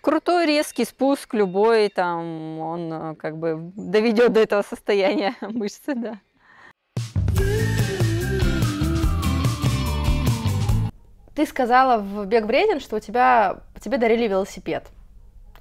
Крутой 0.00 0.46
резкий 0.46 0.84
спуск 0.84 1.34
любой, 1.34 1.88
там, 1.88 2.58
он 2.58 2.92
э, 2.92 3.14
как 3.16 3.38
бы 3.38 3.72
доведет 3.76 4.32
до 4.32 4.40
этого 4.40 4.62
состояния 4.62 5.34
мышцы, 5.40 5.94
да. 5.94 6.18
Ты 11.34 11.46
сказала 11.46 11.98
в 11.98 12.26
Бег 12.26 12.46
Бреден, 12.46 12.80
что 12.80 12.96
у 12.96 13.00
тебя, 13.00 13.60
тебе 13.80 13.98
дарили 13.98 14.28
велосипед. 14.28 14.84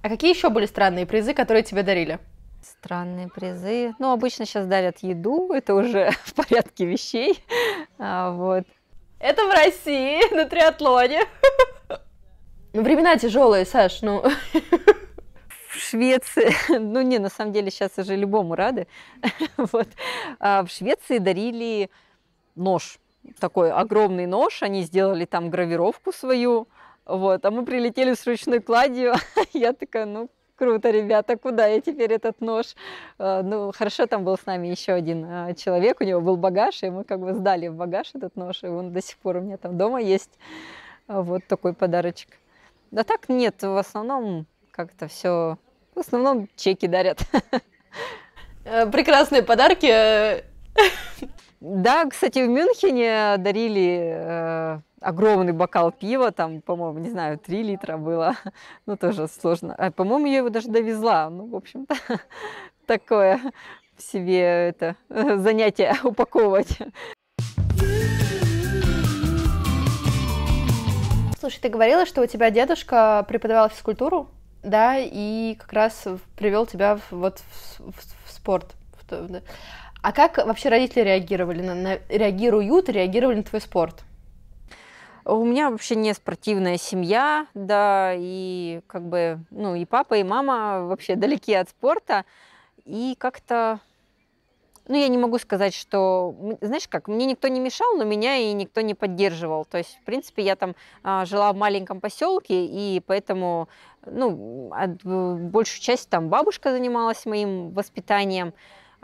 А 0.01 0.09
какие 0.09 0.33
еще 0.33 0.49
были 0.49 0.65
странные 0.65 1.05
призы, 1.05 1.33
которые 1.33 1.63
тебе 1.63 1.83
дарили? 1.83 2.19
Странные 2.63 3.27
призы. 3.27 3.93
Ну, 3.99 4.11
обычно 4.11 4.45
сейчас 4.45 4.65
дарят 4.65 4.99
еду, 4.99 5.51
это 5.51 5.75
уже 5.75 6.11
в 6.23 6.33
порядке 6.33 6.85
вещей. 6.85 7.43
А, 7.99 8.31
вот. 8.31 8.63
Это 9.19 9.45
в 9.45 9.51
России, 9.51 10.33
на 10.35 10.45
триатлоне. 10.45 11.21
Ну, 12.73 12.81
времена 12.83 13.17
тяжелые, 13.17 13.65
Саш, 13.65 14.01
ну. 14.01 14.23
В 15.69 15.75
Швеции, 15.75 16.53
ну 16.69 17.01
не, 17.01 17.19
на 17.19 17.29
самом 17.29 17.51
деле 17.51 17.71
сейчас 17.71 17.97
уже 17.97 18.15
любому 18.15 18.55
рады. 18.55 18.87
Вот. 19.57 19.87
А 20.39 20.63
в 20.63 20.69
Швеции 20.69 21.17
дарили 21.17 21.89
нож, 22.55 22.99
такой 23.39 23.71
огромный 23.71 24.27
нож, 24.27 24.61
они 24.61 24.83
сделали 24.83 25.25
там 25.25 25.49
гравировку 25.49 26.13
свою, 26.13 26.67
вот, 27.05 27.43
а 27.43 27.51
мы 27.51 27.65
прилетели 27.65 28.13
с 28.13 28.25
ручной 28.25 28.59
кладью, 28.59 29.15
я 29.53 29.73
такая, 29.73 30.05
ну, 30.05 30.29
Круто, 30.55 30.91
ребята, 30.91 31.35
куда 31.35 31.65
я 31.65 31.81
теперь 31.81 32.13
этот 32.13 32.39
нож? 32.39 32.75
А, 33.17 33.41
ну, 33.41 33.71
хорошо, 33.71 34.05
там 34.05 34.23
был 34.23 34.37
с 34.37 34.45
нами 34.45 34.67
еще 34.67 34.93
один 34.93 35.25
а, 35.25 35.53
человек, 35.55 35.99
у 35.99 36.03
него 36.03 36.21
был 36.21 36.37
багаж, 36.37 36.83
и 36.83 36.89
мы 36.91 37.03
как 37.03 37.19
бы 37.19 37.33
сдали 37.33 37.69
в 37.69 37.75
багаж 37.75 38.11
этот 38.13 38.35
нож, 38.35 38.63
и 38.63 38.67
он 38.67 38.93
до 38.93 39.01
сих 39.01 39.17
пор 39.17 39.37
у 39.37 39.41
меня 39.41 39.57
там 39.57 39.77
дома 39.77 39.99
есть. 39.99 40.37
А, 41.07 41.21
вот 41.21 41.43
такой 41.47 41.73
подарочек. 41.73 42.29
Да 42.91 43.03
так 43.03 43.29
нет, 43.29 43.63
в 43.63 43.77
основном 43.77 44.45
как-то 44.69 45.07
все, 45.07 45.57
в 45.95 45.99
основном 45.99 46.47
чеки 46.55 46.87
дарят. 46.87 47.19
Э, 48.65 48.89
прекрасные 48.89 49.43
подарки. 49.43 50.41
Да, 51.59 52.05
кстати, 52.05 52.39
в 52.39 52.47
Мюнхене 52.47 53.35
дарили 53.37 54.13
э, 54.15 54.79
огромный 55.03 55.53
бокал 55.53 55.91
пива, 55.91 56.31
там, 56.31 56.61
по-моему, 56.61 56.99
не 56.99 57.09
знаю, 57.09 57.37
3 57.37 57.63
литра 57.63 57.97
было, 57.97 58.35
ну, 58.85 58.97
тоже 58.97 59.27
сложно. 59.27 59.75
А, 59.77 59.91
по-моему, 59.91 60.27
я 60.27 60.37
его 60.37 60.49
даже 60.49 60.69
довезла, 60.69 61.29
ну, 61.29 61.47
в 61.47 61.55
общем-то, 61.55 61.95
такое 62.85 63.39
в 63.97 64.01
себе 64.01 64.39
это 64.39 64.95
занятие 65.09 65.95
упаковывать. 66.03 66.77
Слушай, 71.39 71.59
ты 71.59 71.69
говорила, 71.69 72.05
что 72.05 72.21
у 72.21 72.25
тебя 72.25 72.49
дедушка 72.49 73.25
преподавал 73.27 73.67
физкультуру, 73.67 74.29
да, 74.63 74.95
и 74.97 75.55
как 75.59 75.73
раз 75.73 76.07
привел 76.37 76.65
тебя 76.65 76.95
в, 76.95 77.11
вот 77.11 77.39
в, 77.39 77.79
в, 77.79 77.95
в 78.25 78.31
спорт. 78.31 78.75
А 80.01 80.11
как 80.13 80.37
вообще 80.37 80.69
родители 80.69 81.01
реагировали 81.01 81.61
на, 81.61 81.75
на 81.75 81.99
реагируют, 82.09 82.89
реагировали 82.89 83.37
на 83.37 83.43
твой 83.43 83.61
спорт? 83.61 84.03
У 85.25 85.45
меня 85.45 85.69
вообще 85.69 85.95
не 85.95 86.13
спортивная 86.13 86.77
семья, 86.77 87.47
да, 87.53 88.13
и 88.15 88.81
как 88.87 89.03
бы, 89.03 89.39
ну, 89.51 89.73
и 89.75 89.85
папа, 89.85 90.15
и 90.15 90.23
мама 90.23 90.85
вообще 90.85 91.15
далеки 91.15 91.53
от 91.53 91.69
спорта. 91.69 92.25
И 92.83 93.15
как-то 93.17 93.79
ну, 94.87 94.95
я 94.95 95.07
не 95.07 95.17
могу 95.17 95.39
сказать, 95.39 95.73
что, 95.73 96.35
знаешь 96.59 96.89
как, 96.89 97.07
мне 97.07 97.25
никто 97.25 97.47
не 97.47 97.61
мешал, 97.61 97.95
но 97.95 98.03
меня 98.03 98.35
и 98.35 98.51
никто 98.51 98.81
не 98.81 98.93
поддерживал. 98.93 99.63
То 99.63 99.77
есть, 99.77 99.97
в 100.01 100.03
принципе, 100.03 100.43
я 100.43 100.57
там 100.57 100.75
а, 101.03 101.23
жила 101.25 101.53
в 101.53 101.55
маленьком 101.55 102.01
поселке, 102.01 102.65
и 102.65 102.99
поэтому, 102.99 103.69
ну, 104.05 104.71
от, 104.73 105.01
большую 105.05 105.81
часть 105.81 106.09
там 106.09 106.27
бабушка 106.27 106.71
занималась 106.71 107.25
моим 107.25 107.71
воспитанием. 107.71 108.53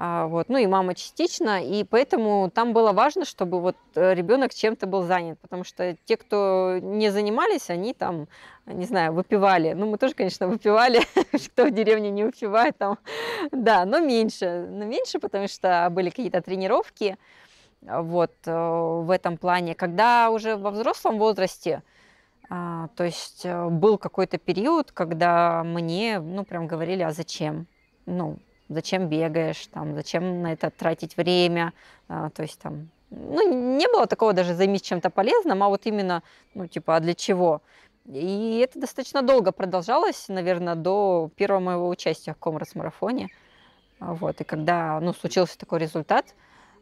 А, 0.01 0.27
вот, 0.27 0.47
ну 0.47 0.57
и 0.57 0.65
мама 0.65 0.95
частично, 0.95 1.61
и 1.61 1.83
поэтому 1.83 2.49
там 2.49 2.71
было 2.71 2.93
важно, 2.93 3.25
чтобы 3.25 3.59
вот 3.59 3.75
э, 3.95 4.13
ребенок 4.13 4.53
чем-то 4.53 4.87
был 4.87 5.01
занят, 5.01 5.37
потому 5.41 5.65
что 5.65 5.97
те, 6.05 6.15
кто 6.15 6.79
не 6.81 7.09
занимались, 7.09 7.69
они 7.69 7.93
там, 7.93 8.29
не 8.65 8.85
знаю, 8.85 9.11
выпивали. 9.11 9.73
Ну, 9.73 9.87
мы 9.87 9.97
тоже, 9.97 10.13
конечно, 10.13 10.47
выпивали, 10.47 11.01
кто 11.51 11.65
в 11.65 11.71
деревне 11.71 12.11
не 12.11 12.23
выпивает 12.23 12.77
там, 12.77 12.97
да, 13.51 13.83
но 13.83 13.99
меньше, 13.99 14.69
но 14.69 14.85
меньше, 14.85 15.19
потому 15.19 15.49
что 15.49 15.89
были 15.91 16.09
какие-то 16.09 16.41
тренировки, 16.41 17.17
вот, 17.81 18.31
э, 18.45 18.51
в 18.53 19.11
этом 19.11 19.35
плане. 19.35 19.75
Когда 19.75 20.29
уже 20.29 20.55
во 20.55 20.71
взрослом 20.71 21.19
возрасте, 21.19 21.83
а, 22.49 22.87
то 22.95 23.03
есть 23.03 23.41
э, 23.43 23.67
был 23.67 23.97
какой-то 23.97 24.37
период, 24.37 24.93
когда 24.93 25.61
мне, 25.65 26.21
ну, 26.21 26.45
прям 26.45 26.67
говорили, 26.67 27.03
а 27.03 27.11
зачем? 27.11 27.67
Ну, 28.05 28.37
зачем 28.69 29.07
бегаешь, 29.07 29.67
там, 29.67 29.95
зачем 29.95 30.43
на 30.43 30.53
это 30.53 30.69
тратить 30.69 31.17
время, 31.17 31.73
а, 32.07 32.29
то 32.29 32.43
есть 32.43 32.59
там, 32.59 32.89
ну, 33.09 33.77
не 33.77 33.87
было 33.87 34.05
такого 34.07 34.33
даже 34.33 34.53
займись 34.53 34.83
чем-то 34.83 35.09
полезным, 35.09 35.61
а 35.63 35.69
вот 35.69 35.85
именно, 35.85 36.23
ну, 36.53 36.67
типа, 36.67 36.95
а 36.95 36.99
для 36.99 37.15
чего? 37.15 37.61
И 38.05 38.59
это 38.63 38.79
достаточно 38.79 39.21
долго 39.21 39.51
продолжалось, 39.51 40.27
наверное, 40.29 40.75
до 40.75 41.29
первого 41.35 41.59
моего 41.59 41.89
участия 41.89 42.33
в 42.33 42.37
Комрас-марафоне. 42.37 43.29
Вот, 43.99 44.39
и 44.41 44.43
когда, 44.43 44.99
ну, 44.99 45.13
случился 45.13 45.57
такой 45.57 45.79
результат, 45.79 46.25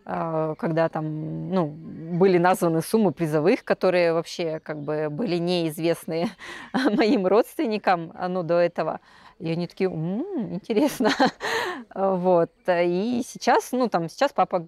а, 0.05 0.55
когда 0.55 0.87
там, 0.87 1.49
ну, 1.49 1.67
были 1.67 2.37
названы 2.37 2.81
суммы 2.81 3.11
призовых, 3.11 3.65
которые 3.65 4.13
вообще 4.13 4.59
как 4.61 4.81
бы 4.81 5.09
были 5.09 5.37
неизвестны 5.37 6.29
моим 6.73 7.27
родственникам, 7.27 8.13
ну, 8.29 8.43
до 8.43 8.55
этого, 8.55 9.01
и 9.39 9.51
они 9.51 9.67
такие, 9.67 9.89
м-м, 9.89 10.55
интересно. 10.55 11.11
вот. 11.95 12.51
И 12.67 13.21
сейчас, 13.25 13.71
ну, 13.71 13.87
там, 13.89 14.09
сейчас 14.09 14.31
папа... 14.33 14.67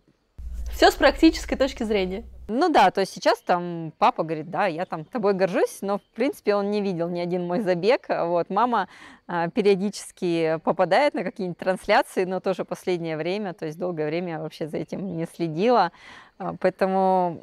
Все 0.71 0.91
с 0.91 0.95
практической 0.95 1.55
точки 1.55 1.83
зрения. 1.83 2.23
Ну 2.47 2.69
да, 2.69 2.89
то 2.89 3.01
есть 3.01 3.13
сейчас 3.13 3.39
там 3.41 3.93
папа 3.99 4.23
говорит, 4.23 4.49
да, 4.49 4.65
я 4.65 4.85
там 4.85 5.05
тобой 5.05 5.33
горжусь, 5.33 5.79
но 5.81 5.99
в 5.99 6.15
принципе 6.15 6.55
он 6.55 6.71
не 6.71 6.81
видел 6.81 7.07
ни 7.07 7.19
один 7.19 7.45
мой 7.45 7.61
забег. 7.61 8.07
Вот 8.09 8.49
мама 8.49 8.87
а, 9.27 9.49
периодически 9.49 10.59
попадает 10.63 11.13
на 11.13 11.23
какие-нибудь 11.23 11.59
трансляции, 11.59 12.23
но 12.23 12.39
тоже 12.39 12.65
последнее 12.65 13.17
время, 13.17 13.53
то 13.53 13.67
есть 13.67 13.77
долгое 13.77 14.07
время 14.07 14.39
вообще 14.39 14.67
за 14.67 14.77
этим 14.77 15.15
не 15.15 15.27
следила. 15.27 15.91
А, 16.39 16.55
поэтому 16.59 17.39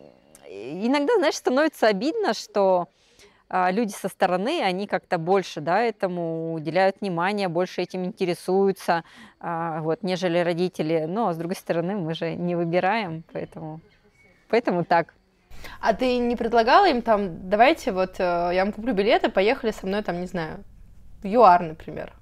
иногда, 0.49 1.15
знаешь, 1.19 1.37
становится 1.37 1.87
обидно, 1.87 2.35
что 2.35 2.89
люди 3.51 3.93
со 3.93 4.09
стороны, 4.09 4.61
они 4.63 4.87
как-то 4.87 5.19
больше 5.19 5.61
да, 5.61 5.81
этому 5.81 6.55
уделяют 6.55 6.97
внимание, 7.01 7.49
больше 7.49 7.83
этим 7.83 8.05
интересуются, 8.05 9.05
а, 9.41 9.81
вот, 9.83 10.03
нежели 10.03 10.39
родители. 10.39 11.07
Но, 11.09 11.33
с 11.33 11.37
другой 11.37 11.57
стороны, 11.57 11.97
мы 11.97 12.15
же 12.15 12.35
не 12.35 12.57
выбираем, 12.57 13.23
поэтому, 13.33 13.81
поэтому 14.49 14.85
так. 14.85 15.15
А 15.81 15.95
ты 15.95 16.19
не 16.19 16.37
предлагала 16.37 16.89
им 16.89 17.03
там, 17.03 17.49
давайте 17.49 17.93
вот, 17.93 18.17
э, 18.19 18.51
я 18.53 18.65
вам 18.65 18.73
куплю 18.73 18.95
билеты, 18.95 19.31
поехали 19.31 19.71
со 19.71 19.87
мной 19.87 20.03
там, 20.03 20.21
не 20.21 20.27
знаю, 20.27 20.65
в 21.23 21.27
ЮАР, 21.27 21.63
например? 21.63 22.13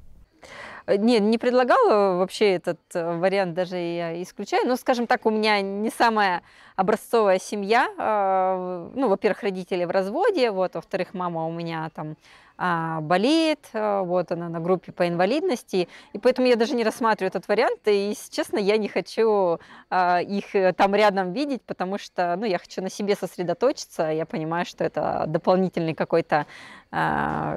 Э, 0.87 0.97
не, 0.97 1.20
не 1.20 1.39
предлагала 1.39 2.18
вообще 2.18 2.53
этот 2.55 2.80
э, 2.95 3.16
вариант, 3.16 3.55
даже 3.55 3.76
я 3.76 4.22
исключаю. 4.22 4.66
Но, 4.66 4.76
скажем 4.76 5.07
так, 5.07 5.26
у 5.26 5.30
меня 5.30 5.61
не 5.61 5.91
самая 5.91 6.43
образцовая 6.76 7.39
семья. 7.39 7.89
А, 7.99 8.91
ну, 8.95 9.09
во-первых, 9.09 9.43
родители 9.43 9.85
в 9.85 9.91
разводе, 9.91 10.51
вот, 10.51 10.74
во-вторых, 10.74 11.14
мама 11.14 11.47
у 11.47 11.53
меня 11.53 11.91
там 11.95 12.16
болеет, 12.57 13.68
а, 13.72 14.02
вот 14.02 14.30
она 14.30 14.48
на 14.48 14.61
группе 14.61 14.92
по 14.92 15.09
инвалидности, 15.09 15.88
и 16.12 16.18
поэтому 16.18 16.46
я 16.46 16.57
даже 16.57 16.74
не 16.74 16.84
рассматриваю 16.84 17.28
этот 17.28 17.48
вариант, 17.48 17.80
и, 17.86 18.11
если 18.11 18.30
честно, 18.30 18.59
я 18.59 18.76
не 18.76 18.88
хочу 18.88 19.59
а, 19.90 20.20
их 20.20 20.55
э, 20.55 20.72
там 20.72 20.94
рядом 20.94 21.32
видеть, 21.32 21.62
потому 21.62 21.98
что, 21.98 22.36
ну, 22.36 22.44
я 22.44 22.59
хочу 22.59 22.80
на 22.80 22.90
себе 22.90 23.16
сосредоточиться, 23.16 24.11
я 24.11 24.24
понимаю, 24.24 24.66
что 24.66 24.84
это 24.84 25.24
дополнительный 25.26 25.94
какой-то... 25.94 26.46
А, 26.92 27.57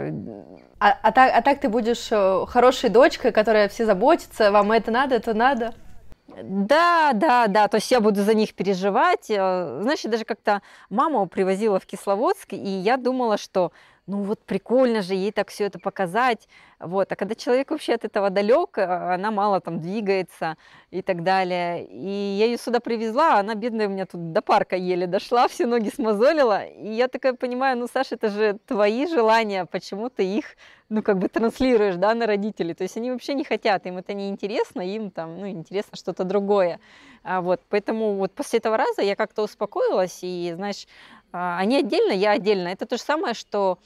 а, 0.80 0.98
а, 1.04 1.12
так, 1.12 1.32
а 1.36 1.41
так 1.43 1.60
ты 1.60 1.70
будешь 1.70 2.08
э, 2.12 2.45
хорошей 2.48 2.89
дочкой, 2.89 3.32
которая 3.32 3.70
все 3.70 3.86
заботится, 3.86 4.52
вам 4.52 4.72
это 4.72 4.89
надо, 4.89 5.16
это 5.16 5.36
надо? 5.36 5.76
Да, 6.43 7.12
да, 7.14 7.48
да, 7.48 7.68
то 7.68 7.76
есть 7.78 7.89
я 7.89 8.02
буду 8.02 8.22
за 8.22 8.34
них 8.34 8.54
переживать. 8.54 9.30
Э, 9.30 9.80
знаешь, 9.82 10.02
я 10.02 10.10
даже 10.10 10.26
как-то 10.26 10.62
маму 10.89 11.26
привозила 11.28 11.80
в 11.80 11.86
Кисловодск, 11.86 12.54
и 12.54 12.58
я 12.58 12.98
думала, 12.98 13.38
что 13.38 13.72
ну 14.08 14.24
вот 14.24 14.39
прикольно 14.39 15.01
же 15.01 15.14
ей 15.14 15.32
так 15.32 15.49
все 15.49 15.66
это 15.66 15.80
показать, 15.80 16.47
вот, 16.80 17.12
а 17.12 17.16
когда 17.16 17.36
человек 17.36 17.72
вообще 17.72 17.93
от 17.93 18.05
этого 18.05 18.30
далек, 18.30 18.78
а, 18.78 19.16
она 19.16 19.32
мало 19.32 19.60
там 19.60 19.82
двигается 19.82 20.55
и 20.91 21.01
так 21.01 21.24
далее, 21.24 21.86
и 21.86 22.38
я 22.39 22.45
ее 22.45 22.58
сюда 22.58 22.80
привезла, 22.80 23.36
а 23.36 23.39
она 23.41 23.53
бедная 23.55 23.88
у 23.88 23.91
меня 23.91 24.05
тут 24.05 24.32
до 24.32 24.41
парка 24.41 24.78
еле 24.78 25.08
дошла, 25.08 25.47
все 25.47 25.66
ноги 25.66 25.89
смазолила, 25.89 26.66
и 26.66 26.88
я 26.93 27.08
такая 27.10 27.34
понимаю, 27.34 27.78
ну, 27.78 27.88
Саша, 27.91 28.16
это 28.16 28.30
же 28.30 28.58
твои 28.66 29.08
желания, 29.08 29.66
почему 29.66 30.10
ты 30.10 30.24
их, 30.24 30.55
ну, 30.89 31.03
как 31.03 31.18
бы 31.18 31.28
транслируешь, 31.28 31.95
да, 31.95 32.14
на 32.16 32.28
родителей, 32.28 32.74
то 32.74 32.84
есть 32.84 32.95
они 32.95 33.12
вообще 33.12 33.34
не 33.34 33.43
хотят, 33.43 33.86
им 33.86 33.97
это 33.97 34.14
не 34.14 34.30
интересно, 34.30 34.82
им 34.82 35.12
там, 35.12 35.38
ну, 35.38 35.49
интересно 35.49 35.97
что-то 35.97 36.24
другое, 36.24 36.80
а 37.24 37.41
вот, 37.41 37.60
поэтому 37.70 38.14
вот 38.14 38.32
после 38.32 38.60
этого 38.60 38.78
раза 38.78 39.01
я 39.01 39.18
как-то 39.18 39.43
успокоилась, 39.43 40.20
и, 40.22 40.53
знаешь, 40.55 40.88
они 41.32 41.78
отдельно, 41.78 42.12
я 42.12 42.32
отдельно. 42.32 42.70
Это 42.70 42.86
то 42.86 42.98
же 42.98 43.04
самое, 43.04 43.34
что, 43.34 43.80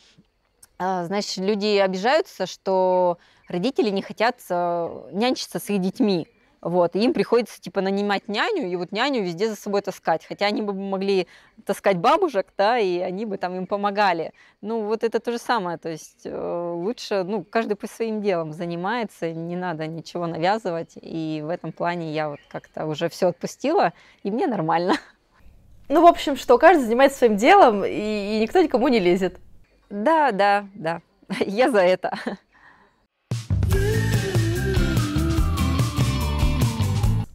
а, 0.78 1.06
знаешь, 1.06 1.38
люди 1.38 1.78
обижаются, 1.78 2.46
что 2.46 3.18
родители 3.48 3.90
не 3.90 4.02
хотят 4.02 4.40
а, 4.50 5.10
нянчиться 5.12 5.60
с 5.60 5.70
их 5.70 5.82
детьми. 5.82 6.28
Вот, 6.62 6.96
и 6.96 7.00
им 7.00 7.14
приходится, 7.14 7.60
типа, 7.60 7.82
нанимать 7.82 8.28
няню, 8.28 8.68
и 8.68 8.76
вот 8.76 8.92
няню 8.92 9.24
везде 9.24 9.50
за 9.50 9.56
собой 9.56 9.82
таскать. 9.82 10.24
Хотя 10.24 10.46
они 10.46 10.62
бы 10.62 10.74
могли 10.74 11.28
таскать 11.66 11.98
бабушек, 11.98 12.54
да, 12.56 12.78
и 12.78 13.00
они 13.00 13.26
бы 13.26 13.38
там 13.38 13.56
им 13.56 13.66
помогали. 13.66 14.32
Ну, 14.62 14.84
вот 14.84 15.04
это 15.04 15.20
то 15.20 15.32
же 15.32 15.40
самое. 15.40 15.80
То 15.80 15.90
есть 15.90 16.22
э, 16.24 16.72
лучше, 16.76 17.24
ну, 17.24 17.44
каждый 17.44 17.74
по 17.74 17.88
своим 17.88 18.22
делам 18.22 18.54
занимается, 18.54 19.32
не 19.32 19.56
надо 19.56 19.88
ничего 19.88 20.28
навязывать. 20.28 20.92
И 21.02 21.42
в 21.44 21.50
этом 21.50 21.72
плане 21.72 22.14
я 22.14 22.30
вот 22.30 22.40
как-то 22.48 22.86
уже 22.86 23.10
все 23.10 23.30
отпустила, 23.30 23.94
и 24.22 24.30
мне 24.30 24.46
нормально. 24.46 24.94
Ну, 25.92 26.02
в 26.04 26.06
общем, 26.06 26.38
что 26.38 26.58
каждый 26.58 26.86
занимается 26.86 27.18
своим 27.18 27.36
делом, 27.36 27.84
и, 27.84 27.90
и 27.90 28.40
никто 28.40 28.62
никому 28.62 28.88
не 28.88 29.00
лезет. 29.00 29.38
Да, 29.90 30.32
да, 30.32 30.70
да. 30.74 31.02
Я 31.46 31.70
за 31.70 31.80
это. 31.80 32.18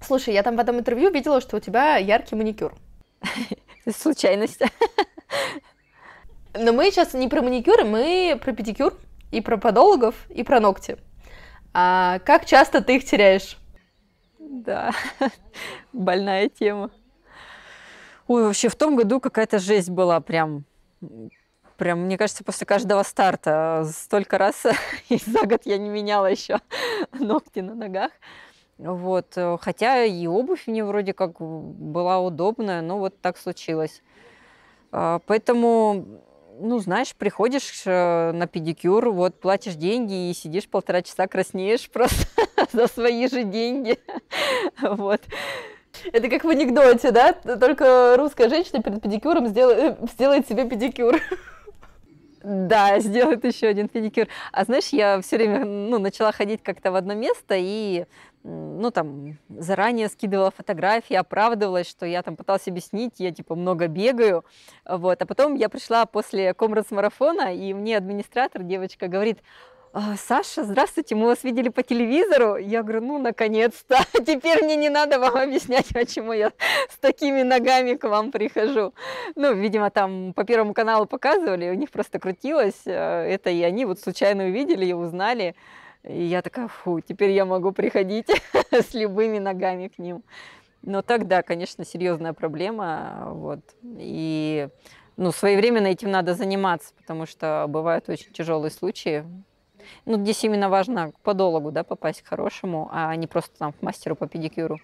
Слушай, 0.00 0.34
я 0.34 0.42
там 0.42 0.56
в 0.56 0.60
этом 0.60 0.78
интервью 0.78 1.10
видела, 1.10 1.40
что 1.42 1.58
у 1.58 1.60
тебя 1.60 1.96
яркий 1.96 2.34
маникюр. 2.34 2.72
Случайность. 3.94 4.62
Но 6.54 6.72
мы 6.72 6.90
сейчас 6.90 7.12
не 7.12 7.28
про 7.28 7.42
маникюр, 7.42 7.84
мы 7.84 8.40
про 8.42 8.52
педикюр, 8.52 8.94
и 9.32 9.42
про 9.42 9.58
подологов, 9.58 10.14
и 10.30 10.42
про 10.44 10.60
ногти. 10.60 10.96
А 11.74 12.20
как 12.20 12.46
часто 12.46 12.80
ты 12.80 12.96
их 12.96 13.04
теряешь? 13.04 13.58
Да, 14.38 14.92
больная 15.92 16.48
тема. 16.48 16.90
Ой, 18.28 18.44
вообще 18.44 18.68
в 18.68 18.74
том 18.74 18.96
году 18.96 19.20
какая-то 19.20 19.58
жесть 19.58 19.90
была 19.90 20.20
прям. 20.20 20.64
Прям, 21.76 22.00
мне 22.00 22.16
кажется, 22.16 22.42
после 22.42 22.66
каждого 22.66 23.02
старта 23.02 23.86
столько 23.92 24.38
раз 24.38 24.64
и 25.08 25.18
за 25.18 25.46
год 25.46 25.62
я 25.64 25.78
не 25.78 25.90
меняла 25.90 26.26
еще 26.26 26.60
ногти 27.12 27.60
на 27.60 27.74
ногах. 27.74 28.10
Вот. 28.78 29.36
Хотя 29.60 30.04
и 30.04 30.26
обувь 30.26 30.66
мне 30.66 30.84
вроде 30.84 31.12
как 31.12 31.40
была 31.40 32.18
удобная, 32.20 32.82
но 32.82 32.98
вот 32.98 33.20
так 33.20 33.38
случилось. 33.38 34.02
А, 34.92 35.20
поэтому, 35.26 36.22
ну, 36.58 36.78
знаешь, 36.78 37.14
приходишь 37.14 37.82
э, 37.86 38.32
на 38.32 38.46
педикюр, 38.46 39.10
вот 39.10 39.40
платишь 39.40 39.74
деньги 39.74 40.30
и 40.30 40.34
сидишь 40.34 40.68
полтора 40.68 41.02
часа 41.02 41.26
краснеешь 41.26 41.90
просто 41.92 42.26
за 42.72 42.86
свои 42.86 43.28
же 43.28 43.44
деньги. 43.44 43.98
Вот. 44.80 45.20
Это 46.12 46.28
как 46.28 46.44
в 46.44 46.48
анекдоте, 46.48 47.10
да? 47.10 47.32
Только 47.32 48.16
русская 48.16 48.48
женщина 48.48 48.82
перед 48.82 49.02
педикюром 49.02 49.48
сделает, 49.48 49.98
сделает 50.12 50.48
себе 50.48 50.68
педикюр. 50.68 51.20
Да, 52.48 53.00
сделает 53.00 53.44
еще 53.44 53.66
один 53.66 53.88
педикюр. 53.88 54.28
А 54.52 54.62
знаешь, 54.62 54.90
я 54.90 55.20
все 55.20 55.36
время 55.36 55.64
ну, 55.64 55.98
начала 55.98 56.30
ходить 56.30 56.62
как-то 56.62 56.92
в 56.92 56.94
одно 56.94 57.14
место 57.14 57.56
и 57.58 58.06
ну, 58.44 58.92
там, 58.92 59.36
заранее 59.48 60.08
скидывала 60.08 60.52
фотографии, 60.52 61.16
оправдывалась, 61.16 61.88
что 61.90 62.06
я 62.06 62.22
там 62.22 62.36
пыталась 62.36 62.68
объяснить, 62.68 63.14
я, 63.18 63.32
типа, 63.32 63.56
много 63.56 63.88
бегаю, 63.88 64.44
вот, 64.88 65.20
а 65.20 65.26
потом 65.26 65.56
я 65.56 65.68
пришла 65.68 66.06
после 66.06 66.54
комрас-марафона, 66.54 67.52
и 67.52 67.74
мне 67.74 67.96
администратор, 67.96 68.62
девочка, 68.62 69.08
говорит, 69.08 69.40
«А, 69.40 69.75
Саша, 70.18 70.62
здравствуйте, 70.64 71.14
мы 71.14 71.24
вас 71.24 71.42
видели 71.42 71.70
по 71.70 71.82
телевизору. 71.82 72.56
Я 72.56 72.82
говорю, 72.82 73.00
ну, 73.00 73.18
наконец-то, 73.18 73.96
теперь 74.26 74.62
мне 74.62 74.76
не 74.76 74.90
надо 74.90 75.18
вам 75.18 75.36
объяснять, 75.36 75.88
почему 75.94 76.34
я 76.34 76.52
с 76.90 76.98
такими 76.98 77.40
ногами 77.40 77.94
к 77.94 78.06
вам 78.06 78.30
прихожу. 78.30 78.92
Ну, 79.36 79.54
видимо, 79.54 79.88
там 79.88 80.34
по 80.34 80.44
Первому 80.44 80.74
каналу 80.74 81.06
показывали, 81.06 81.70
у 81.70 81.74
них 81.74 81.90
просто 81.90 82.18
крутилось 82.18 82.82
э, 82.84 82.92
это, 82.92 83.48
и 83.48 83.62
они 83.62 83.86
вот 83.86 83.98
случайно 83.98 84.44
увидели 84.44 84.84
и 84.84 84.92
узнали. 84.92 85.54
И 86.04 86.24
я 86.24 86.42
такая, 86.42 86.68
фу, 86.68 87.00
теперь 87.00 87.30
я 87.30 87.46
могу 87.46 87.72
приходить 87.72 88.28
с 88.70 88.92
любыми 88.92 89.38
ногами 89.38 89.88
к 89.88 89.96
ним. 89.98 90.24
Но 90.82 91.00
тогда, 91.00 91.42
конечно, 91.42 91.86
серьезная 91.86 92.34
проблема, 92.34 93.28
вот. 93.30 93.60
И 93.82 94.68
ну, 95.16 95.32
своевременно 95.32 95.86
этим 95.86 96.10
надо 96.10 96.34
заниматься, 96.34 96.92
потому 96.98 97.24
что 97.24 97.64
бывают 97.66 98.10
очень 98.10 98.30
тяжелые 98.32 98.70
случаи, 98.70 99.24
ну, 100.04 100.16
здесь 100.18 100.42
именно 100.44 100.68
важно 100.68 101.12
к 101.12 101.20
подологу, 101.20 101.70
да, 101.70 101.82
попасть 101.82 102.22
к 102.22 102.28
хорошему, 102.28 102.88
а 102.92 103.14
не 103.16 103.26
просто 103.26 103.56
там 103.58 103.72
к 103.72 103.82
мастеру 103.82 104.16
по 104.16 104.26
педикюру. 104.26 104.78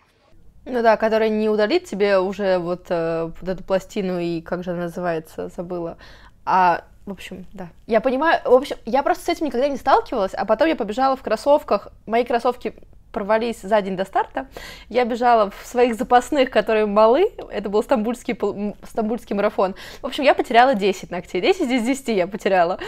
Ну 0.64 0.82
да, 0.82 0.96
который 0.96 1.28
не 1.28 1.48
удалит 1.48 1.84
тебе 1.84 2.18
уже 2.18 2.58
вот, 2.58 2.86
э, 2.88 3.32
вот 3.40 3.48
эту 3.48 3.64
пластину 3.64 4.20
и 4.20 4.40
как 4.40 4.62
же 4.62 4.70
она 4.70 4.82
называется, 4.82 5.48
забыла. 5.48 5.96
А, 6.44 6.84
в 7.04 7.10
общем, 7.10 7.46
да. 7.52 7.68
Я 7.86 8.00
понимаю, 8.00 8.40
в 8.44 8.52
общем, 8.52 8.76
я 8.84 9.02
просто 9.02 9.24
с 9.24 9.28
этим 9.28 9.46
никогда 9.46 9.66
не 9.68 9.76
сталкивалась, 9.76 10.34
а 10.34 10.44
потом 10.44 10.68
я 10.68 10.76
побежала 10.76 11.16
в 11.16 11.22
кроссовках. 11.22 11.88
Мои 12.06 12.24
кроссовки 12.24 12.74
порвались 13.12 13.60
за 13.60 13.80
день 13.82 13.96
до 13.96 14.04
старта. 14.04 14.46
Я 14.88 15.04
бежала 15.04 15.50
в 15.50 15.66
своих 15.66 15.94
запасных, 15.96 16.50
которые 16.50 16.86
малы. 16.86 17.30
Это 17.50 17.68
был 17.68 17.82
стамбульский, 17.82 18.38
стамбульский 18.86 19.36
марафон. 19.36 19.74
В 20.00 20.06
общем, 20.06 20.24
я 20.24 20.34
потеряла 20.34 20.74
10 20.74 21.10
ногтей. 21.10 21.40
10 21.40 21.70
из 21.70 21.82
10 21.84 22.08
я 22.08 22.26
потеряла. 22.26 22.78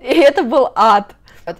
И 0.00 0.14
это 0.14 0.42
был 0.42 0.70
ад. 0.74 1.14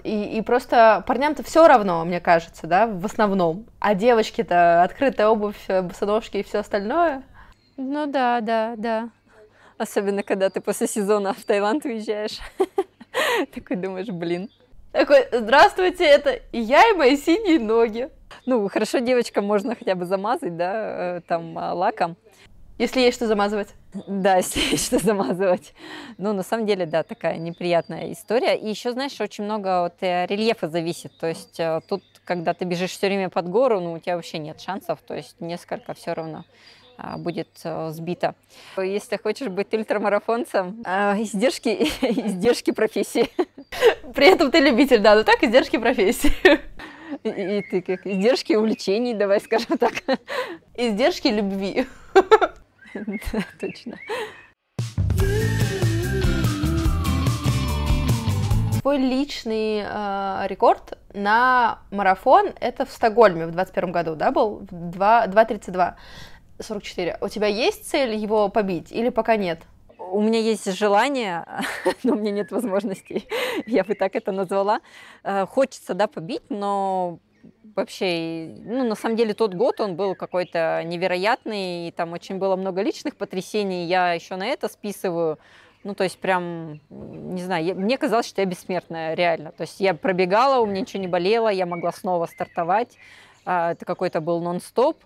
И, 0.04 0.38
и 0.38 0.42
просто 0.42 1.02
парням-то 1.06 1.42
все 1.42 1.66
равно, 1.66 2.04
мне 2.04 2.20
кажется, 2.20 2.66
да, 2.66 2.86
в 2.86 3.04
основном. 3.04 3.66
А 3.80 3.94
девочки-то 3.94 4.82
открытая 4.82 5.28
обувь, 5.28 5.64
э, 5.68 5.82
босоножки 5.82 6.38
и 6.38 6.42
все 6.42 6.58
остальное. 6.58 7.22
Ну 7.76 8.06
да, 8.06 8.40
да, 8.40 8.74
да. 8.76 9.10
Особенно, 9.78 10.22
когда 10.22 10.50
ты 10.50 10.60
после 10.60 10.86
сезона 10.86 11.32
в 11.32 11.44
Таиланд 11.44 11.84
уезжаешь. 11.84 12.38
Такой 13.54 13.76
думаешь, 13.76 14.08
блин. 14.08 14.48
Такой, 14.92 15.26
здравствуйте, 15.32 16.04
это 16.04 16.40
я 16.52 16.90
и 16.90 16.94
мои 16.94 17.16
синие 17.16 17.58
ноги. 17.58 18.10
Ну, 18.44 18.68
хорошо 18.68 18.98
девочкам 18.98 19.46
можно 19.46 19.74
хотя 19.74 19.94
бы 19.94 20.04
замазать, 20.04 20.56
да, 20.56 21.16
э, 21.16 21.20
там, 21.26 21.56
а, 21.58 21.72
лаком. 21.72 22.16
Если 22.82 23.00
есть 23.00 23.16
что 23.16 23.28
замазывать. 23.28 23.68
Да, 24.08 24.38
если 24.38 24.58
есть 24.72 24.86
что 24.86 24.98
замазывать. 24.98 25.72
Ну, 26.18 26.32
на 26.32 26.42
самом 26.42 26.66
деле, 26.66 26.84
да, 26.84 27.04
такая 27.04 27.38
неприятная 27.38 28.10
история. 28.10 28.56
И 28.56 28.68
еще, 28.68 28.90
знаешь, 28.90 29.20
очень 29.20 29.44
много 29.44 29.84
от 29.84 30.02
э, 30.02 30.26
рельефа 30.26 30.68
зависит. 30.68 31.16
То 31.16 31.28
есть 31.28 31.60
э, 31.60 31.80
тут, 31.86 32.02
когда 32.24 32.54
ты 32.54 32.64
бежишь 32.64 32.90
все 32.90 33.06
время 33.06 33.30
под 33.30 33.48
гору, 33.48 33.78
ну, 33.78 33.92
у 33.92 33.98
тебя 34.00 34.16
вообще 34.16 34.38
нет 34.38 34.60
шансов. 34.60 34.98
То 35.06 35.14
есть 35.14 35.40
несколько 35.40 35.94
все 35.94 36.12
равно 36.12 36.44
а, 36.98 37.18
будет 37.18 37.50
э, 37.62 37.90
сбито. 37.92 38.34
Если 38.76 39.16
хочешь 39.16 39.46
быть 39.46 39.72
ультрамарафонцем, 39.72 40.82
издержки, 40.82 41.68
издержки 42.00 42.72
профессии. 42.72 43.28
При 44.12 44.26
этом 44.26 44.50
ты 44.50 44.58
любитель, 44.58 44.98
да, 44.98 45.14
но 45.14 45.22
так 45.22 45.44
издержки 45.44 45.76
профессии. 45.76 46.32
И, 47.22 47.28
и 47.28 47.62
ты 47.62 47.80
как 47.80 48.04
издержки 48.08 48.54
увлечений, 48.54 49.14
давай 49.14 49.40
скажем 49.40 49.78
так. 49.78 49.92
Издержки 50.74 51.28
любви. 51.28 51.86
Да, 53.32 53.44
точно. 53.60 53.98
Твой 58.82 58.98
личный 58.98 59.84
э, 59.84 60.46
рекорд 60.48 60.98
на 61.14 61.78
марафон 61.92 62.52
это 62.58 62.84
в 62.84 62.90
Стокгольме 62.90 63.46
в 63.46 63.52
21 63.52 63.92
году, 63.92 64.16
да, 64.16 64.32
был? 64.32 64.62
2.32, 64.70 65.94
44. 66.58 67.18
У 67.20 67.28
тебя 67.28 67.46
есть 67.46 67.88
цель 67.88 68.16
его 68.16 68.48
побить 68.48 68.90
или 68.90 69.10
пока 69.10 69.36
нет? 69.36 69.60
У 69.98 70.20
меня 70.20 70.40
есть 70.40 70.70
желание, 70.76 71.46
но 72.02 72.14
у 72.14 72.16
меня 72.16 72.32
нет 72.32 72.50
возможностей, 72.50 73.28
я 73.66 73.84
бы 73.84 73.94
так 73.94 74.16
это 74.16 74.32
назвала. 74.32 74.80
Э, 75.22 75.46
хочется, 75.46 75.94
да, 75.94 76.08
побить, 76.08 76.42
но 76.48 77.20
вообще, 77.74 78.54
ну, 78.64 78.84
на 78.84 78.94
самом 78.94 79.16
деле, 79.16 79.34
тот 79.34 79.54
год 79.54 79.80
он 79.80 79.96
был 79.96 80.14
какой-то 80.14 80.82
невероятный, 80.84 81.88
и 81.88 81.90
там 81.90 82.12
очень 82.12 82.38
было 82.38 82.56
много 82.56 82.82
личных 82.82 83.16
потрясений, 83.16 83.86
я 83.86 84.12
еще 84.12 84.36
на 84.36 84.46
это 84.46 84.68
списываю. 84.68 85.38
Ну, 85.84 85.94
то 85.94 86.04
есть 86.04 86.18
прям, 86.18 86.80
не 86.90 87.42
знаю, 87.42 87.64
я, 87.64 87.74
мне 87.74 87.98
казалось, 87.98 88.28
что 88.28 88.40
я 88.40 88.46
бессмертная, 88.46 89.14
реально. 89.14 89.50
То 89.50 89.62
есть 89.62 89.80
я 89.80 89.94
пробегала, 89.94 90.60
у 90.60 90.66
меня 90.66 90.82
ничего 90.82 91.00
не 91.00 91.08
болело, 91.08 91.48
я 91.48 91.66
могла 91.66 91.90
снова 91.90 92.26
стартовать. 92.26 92.96
А, 93.44 93.72
это 93.72 93.84
какой-то 93.84 94.20
был 94.20 94.40
нон-стоп, 94.40 95.02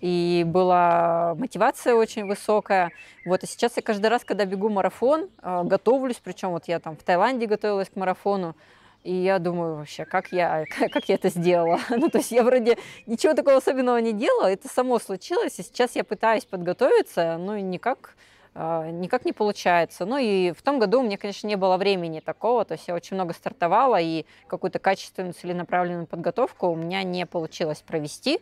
и 0.00 0.44
была 0.46 1.34
мотивация 1.34 1.94
очень 1.94 2.26
высокая. 2.26 2.92
Вот, 3.26 3.42
и 3.42 3.46
сейчас 3.46 3.76
я 3.76 3.82
каждый 3.82 4.06
раз, 4.06 4.24
когда 4.24 4.44
бегу 4.44 4.68
марафон, 4.68 5.28
а, 5.42 5.64
готовлюсь, 5.64 6.20
причем 6.22 6.50
вот 6.50 6.68
я 6.68 6.78
там 6.78 6.96
в 6.96 7.02
Таиланде 7.02 7.46
готовилась 7.46 7.90
к 7.90 7.96
марафону, 7.96 8.54
и 9.02 9.14
я 9.14 9.38
думаю 9.38 9.76
вообще, 9.76 10.04
как 10.04 10.32
я, 10.32 10.64
как 10.92 11.08
я 11.08 11.14
это 11.14 11.28
сделала. 11.28 11.80
ну, 11.90 12.08
то 12.10 12.18
есть 12.18 12.30
я 12.32 12.42
вроде 12.42 12.76
ничего 13.06 13.34
такого 13.34 13.56
особенного 13.56 13.98
не 13.98 14.12
делала, 14.12 14.50
это 14.50 14.68
само 14.68 14.98
случилось, 14.98 15.58
и 15.58 15.62
сейчас 15.62 15.96
я 15.96 16.04
пытаюсь 16.04 16.44
подготовиться, 16.44 17.36
ну 17.38 17.56
и 17.56 17.62
никак, 17.62 18.14
э, 18.54 18.90
никак 18.90 19.24
не 19.24 19.32
получается. 19.32 20.04
Ну 20.04 20.18
и 20.18 20.52
в 20.52 20.62
том 20.62 20.78
году 20.78 21.00
у 21.00 21.02
меня, 21.02 21.16
конечно, 21.16 21.46
не 21.46 21.56
было 21.56 21.76
времени 21.76 22.20
такого, 22.20 22.64
то 22.64 22.72
есть 22.72 22.88
я 22.88 22.94
очень 22.94 23.14
много 23.14 23.32
стартовала, 23.32 24.00
и 24.00 24.26
какую-то 24.46 24.78
качественную 24.78 25.32
целенаправленную 25.32 26.06
подготовку 26.06 26.68
у 26.68 26.76
меня 26.76 27.02
не 27.02 27.26
получилось 27.26 27.82
провести. 27.86 28.40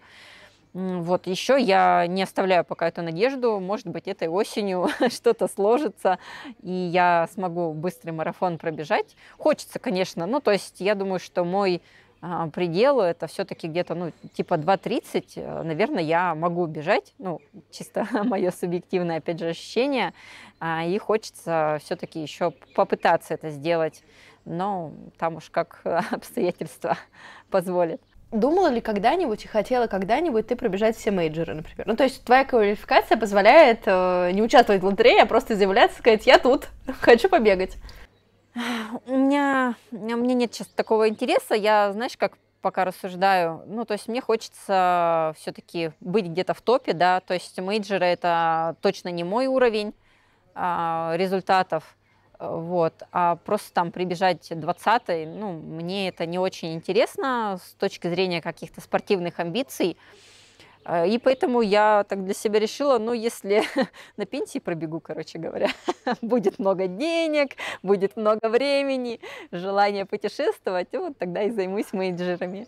Вот, 0.79 1.27
еще 1.27 1.61
я 1.61 2.07
не 2.07 2.23
оставляю 2.23 2.65
пока 2.65 2.87
эту 2.87 3.03
надежду. 3.03 3.59
Может 3.59 3.89
быть, 3.89 4.07
этой 4.07 4.29
осенью 4.29 4.87
что-то 5.11 5.49
сложится, 5.49 6.21
и 6.63 6.71
я 6.71 7.29
смогу 7.35 7.73
быстрый 7.73 8.13
марафон 8.13 8.59
пробежать. 8.59 9.17
Хочется, 9.39 9.81
конечно. 9.81 10.25
Ну, 10.27 10.39
то 10.39 10.53
есть 10.53 10.81
я 10.81 10.95
думаю, 10.95 11.19
что 11.19 11.45
мой 11.45 11.83
а, 12.21 12.47
предел 12.51 13.01
это 13.01 13.27
все-таки 13.27 13.67
где-то, 13.67 13.97
ну, 13.97 14.13
типа 14.35 14.55
2.30, 14.55 15.25
э, 15.35 15.63
наверное, 15.65 16.03
я 16.03 16.37
могу 16.37 16.65
бежать, 16.67 17.13
ну, 17.19 17.41
чисто 17.73 18.07
мое 18.25 18.53
субъективное, 18.53 19.19
опять 19.19 19.41
же, 19.41 19.49
ощущение, 19.49 20.15
а, 20.61 20.85
и 20.85 20.97
хочется 20.99 21.79
все-таки 21.83 22.23
еще 22.23 22.53
попытаться 22.77 23.35
это 23.35 23.51
сделать, 23.51 24.05
но 24.45 24.93
там 25.17 25.37
уж 25.37 25.51
как 25.51 25.81
обстоятельства 25.85 26.97
позволят. 27.51 28.01
Думала 28.31 28.69
ли 28.69 28.83
когда-нибудь 28.83 29.45
и 29.45 29.49
хотела 29.49 29.87
когда-нибудь 29.87 30.47
ты 30.47 30.57
пробежать 30.57 30.97
все 30.97 31.11
мейджоры, 31.11 31.55
например? 31.55 31.87
Ну, 31.87 31.97
то 31.97 32.05
есть 32.05 32.23
твоя 32.25 32.45
квалификация 32.45 33.17
позволяет 33.17 33.83
э, 33.87 34.33
не 34.33 34.43
участвовать 34.43 34.83
в 34.83 34.85
лотерее, 34.85 35.23
а 35.23 35.27
просто 35.27 35.57
заявляться, 35.57 35.99
сказать, 35.99 36.27
я 36.27 36.39
тут, 36.39 36.69
хочу 37.01 37.31
побегать. 37.31 37.79
У 39.07 39.17
меня, 39.17 39.77
у 39.93 39.97
меня 39.97 40.35
нет 40.35 40.53
сейчас 40.53 40.67
такого 40.69 41.09
интереса. 41.09 41.55
Я, 41.55 41.93
знаешь, 41.93 42.17
как 42.19 42.37
пока 42.61 42.85
рассуждаю, 42.85 43.63
ну, 43.67 43.85
то 43.85 43.93
есть 43.93 44.09
мне 44.09 44.21
хочется 44.21 45.33
все-таки 45.39 45.93
быть 46.01 46.27
где-то 46.27 46.55
в 46.55 46.61
топе, 46.61 46.93
да, 46.93 47.21
то 47.21 47.35
есть 47.35 47.59
мейджоры 47.59 48.05
это 48.05 48.77
точно 48.81 49.11
не 49.11 49.25
мой 49.25 49.47
уровень 49.47 49.95
а, 50.55 51.15
результатов. 51.17 51.97
Вот. 52.39 52.95
А 53.11 53.37
просто 53.37 53.73
там 53.73 53.91
прибежать 53.91 54.49
20 54.51 55.03
ну, 55.27 55.53
мне 55.53 56.09
это 56.09 56.25
не 56.25 56.39
очень 56.39 56.75
интересно 56.75 57.59
с 57.63 57.75
точки 57.75 58.09
зрения 58.09 58.41
каких-то 58.41 58.81
спортивных 58.81 59.41
амбиций. 59.41 59.97
Э, 60.85 61.07
и 61.07 61.19
поэтому 61.19 61.61
я 61.61 62.05
так 62.09 62.25
для 62.25 62.35
себя 62.35 62.61
решила, 62.61 62.99
ну, 62.99 63.13
если 63.13 63.63
на 64.17 64.25
пенсии 64.25 64.61
пробегу, 64.61 65.01
короче 65.01 65.39
говоря, 65.39 65.69
будет 66.23 66.59
много 66.59 66.87
денег, 66.87 67.57
будет 67.83 68.17
много 68.17 68.49
времени, 68.49 69.21
желание 69.51 70.07
путешествовать, 70.07 70.89
вот 70.93 71.19
тогда 71.19 71.43
и 71.43 71.51
займусь 71.51 71.93
менеджерами. 71.93 72.67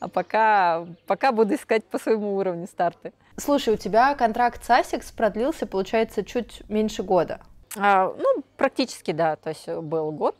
А 0.00 0.08
пока, 0.08 0.86
пока 1.06 1.30
буду 1.32 1.54
искать 1.54 1.84
по 1.84 1.98
своему 1.98 2.36
уровню 2.36 2.66
старты. 2.66 3.12
Слушай, 3.36 3.74
у 3.74 3.76
тебя 3.76 4.14
контракт 4.16 4.64
с 4.64 4.70
ASICS 4.70 5.14
продлился, 5.16 5.66
получается, 5.66 6.24
чуть 6.24 6.68
меньше 6.68 7.02
года. 7.02 7.40
А, 7.76 8.14
ну, 8.16 8.42
практически, 8.56 9.12
да. 9.12 9.36
То 9.36 9.50
есть 9.50 9.68
был 9.68 10.10
год, 10.12 10.36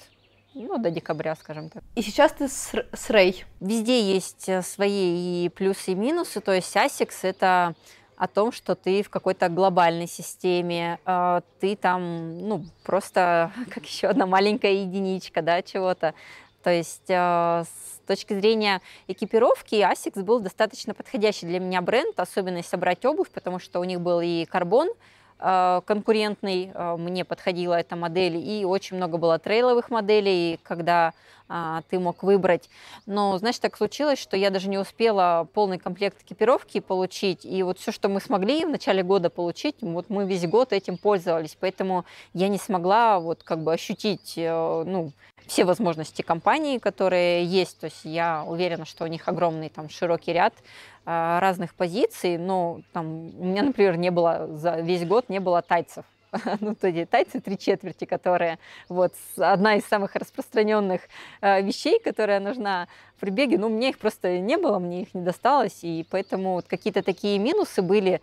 ну, 0.55 0.79
до 0.79 0.91
декабря, 0.91 1.35
скажем 1.35 1.69
так. 1.69 1.83
И 1.97 2.03
сейчас 2.03 2.33
ты 2.33 2.49
с, 2.49 2.73
с 2.93 3.11
Рэй. 3.11 3.45
Везде 3.61 4.01
есть 4.01 4.49
э, 4.49 4.63
свои 4.63 5.45
и 5.45 5.49
плюсы, 5.49 5.93
и 5.93 5.95
минусы. 5.95 6.41
То 6.41 6.53
есть 6.53 6.75
ASICS— 6.77 7.19
это 7.23 7.75
о 8.17 8.29
том, 8.29 8.53
что 8.53 8.77
ты 8.77 9.03
в 9.03 9.11
какой-то 9.11 9.49
глобальной 9.49 10.07
системе, 10.07 11.01
э, 11.05 11.41
ты 11.61 11.77
там, 11.77 12.39
ну, 12.49 12.65
просто 12.85 13.53
как 13.71 13.85
еще 13.85 14.09
одна 14.09 14.27
маленькая 14.27 14.73
единичка, 14.73 15.43
да, 15.43 15.63
чего-то. 15.63 16.15
То 16.63 16.71
есть 16.71 17.11
э, 17.11 17.65
с 17.65 18.01
точки 18.07 18.33
зрения 18.35 18.81
экипировки 19.09 19.75
ASICS 19.75 20.23
был 20.23 20.39
достаточно 20.39 20.95
подходящий 20.95 21.47
для 21.47 21.59
меня 21.59 21.83
бренд, 21.83 22.19
особенно 22.19 22.59
если 22.59 22.77
брать 22.77 23.05
обувь, 23.05 23.31
потому 23.31 23.59
что 23.59 23.81
у 23.81 23.85
них 23.85 24.01
был 24.01 24.21
и 24.21 24.45
карбон, 24.45 24.89
э, 24.89 24.93
конкурентный, 25.39 26.71
э, 26.73 26.97
мне 26.97 27.25
подходила 27.25 27.75
эта 27.75 27.97
модель, 27.97 28.37
и 28.37 28.65
очень 28.65 28.97
много 28.97 29.19
было 29.19 29.39
трейловых 29.39 29.91
моделей, 29.91 30.59
когда 30.63 31.13
а, 31.47 31.83
ты 31.91 31.99
мог 31.99 32.23
выбрать. 32.23 32.71
Но, 33.05 33.37
знаешь, 33.37 33.59
так 33.59 33.77
случилось, 33.77 34.19
что 34.19 34.35
я 34.35 34.49
даже 34.49 34.71
не 34.71 34.79
успела 34.79 35.47
полный 35.53 35.79
комплект 35.79 36.23
экипировки 36.23 36.81
получить, 36.81 37.45
и 37.45 37.63
вот 37.63 37.79
все, 37.79 37.93
что 37.93 38.09
мы 38.09 38.21
смогли 38.21 38.65
в 38.65 38.71
начале 38.71 39.03
года 39.03 39.29
получить, 39.29 39.77
вот 39.83 40.09
мы 40.09 40.25
весь 40.25 40.47
год 40.47 40.73
этим 40.73 40.97
пользовались, 40.97 41.55
поэтому 41.61 42.07
я 42.33 42.49
не 42.49 42.57
смогла 42.57 43.21
вот 43.21 43.43
как 43.43 43.63
бы 43.63 43.75
ощутить, 43.75 44.35
ну, 44.37 45.13
все 45.47 45.65
возможности 45.65 46.23
компании, 46.23 46.79
которые 46.79 47.45
есть. 47.45 47.79
То 47.79 47.87
есть 47.87 48.05
я 48.05 48.45
уверена, 48.47 48.85
что 48.85 49.05
у 49.05 49.07
них 49.07 49.29
огромный 49.29 49.69
там 49.69 49.89
широкий 49.89 50.33
ряд 50.33 50.55
э, 50.55 50.63
разных 51.05 51.75
позиций. 51.75 52.39
Но 52.39 52.81
там 52.93 53.31
у 53.39 53.45
меня, 53.45 53.63
например, 53.63 53.97
не 53.97 54.11
было 54.11 54.49
за 54.57 54.81
весь 54.81 55.07
год 55.07 55.29
не 55.29 55.41
было 55.41 55.63
тайцев. 55.63 56.05
ну, 56.61 56.75
то 56.75 56.89
есть 56.89 57.11
тайцы 57.11 57.41
три 57.41 57.59
четверти, 57.59 58.05
которые 58.05 58.59
вот 58.89 59.15
одна 59.37 59.77
из 59.77 59.85
самых 59.85 60.15
распространенных 60.15 61.03
э, 61.41 61.63
вещей, 61.63 62.01
которая 62.01 62.41
нужна 62.41 62.89
в 63.21 63.31
беге. 63.31 63.59
Ну, 63.59 63.69
мне 63.69 63.91
их 63.91 63.99
просто 63.99 64.39
не 64.39 64.57
было, 64.57 64.79
мне 64.79 65.03
их 65.03 65.15
не 65.15 65.23
досталось, 65.23 65.81
и 65.83 66.07
поэтому 66.11 66.55
вот 66.55 66.67
какие-то 66.67 67.03
такие 67.03 67.39
минусы 67.39 67.83
были, 67.83 68.21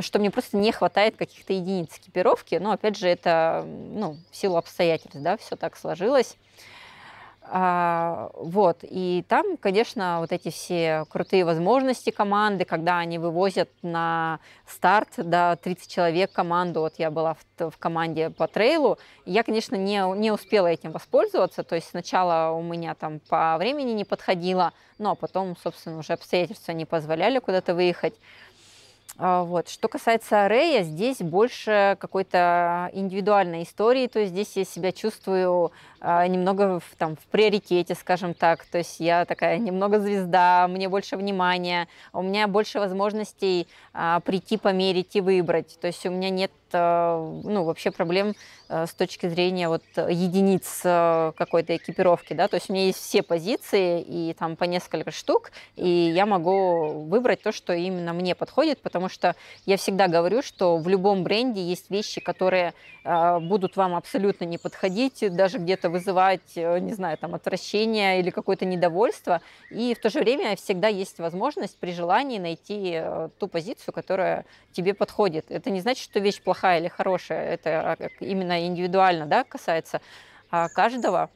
что 0.00 0.18
мне 0.18 0.30
просто 0.30 0.56
не 0.56 0.72
хватает 0.72 1.16
каких-то 1.16 1.52
единиц 1.52 1.98
экипировки. 1.98 2.56
Но 2.56 2.72
опять 2.72 2.98
же, 2.98 3.08
это 3.08 3.64
ну, 3.66 4.16
в 4.30 4.36
силу 4.36 4.56
обстоятельств, 4.56 5.18
да, 5.20 5.36
все 5.36 5.56
так 5.56 5.76
сложилось. 5.76 6.36
А, 7.54 8.30
вот, 8.32 8.78
и 8.80 9.26
там, 9.28 9.58
конечно, 9.58 10.20
вот 10.20 10.32
эти 10.32 10.48
все 10.48 11.04
крутые 11.10 11.44
возможности 11.44 12.08
команды, 12.08 12.64
когда 12.64 12.96
они 12.96 13.18
вывозят 13.18 13.68
на 13.82 14.40
старт 14.66 15.10
до 15.18 15.58
30 15.62 15.86
человек 15.86 16.32
команду, 16.32 16.80
вот 16.80 16.94
я 16.96 17.10
была 17.10 17.34
в, 17.34 17.70
в 17.70 17.76
команде 17.76 18.30
по 18.30 18.48
трейлу, 18.48 18.98
я, 19.26 19.42
конечно, 19.42 19.76
не, 19.76 20.02
не 20.18 20.30
успела 20.30 20.68
этим 20.68 20.92
воспользоваться, 20.92 21.62
то 21.62 21.74
есть 21.74 21.90
сначала 21.90 22.56
у 22.56 22.62
меня 22.62 22.94
там 22.94 23.20
по 23.28 23.58
времени 23.58 23.90
не 23.92 24.06
подходило, 24.06 24.72
но 24.96 25.08
ну, 25.08 25.10
а 25.10 25.14
потом, 25.14 25.54
собственно, 25.62 25.98
уже 25.98 26.14
обстоятельства 26.14 26.72
не 26.72 26.86
позволяли 26.86 27.38
куда-то 27.38 27.74
выехать. 27.74 28.14
А, 29.24 29.44
вот. 29.44 29.68
Что 29.68 29.86
касается 29.86 30.48
Рэя, 30.48 30.82
здесь 30.82 31.18
больше 31.18 31.96
какой-то 32.00 32.90
индивидуальной 32.92 33.62
истории, 33.62 34.08
то 34.08 34.18
есть 34.18 34.32
здесь 34.32 34.56
я 34.56 34.64
себя 34.64 34.90
чувствую 34.90 35.70
а, 36.00 36.26
немного 36.26 36.80
в, 36.80 36.96
там, 36.98 37.14
в 37.14 37.24
приоритете, 37.26 37.94
скажем 37.94 38.34
так, 38.34 38.64
то 38.64 38.78
есть 38.78 38.98
я 38.98 39.24
такая 39.24 39.58
немного 39.58 40.00
звезда, 40.00 40.66
мне 40.66 40.88
больше 40.88 41.16
внимания, 41.16 41.86
у 42.12 42.22
меня 42.22 42.48
больше 42.48 42.80
возможностей 42.80 43.68
а, 43.92 44.18
прийти, 44.18 44.56
померить 44.56 45.14
и 45.14 45.20
выбрать, 45.20 45.78
то 45.80 45.86
есть 45.86 46.04
у 46.04 46.10
меня 46.10 46.28
нет 46.28 46.50
ну, 46.72 47.64
вообще 47.64 47.90
проблем 47.90 48.34
э, 48.68 48.86
с 48.86 48.94
точки 48.94 49.28
зрения 49.28 49.68
вот 49.68 49.82
единиц 49.96 50.80
э, 50.84 51.32
какой-то 51.36 51.76
экипировки, 51.76 52.32
да, 52.32 52.48
то 52.48 52.56
есть 52.56 52.70
у 52.70 52.72
меня 52.72 52.86
есть 52.86 52.98
все 52.98 53.22
позиции 53.22 54.00
и 54.00 54.34
там 54.34 54.56
по 54.56 54.64
несколько 54.64 55.10
штук, 55.10 55.52
и 55.76 55.88
я 55.88 56.26
могу 56.26 57.04
выбрать 57.04 57.42
то, 57.42 57.52
что 57.52 57.72
именно 57.72 58.12
мне 58.12 58.34
подходит, 58.34 58.80
потому 58.80 59.08
что 59.08 59.34
я 59.66 59.76
всегда 59.76 60.08
говорю, 60.08 60.42
что 60.42 60.76
в 60.76 60.88
любом 60.88 61.22
бренде 61.22 61.62
есть 61.62 61.90
вещи, 61.90 62.20
которые 62.20 62.74
э, 63.04 63.38
будут 63.40 63.76
вам 63.76 63.94
абсолютно 63.94 64.44
не 64.44 64.58
подходить, 64.58 65.24
даже 65.34 65.58
где-то 65.58 65.90
вызывать, 65.90 66.56
не 66.56 66.92
знаю, 66.94 67.18
там 67.18 67.34
отвращение 67.34 68.20
или 68.20 68.30
какое-то 68.30 68.64
недовольство, 68.64 69.40
и 69.70 69.94
в 69.94 70.00
то 70.00 70.10
же 70.10 70.20
время 70.20 70.56
всегда 70.56 70.88
есть 70.88 71.18
возможность 71.18 71.76
при 71.78 71.92
желании 71.92 72.38
найти 72.38 73.02
ту 73.38 73.48
позицию, 73.48 73.92
которая 73.94 74.44
тебе 74.72 74.94
подходит. 74.94 75.46
Это 75.50 75.70
не 75.70 75.80
значит, 75.80 76.04
что 76.04 76.20
вещь 76.20 76.40
плохая, 76.40 76.61
плохая 76.62 76.80
или 76.80 76.88
хорошая, 76.88 77.54
это 77.54 77.92
а, 77.92 78.08
именно 78.20 78.66
индивидуально 78.66 79.26
да, 79.26 79.44
касается 79.44 80.00
а, 80.50 80.68
каждого. 80.68 81.30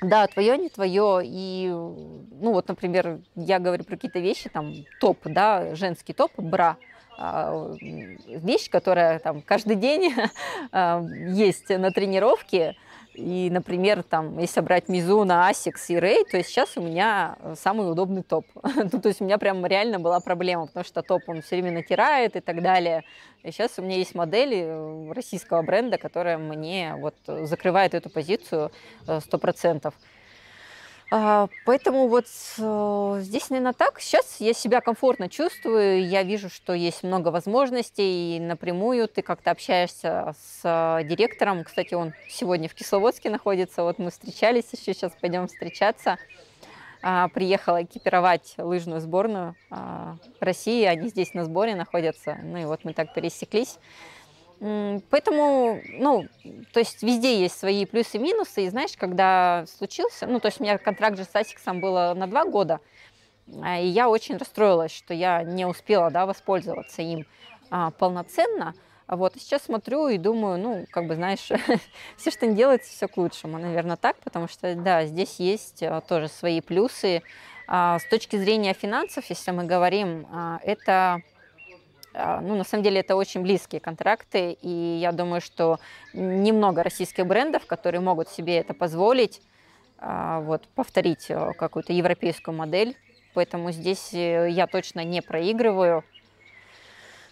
Да, 0.00 0.28
твое, 0.28 0.56
не 0.56 0.68
твое. 0.68 1.22
И, 1.24 1.68
ну 1.68 2.52
вот, 2.52 2.68
например, 2.68 3.18
я 3.34 3.58
говорю 3.58 3.82
про 3.82 3.96
какие-то 3.96 4.20
вещи, 4.20 4.48
там, 4.48 4.72
топ, 5.00 5.18
да, 5.24 5.74
женский 5.74 6.12
топ, 6.12 6.30
бра, 6.36 6.76
а, 7.18 7.74
вещь, 7.80 8.70
которая 8.70 9.18
там 9.18 9.42
каждый 9.42 9.74
день 9.74 10.14
есть 11.34 11.68
на 11.70 11.90
тренировке, 11.90 12.76
и, 13.18 13.50
например, 13.50 14.04
там, 14.04 14.38
если 14.38 14.60
брать 14.60 14.88
Мизуна, 14.88 15.50
Asics 15.50 15.86
и 15.88 15.96
Ray, 15.96 16.24
то 16.30 16.40
сейчас 16.42 16.76
у 16.76 16.80
меня 16.80 17.36
самый 17.56 17.90
удобный 17.90 18.22
топ. 18.22 18.46
ну, 18.62 19.00
то 19.00 19.08
есть 19.08 19.20
у 19.20 19.24
меня 19.24 19.38
прям 19.38 19.66
реально 19.66 19.98
была 19.98 20.20
проблема, 20.20 20.66
потому 20.66 20.84
что 20.84 21.02
топ 21.02 21.22
он 21.26 21.42
все 21.42 21.56
время 21.56 21.72
натирает 21.72 22.36
и 22.36 22.40
так 22.40 22.62
далее. 22.62 23.02
И 23.42 23.50
сейчас 23.50 23.72
у 23.78 23.82
меня 23.82 23.96
есть 23.96 24.14
модели 24.14 24.62
э, 24.62 25.12
российского 25.12 25.62
бренда, 25.62 25.98
которая 25.98 26.38
мне 26.38 26.94
вот 26.96 27.16
закрывает 27.26 27.94
эту 27.94 28.08
позицию 28.08 28.70
100%. 29.06 29.92
А, 31.10 31.48
поэтому 31.64 32.06
вот 32.08 32.26
э, 32.58 33.18
здесь, 33.22 33.48
наверное, 33.48 33.72
так. 33.72 33.98
Сейчас 33.98 34.40
я 34.40 34.52
себя 34.52 34.82
комфортно 34.82 35.30
чувствую, 35.30 36.06
я 36.06 36.22
вижу, 36.22 36.50
что 36.50 36.74
есть 36.74 37.02
много 37.02 37.28
возможностей, 37.28 38.36
и 38.36 38.40
напрямую 38.40 39.08
ты 39.08 39.22
как-то 39.22 39.50
общаешься 39.50 40.34
с 40.38 41.02
директором. 41.04 41.64
Кстати, 41.64 41.94
он 41.94 42.12
сегодня 42.28 42.68
в 42.68 42.74
Кисловодске 42.74 43.30
находится, 43.30 43.84
вот 43.84 43.98
мы 43.98 44.10
встречались 44.10 44.66
еще, 44.72 44.92
сейчас 44.92 45.12
пойдем 45.18 45.46
встречаться. 45.46 46.18
А, 47.00 47.28
приехала 47.28 47.84
экипировать 47.84 48.54
лыжную 48.58 49.00
сборную 49.00 49.54
а, 49.70 50.16
России, 50.40 50.84
они 50.84 51.08
здесь 51.08 51.32
на 51.32 51.44
сборе 51.44 51.74
находятся, 51.74 52.38
ну 52.42 52.58
и 52.58 52.64
вот 52.64 52.84
мы 52.84 52.92
так 52.92 53.14
пересеклись. 53.14 53.78
Поэтому, 54.60 55.80
ну, 55.92 56.26
то 56.72 56.80
есть 56.80 57.02
везде 57.02 57.40
есть 57.40 57.58
свои 57.58 57.86
плюсы 57.86 58.16
и 58.16 58.20
минусы. 58.20 58.64
И 58.64 58.68
знаешь, 58.68 58.96
когда 58.96 59.64
случился, 59.76 60.26
ну, 60.26 60.40
то 60.40 60.46
есть 60.46 60.60
у 60.60 60.64
меня 60.64 60.78
контракт 60.78 61.16
же 61.16 61.24
с 61.24 61.34
Асиксом 61.34 61.80
было 61.80 62.12
на 62.16 62.26
два 62.26 62.44
года, 62.44 62.80
а, 63.62 63.78
и 63.78 63.86
я 63.86 64.08
очень 64.08 64.36
расстроилась, 64.36 64.92
что 64.92 65.14
я 65.14 65.42
не 65.42 65.64
успела, 65.64 66.10
да, 66.10 66.26
воспользоваться 66.26 67.02
им 67.02 67.26
а, 67.70 67.90
полноценно. 67.92 68.74
Вот, 69.06 69.36
и 69.36 69.38
сейчас 69.38 69.62
смотрю 69.62 70.08
и 70.08 70.18
думаю, 70.18 70.58
ну, 70.58 70.86
как 70.90 71.06
бы, 71.06 71.14
знаешь, 71.14 71.48
все, 72.16 72.30
что 72.30 72.46
не 72.46 72.54
делается, 72.54 72.90
все 72.90 73.08
к 73.08 73.16
лучшему, 73.16 73.58
наверное, 73.58 73.96
так, 73.96 74.16
потому 74.18 74.48
что, 74.48 74.74
да, 74.74 75.06
здесь 75.06 75.36
есть 75.38 75.82
а, 75.82 76.00
тоже 76.00 76.28
свои 76.28 76.60
плюсы. 76.60 77.22
А, 77.70 77.98
с 77.98 78.04
точки 78.04 78.36
зрения 78.36 78.74
финансов, 78.74 79.24
если 79.28 79.50
мы 79.50 79.64
говорим, 79.64 80.26
а, 80.30 80.58
это 80.62 80.92
а, 80.92 81.20
ну, 82.42 82.56
на 82.56 82.64
самом 82.64 82.82
деле 82.82 83.00
это 83.00 83.14
очень 83.14 83.42
близкие 83.42 83.80
контракты, 83.80 84.52
и 84.60 84.98
я 85.00 85.12
думаю, 85.12 85.40
что 85.40 85.78
немного 86.12 86.82
российских 86.82 87.26
брендов, 87.26 87.66
которые 87.66 88.00
могут 88.00 88.28
себе 88.28 88.56
это 88.56 88.74
позволить, 88.74 89.40
а, 90.00 90.40
вот, 90.40 90.62
повторить 90.74 91.26
э, 91.28 91.52
какую-то 91.54 91.92
европейскую 91.92 92.56
модель. 92.56 92.96
Поэтому 93.34 93.72
здесь 93.72 94.14
э, 94.14 94.48
я 94.50 94.68
точно 94.68 95.04
не 95.04 95.22
проигрываю. 95.22 96.04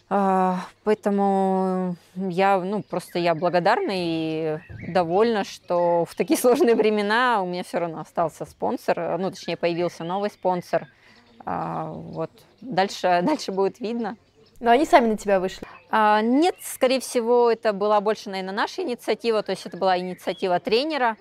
А, 0.09 0.61
поэтому 0.82 1.97
я, 2.16 2.59
ну, 2.59 2.82
просто 2.82 3.20
я 3.20 3.34
благодарна 3.37 3.93
и 3.95 4.59
довольна, 4.89 5.45
что 5.45 6.05
в 6.05 6.14
такие 6.16 6.37
сложные 6.41 6.74
времена 6.74 7.41
у 7.41 7.47
меня 7.47 7.62
все 7.62 7.78
равно 7.78 8.01
остался 8.01 8.45
спонсор, 8.45 9.16
ну, 9.18 9.30
точнее, 9.30 9.57
появился 9.57 10.03
новый 10.03 10.30
спонсор. 10.30 10.89
Вот. 11.45 12.30
Дальше, 12.61 13.20
дальше 13.24 13.53
будет 13.53 13.78
видно. 13.78 14.16
Но 14.61 14.71
они 14.71 14.87
сами 14.87 15.09
на 15.09 15.17
тебя 15.17 15.39
вышли? 15.39 15.67
А, 15.91 16.21
нет, 16.23 16.57
скорее 16.63 17.01
всего, 17.01 17.51
это 17.51 17.73
была 17.73 18.01
больше, 18.01 18.31
наверное, 18.31 18.55
наша 18.55 18.83
инициатива, 18.83 19.43
то 19.43 19.51
есть 19.51 19.67
это 19.67 19.77
была 19.77 19.99
инициатива 19.99 20.59
тренера. 20.61 21.17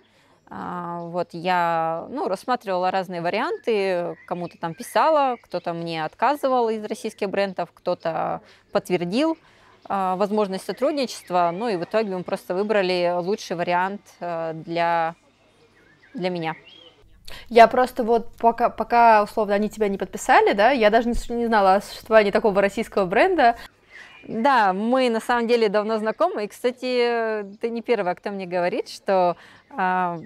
А, 0.48 1.00
вот 1.02 1.30
я 1.32 2.08
ну, 2.10 2.28
рассматривала 2.28 2.92
разные 2.92 3.22
варианты, 3.22 4.16
кому-то 4.28 4.58
там 4.58 4.74
писала, 4.74 5.38
кто-то 5.42 5.74
мне 5.74 6.06
отказывал 6.06 6.70
из 6.70 6.84
российских 6.86 7.30
брендов, 7.30 7.70
кто-то 7.74 8.42
подтвердил 8.72 9.38
а, 9.88 10.16
возможность 10.16 10.66
сотрудничества, 10.66 11.52
ну 11.54 11.68
и 11.68 11.76
в 11.76 11.84
итоге 11.84 12.16
мы 12.16 12.24
просто 12.24 12.54
выбрали 12.54 13.14
лучший 13.18 13.56
вариант 13.56 14.02
а, 14.20 14.54
для, 14.54 15.16
для 16.14 16.30
меня. 16.30 16.56
Я 17.50 17.68
просто 17.68 18.04
вот 18.04 18.36
пока, 18.38 18.70
пока 18.70 19.24
условно 19.24 19.56
они 19.56 19.70
тебя 19.70 19.88
не 19.88 19.98
подписали, 19.98 20.54
да, 20.54 20.72
я 20.72 20.90
даже 20.90 21.10
не, 21.10 21.36
не 21.36 21.46
знала 21.48 21.76
о 21.76 21.82
существовании 21.82 22.32
такого 22.32 22.62
российского 22.62 23.06
бренда. 23.06 23.56
Да, 24.28 24.74
мы 24.74 25.10
на 25.10 25.20
самом 25.20 25.48
деле 25.48 25.70
давно 25.70 26.00
знакомы. 26.00 26.46
И, 26.46 26.48
кстати, 26.48 27.46
ты 27.62 27.70
не 27.70 27.84
первая, 27.84 28.16
кто 28.16 28.32
мне 28.32 28.48
говорит, 28.48 28.90
что 28.90 29.38
э, 29.70 30.18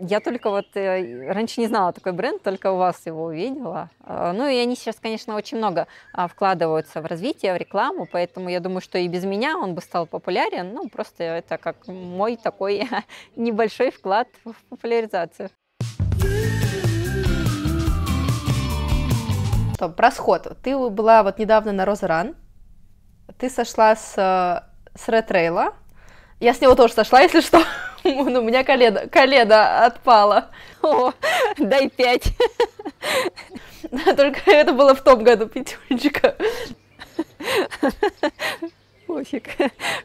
я 0.00 0.20
только 0.20 0.48
вот 0.48 0.74
э, 0.74 1.30
раньше 1.30 1.60
не 1.60 1.66
знала 1.66 1.92
такой 1.92 2.12
бренд, 2.12 2.42
только 2.42 2.72
у 2.72 2.78
вас 2.78 3.04
его 3.04 3.24
увидела. 3.24 3.90
Э, 4.06 4.32
ну 4.34 4.48
и 4.48 4.56
они 4.56 4.74
сейчас, 4.74 4.96
конечно, 4.96 5.36
очень 5.36 5.58
много 5.58 5.86
э, 6.16 6.26
вкладываются 6.28 7.02
в 7.02 7.06
развитие, 7.06 7.52
в 7.52 7.58
рекламу, 7.58 8.08
поэтому 8.10 8.48
я 8.48 8.58
думаю, 8.58 8.80
что 8.80 8.96
и 8.96 9.06
без 9.06 9.24
меня 9.24 9.58
он 9.58 9.74
бы 9.74 9.82
стал 9.82 10.06
популярен. 10.06 10.72
Ну, 10.72 10.88
просто 10.88 11.24
это 11.24 11.58
как 11.58 11.86
мой 11.88 12.36
такой 12.36 12.88
небольшой 13.36 13.90
вклад 13.90 14.28
в 14.44 14.54
популяризацию. 14.70 15.50
Про 19.96 20.10
сход. 20.12 20.56
Ты 20.62 20.76
была 20.76 21.22
вот 21.22 21.38
недавно 21.38 21.72
на 21.72 21.84
Розран, 21.84 22.36
ты 23.38 23.50
сошла 23.50 23.96
с, 23.96 24.14
с 24.14 25.08
ретрейла. 25.08 25.74
Я 26.40 26.54
с 26.54 26.60
него 26.60 26.74
тоже 26.74 26.94
сошла, 26.94 27.20
если 27.22 27.40
что. 27.40 27.62
Ну, 28.04 28.40
у 28.40 28.42
меня 28.42 28.64
колено, 28.64 29.06
колено 29.08 29.86
отпало. 29.86 30.50
О, 30.82 31.12
дай 31.58 31.88
пять. 31.88 32.32
Только 34.16 34.50
это 34.50 34.72
было 34.72 34.94
в 34.94 35.02
том 35.02 35.22
году, 35.22 35.46
пятюнчика. 35.46 36.36
Пофиг, 39.06 39.48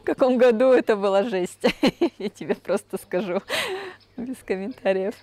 в 0.00 0.04
каком 0.04 0.38
году 0.38 0.72
это 0.72 0.96
была 0.96 1.22
жесть. 1.24 1.64
Я 2.18 2.28
тебе 2.28 2.54
просто 2.54 2.98
скажу 2.98 3.42
без 4.16 4.36
комментариев. 4.44 5.14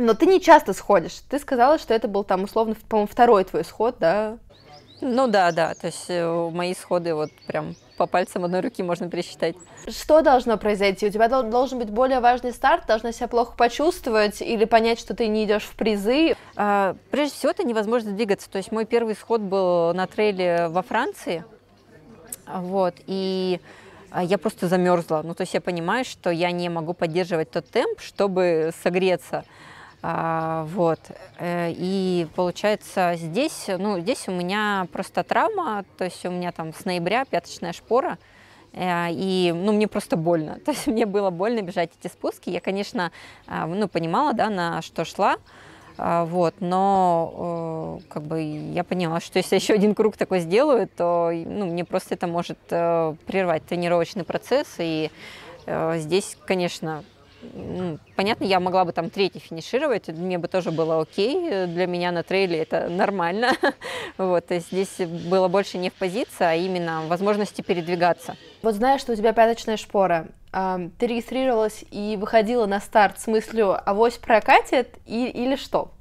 Но 0.00 0.14
ты 0.14 0.24
не 0.24 0.40
часто 0.40 0.72
сходишь. 0.72 1.20
Ты 1.28 1.38
сказала, 1.38 1.78
что 1.78 1.92
это 1.92 2.08
был 2.08 2.24
там 2.24 2.44
условно, 2.44 2.74
по-моему, 2.88 3.06
второй 3.06 3.44
твой 3.44 3.64
сход, 3.64 3.96
да? 4.00 4.38
Ну 5.02 5.28
да, 5.28 5.52
да. 5.52 5.74
То 5.74 5.88
есть 5.88 6.06
э, 6.08 6.50
мои 6.50 6.74
сходы 6.74 7.14
вот 7.14 7.30
прям 7.46 7.76
по 7.98 8.06
пальцам 8.06 8.46
одной 8.46 8.60
руки 8.60 8.82
можно 8.82 9.10
пересчитать. 9.10 9.56
Что 9.86 10.22
должно 10.22 10.56
произойти? 10.56 11.06
У 11.06 11.10
тебя 11.10 11.28
должен 11.42 11.78
быть 11.78 11.90
более 11.90 12.20
важный 12.20 12.52
старт, 12.52 12.86
должна 12.86 13.12
себя 13.12 13.28
плохо 13.28 13.54
почувствовать 13.54 14.40
или 14.40 14.64
понять, 14.64 14.98
что 14.98 15.14
ты 15.14 15.26
не 15.26 15.44
идешь 15.44 15.64
в 15.64 15.74
призы? 15.74 16.34
А, 16.56 16.96
прежде 17.10 17.34
всего, 17.34 17.50
это 17.50 17.64
невозможно 17.64 18.12
двигаться. 18.12 18.48
То 18.48 18.56
есть 18.56 18.72
мой 18.72 18.86
первый 18.86 19.14
сход 19.14 19.42
был 19.42 19.92
на 19.92 20.06
трейле 20.06 20.68
во 20.68 20.80
Франции. 20.80 21.44
Вот, 22.46 22.94
и 23.06 23.60
а, 24.10 24.24
я 24.24 24.38
просто 24.38 24.66
замерзла. 24.66 25.20
Ну, 25.22 25.34
то 25.34 25.42
есть 25.42 25.52
я 25.52 25.60
понимаю, 25.60 26.06
что 26.06 26.30
я 26.30 26.52
не 26.52 26.70
могу 26.70 26.94
поддерживать 26.94 27.50
тот 27.50 27.68
темп, 27.68 28.00
чтобы 28.00 28.72
согреться. 28.82 29.44
А, 30.02 30.64
вот. 30.64 31.00
Э, 31.38 31.70
и 31.70 32.26
получается 32.34 33.14
здесь, 33.16 33.66
ну, 33.68 34.00
здесь 34.00 34.28
у 34.28 34.32
меня 34.32 34.86
просто 34.92 35.22
травма, 35.22 35.84
то 35.98 36.04
есть 36.04 36.24
у 36.24 36.30
меня 36.30 36.52
там 36.52 36.72
с 36.72 36.84
ноября 36.84 37.26
пяточная 37.26 37.72
шпора, 37.72 38.18
э, 38.72 39.08
и, 39.10 39.52
ну, 39.54 39.72
мне 39.72 39.88
просто 39.88 40.16
больно. 40.16 40.58
То 40.64 40.70
есть 40.70 40.86
мне 40.86 41.04
было 41.04 41.30
больно 41.30 41.60
бежать 41.60 41.90
эти 42.00 42.10
спуски. 42.10 42.48
Я, 42.48 42.60
конечно, 42.60 43.12
а, 43.46 43.66
ну, 43.66 43.88
понимала, 43.88 44.32
да, 44.32 44.48
на 44.48 44.80
что 44.82 45.04
шла, 45.04 45.36
вот, 45.98 46.54
но 46.60 48.00
как 48.08 48.22
бы 48.22 48.40
я 48.40 48.84
поняла, 48.84 49.20
что 49.20 49.38
если 49.38 49.56
еще 49.56 49.74
один 49.74 49.94
круг 49.94 50.16
такой 50.16 50.40
сделаю, 50.40 50.88
то 50.88 51.30
ну, 51.30 51.66
мне 51.66 51.84
просто 51.84 52.14
это 52.14 52.26
может 52.26 52.58
э, 52.70 53.14
прервать 53.26 53.66
тренировочный 53.66 54.24
процесс. 54.24 54.66
И 54.78 55.10
здесь, 55.66 56.38
конечно, 56.46 57.04
понятно, 58.16 58.44
я 58.44 58.60
могла 58.60 58.84
бы 58.84 58.92
там 58.92 59.10
третий 59.10 59.38
финишировать, 59.38 60.08
мне 60.08 60.38
бы 60.38 60.48
тоже 60.48 60.70
было 60.70 61.00
окей, 61.00 61.66
для 61.66 61.86
меня 61.86 62.12
на 62.12 62.22
трейле 62.22 62.58
это 62.58 62.88
нормально. 62.88 63.52
вот, 64.18 64.46
то 64.46 64.54
есть 64.54 64.68
здесь 64.68 64.98
было 64.98 65.48
больше 65.48 65.78
не 65.78 65.90
в 65.90 65.94
позиции, 65.94 66.44
а 66.44 66.54
именно 66.54 67.02
возможности 67.06 67.62
передвигаться. 67.62 68.36
Вот 68.62 68.74
знаешь, 68.74 69.00
что 69.00 69.12
у 69.12 69.16
тебя 69.16 69.32
пяточная 69.32 69.76
шпора, 69.76 70.28
ты 70.52 71.06
регистрировалась 71.06 71.84
и 71.90 72.16
выходила 72.20 72.66
на 72.66 72.80
старт 72.80 73.20
с 73.20 73.26
мыслью 73.26 73.76
«авось 73.88 74.18
прокатит» 74.18 74.96
и, 75.06 75.26
или 75.26 75.56
что? 75.56 75.92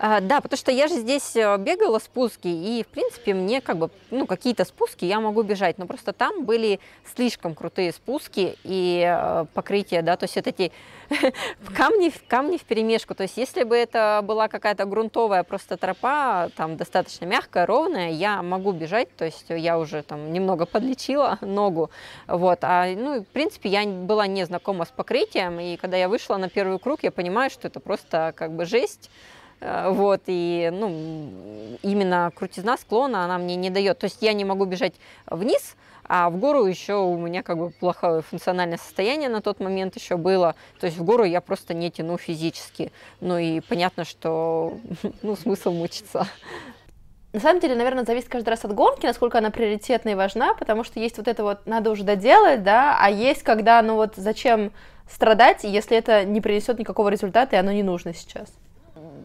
А, 0.00 0.20
да, 0.20 0.40
потому 0.40 0.56
что 0.56 0.70
я 0.70 0.86
же 0.86 0.94
здесь 0.94 1.34
э, 1.34 1.56
бегала 1.58 1.98
спуски, 1.98 2.46
и, 2.46 2.84
в 2.84 2.86
принципе, 2.86 3.34
мне 3.34 3.60
как 3.60 3.78
бы, 3.78 3.90
ну, 4.12 4.28
какие-то 4.28 4.64
спуски 4.64 5.04
я 5.04 5.18
могу 5.18 5.42
бежать, 5.42 5.76
но 5.78 5.86
просто 5.86 6.12
там 6.12 6.44
были 6.44 6.78
слишком 7.16 7.56
крутые 7.56 7.92
спуски 7.92 8.56
и 8.62 9.02
э, 9.04 9.46
покрытия, 9.54 10.02
да, 10.02 10.16
то 10.16 10.24
есть 10.24 10.36
вот 10.36 10.46
эти 10.46 10.70
камни, 11.76 12.12
камни 12.28 12.58
в 12.58 12.62
перемешку, 12.62 13.16
то 13.16 13.24
есть 13.24 13.36
если 13.36 13.64
бы 13.64 13.76
это 13.76 14.20
была 14.22 14.46
какая-то 14.46 14.84
грунтовая 14.84 15.42
просто 15.42 15.76
тропа, 15.76 16.48
там, 16.54 16.76
достаточно 16.76 17.24
мягкая, 17.24 17.66
ровная, 17.66 18.10
я 18.10 18.40
могу 18.42 18.70
бежать, 18.70 19.08
то 19.16 19.24
есть 19.24 19.46
я 19.48 19.80
уже 19.80 20.04
там 20.04 20.32
немного 20.32 20.64
подлечила 20.64 21.38
ногу, 21.40 21.90
вот, 22.28 22.60
а, 22.62 22.86
ну, 22.86 23.22
в 23.22 23.26
принципе, 23.26 23.68
я 23.68 23.84
была 23.84 24.28
не 24.28 24.44
знакома 24.44 24.84
с 24.84 24.90
покрытием, 24.90 25.58
и 25.58 25.76
когда 25.76 25.96
я 25.96 26.08
вышла 26.08 26.36
на 26.36 26.48
первый 26.48 26.78
круг, 26.78 27.02
я 27.02 27.10
понимаю, 27.10 27.50
что 27.50 27.66
это 27.66 27.80
просто 27.80 28.32
как 28.36 28.52
бы 28.52 28.64
жесть, 28.64 29.10
вот, 29.60 30.22
и, 30.26 30.70
ну, 30.72 31.78
именно 31.82 32.30
крутизна 32.34 32.76
склона, 32.76 33.24
она 33.24 33.38
мне 33.38 33.56
не 33.56 33.70
дает. 33.70 33.98
То 33.98 34.04
есть 34.04 34.18
я 34.20 34.32
не 34.32 34.44
могу 34.44 34.64
бежать 34.64 34.94
вниз, 35.26 35.76
а 36.08 36.30
в 36.30 36.38
гору 36.38 36.64
еще 36.64 36.94
у 36.94 37.16
меня 37.18 37.42
как 37.42 37.58
бы 37.58 37.70
плохое 37.70 38.22
функциональное 38.22 38.78
состояние 38.78 39.28
на 39.28 39.42
тот 39.42 39.60
момент 39.60 39.94
еще 39.96 40.16
было. 40.16 40.54
То 40.80 40.86
есть 40.86 40.98
в 40.98 41.04
гору 41.04 41.24
я 41.24 41.40
просто 41.40 41.74
не 41.74 41.90
тяну 41.90 42.16
физически. 42.16 42.92
Ну 43.20 43.36
и 43.36 43.60
понятно, 43.60 44.04
что 44.04 44.78
ну, 45.22 45.36
смысл 45.36 45.72
мучиться. 45.72 46.26
На 47.34 47.40
самом 47.40 47.60
деле, 47.60 47.74
наверное, 47.74 48.06
зависит 48.06 48.30
каждый 48.30 48.48
раз 48.48 48.64
от 48.64 48.74
гонки, 48.74 49.04
насколько 49.04 49.36
она 49.36 49.50
приоритетна 49.50 50.10
и 50.10 50.14
важна, 50.14 50.54
потому 50.54 50.82
что 50.82 50.98
есть 50.98 51.18
вот 51.18 51.28
это 51.28 51.42
вот 51.42 51.66
надо 51.66 51.90
уже 51.90 52.02
доделать, 52.02 52.62
да, 52.62 52.96
а 52.98 53.10
есть 53.10 53.42
когда, 53.42 53.82
ну 53.82 53.96
вот 53.96 54.14
зачем 54.16 54.72
страдать, 55.10 55.62
если 55.62 55.96
это 55.96 56.24
не 56.24 56.40
принесет 56.40 56.78
никакого 56.78 57.10
результата 57.10 57.54
и 57.54 57.58
оно 57.58 57.70
не 57.72 57.82
нужно 57.82 58.14
сейчас. 58.14 58.48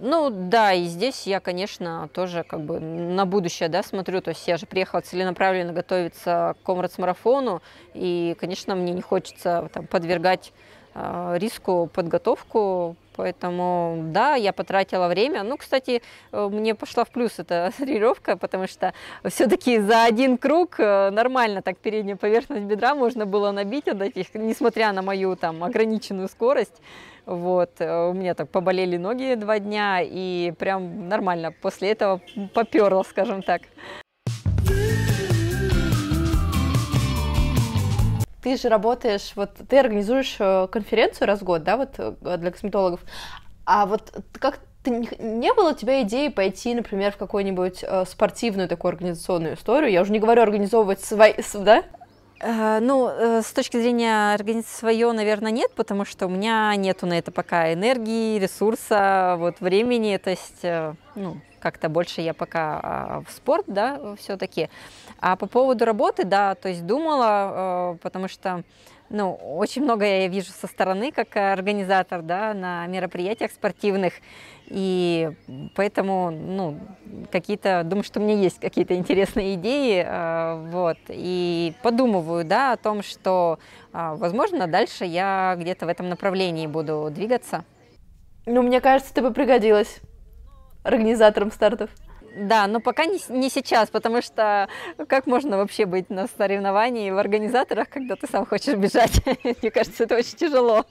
Ну 0.06 0.30
да, 0.30 0.74
и 0.74 0.84
здесь 0.84 1.26
я, 1.28 1.40
конечно, 1.40 2.10
тоже 2.14 2.44
как 2.44 2.60
бы 2.60 2.78
на 2.82 3.26
будущее, 3.26 3.70
да, 3.70 3.82
смотрю. 3.84 4.20
То 4.20 4.32
есть 4.32 4.46
я 4.50 4.58
же 4.58 4.66
приехала 4.66 5.00
целенаправленно 5.00 5.72
готовиться 5.72 6.58
к 6.60 6.66
комрадс-марафону, 6.66 7.62
и, 7.94 8.36
конечно, 8.38 8.76
мне 8.76 8.92
не 8.92 9.02
хочется 9.02 9.70
там, 9.74 9.88
подвергать 9.88 10.52
риску 10.96 11.90
подготовку, 11.94 12.96
Поэтому, 13.16 14.06
да, 14.12 14.36
я 14.36 14.54
потратила 14.54 15.08
время. 15.08 15.44
Ну, 15.44 15.58
кстати, 15.58 16.02
э, 16.32 16.50
мне 16.52 16.76
пошла 16.76 17.04
в 17.04 17.10
плюс 17.10 17.40
эта 17.40 17.72
тренировка, 17.78 18.38
потому 18.38 18.68
что 18.68 18.94
все-таки 19.30 19.80
за 19.80 20.06
один 20.06 20.38
круг 20.38 20.80
э, 20.80 21.10
нормально 21.12 21.62
так 21.62 21.78
переднюю 21.78 22.18
поверхность 22.18 22.66
бедра 22.66 22.96
можно 22.96 23.26
было 23.26 23.52
набить 23.52 23.88
от 23.88 24.02
этих, 24.02 24.34
несмотря 24.34 24.92
на 24.94 25.02
мою 25.02 25.36
там 25.36 25.64
ограниченную 25.64 26.28
скорость. 26.28 26.82
Вот, 27.26 27.72
э, 27.80 28.10
у 28.10 28.14
меня 28.14 28.34
так 28.34 28.50
поболели 28.50 28.98
ноги 28.98 29.36
два 29.36 29.60
дня, 29.60 30.02
и 30.02 30.54
прям 30.58 31.08
нормально 31.08 31.52
после 31.52 31.92
этого 31.92 32.20
поперло, 32.54 33.04
скажем 33.04 33.42
так. 33.42 33.62
Ты 38.44 38.58
же 38.58 38.68
работаешь, 38.68 39.32
вот 39.36 39.52
ты 39.70 39.80
организуешь 39.80 40.36
э, 40.38 40.68
конференцию 40.70 41.28
раз 41.28 41.40
в 41.40 41.44
год, 41.46 41.64
да, 41.64 41.78
вот 41.78 41.94
э, 41.98 42.38
для 42.38 42.52
косметологов. 42.52 43.00
А 43.66 43.86
вот 43.86 44.12
как 44.34 44.60
ты, 44.84 44.92
не 44.92 45.54
было 45.54 45.72
у 45.72 45.74
тебя 45.74 46.02
идеи 46.02 46.28
пойти, 46.28 46.76
например, 46.76 47.14
в 47.14 47.18
какую-нибудь 47.18 47.84
э, 47.84 48.04
спортивную 48.06 48.68
такую 48.68 48.90
организационную 48.90 49.56
историю? 49.56 49.92
Я 49.92 50.02
уже 50.02 50.12
не 50.12 50.20
говорю 50.20 50.42
организовывать 50.42 51.02
свои, 51.02 51.36
да? 51.54 51.84
Ну, 52.46 53.08
с 53.08 53.54
точки 53.54 53.78
зрения 53.78 54.34
организации 54.34 54.76
свое, 54.76 55.10
наверное, 55.14 55.52
нет, 55.52 55.72
потому 55.76 56.04
что 56.04 56.28
у 56.28 56.30
меня 56.30 56.76
нету 56.76 57.06
на 57.06 57.18
это 57.18 57.32
пока 57.32 57.72
энергии, 57.72 58.38
ресурса, 58.38 59.36
вот 59.38 59.62
времени, 59.62 60.18
то 60.18 60.30
есть, 60.30 60.62
ну, 61.16 61.38
как-то 61.64 61.88
больше 61.88 62.20
я 62.20 62.34
пока 62.34 62.80
а, 62.84 63.24
в 63.26 63.32
спорт, 63.32 63.64
да, 63.68 64.16
все-таки. 64.20 64.70
А 65.26 65.38
по 65.38 65.48
поводу 65.48 65.86
работы, 65.86 66.26
да, 66.26 66.54
то 66.54 66.68
есть 66.68 66.86
думала, 66.86 67.98
потому 68.02 68.28
что 68.28 68.64
ну, 69.10 69.36
очень 69.36 69.84
много 69.84 70.06
я 70.06 70.28
вижу 70.28 70.52
со 70.52 70.68
стороны, 70.68 71.14
как 71.14 71.38
организатор, 71.38 72.22
да, 72.22 72.54
на 72.54 72.86
мероприятиях 72.88 73.52
спортивных, 73.52 74.16
и 74.66 75.32
поэтому, 75.76 76.30
ну, 76.30 76.78
какие-то, 77.32 77.84
думаю, 77.86 78.04
что 78.04 78.20
у 78.20 78.24
меня 78.24 78.36
есть 78.36 78.60
какие-то 78.60 78.96
интересные 78.96 79.54
идеи, 79.54 80.04
э, 80.06 80.70
вот, 80.72 80.98
и 81.08 81.74
подумываю, 81.84 82.44
да, 82.44 82.74
о 82.74 82.78
том, 82.78 83.02
что, 83.02 83.60
э, 83.94 84.16
возможно, 84.16 84.68
дальше 84.68 85.06
я 85.06 85.56
где-то 85.58 85.86
в 85.86 85.90
этом 85.90 86.10
направлении 86.10 86.68
буду 86.68 87.10
двигаться. 87.10 87.64
Ну, 88.46 88.62
мне 88.62 88.82
кажется, 88.82 89.14
ты 89.14 89.22
бы 89.22 89.32
пригодилась 89.32 90.02
организатором 90.84 91.50
стартов. 91.50 91.90
Да, 92.36 92.68
но 92.68 92.80
пока 92.80 93.06
не, 93.06 93.20
не 93.30 93.50
сейчас, 93.50 93.90
потому 93.90 94.22
что 94.22 94.68
как 95.08 95.28
можно 95.28 95.58
вообще 95.58 95.86
быть 95.86 96.10
на 96.10 96.28
соревновании 96.28 97.12
в 97.12 97.18
организаторах, 97.18 97.90
когда 97.90 98.16
ты 98.16 98.28
сам 98.28 98.46
хочешь 98.46 98.76
бежать? 98.76 99.22
Мне 99.44 99.72
кажется, 99.72 100.04
это 100.04 100.16
очень 100.16 100.36
тяжело. 100.36 100.86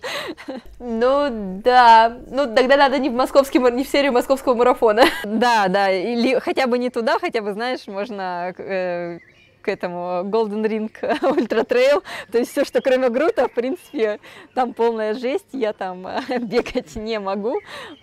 Ну 0.79 1.61
да, 1.65 2.17
ну 2.31 2.55
тогда 2.55 2.77
надо 2.77 2.99
не 2.99 3.11
в 3.11 3.15
московский, 3.15 3.59
не 3.59 3.83
в 3.83 3.89
серию 3.89 4.13
московского 4.13 4.55
марафона. 4.55 5.05
Да, 5.25 5.67
да, 5.69 5.91
или 5.91 6.39
хотя 6.39 6.67
бы 6.67 6.79
не 6.79 6.91
туда, 6.91 7.19
хотя 7.19 7.43
бы, 7.43 7.53
знаешь, 7.53 7.87
можно 7.89 8.55
э, 8.57 9.19
к 9.63 9.69
этому 9.69 10.23
Golden 10.25 10.65
Ring 10.65 10.91
Ultra 11.01 11.67
Trail, 11.67 12.03
то 12.31 12.39
есть 12.39 12.53
все, 12.53 12.65
что 12.65 12.81
кроме 12.81 13.09
грута, 13.09 13.49
в 13.49 13.53
принципе, 13.53 14.21
там 14.55 14.75
полная 14.75 15.15
жесть, 15.15 15.49
я 15.53 15.73
там 15.73 16.07
бегать 16.41 16.95
не 16.95 17.19
могу, 17.19 17.59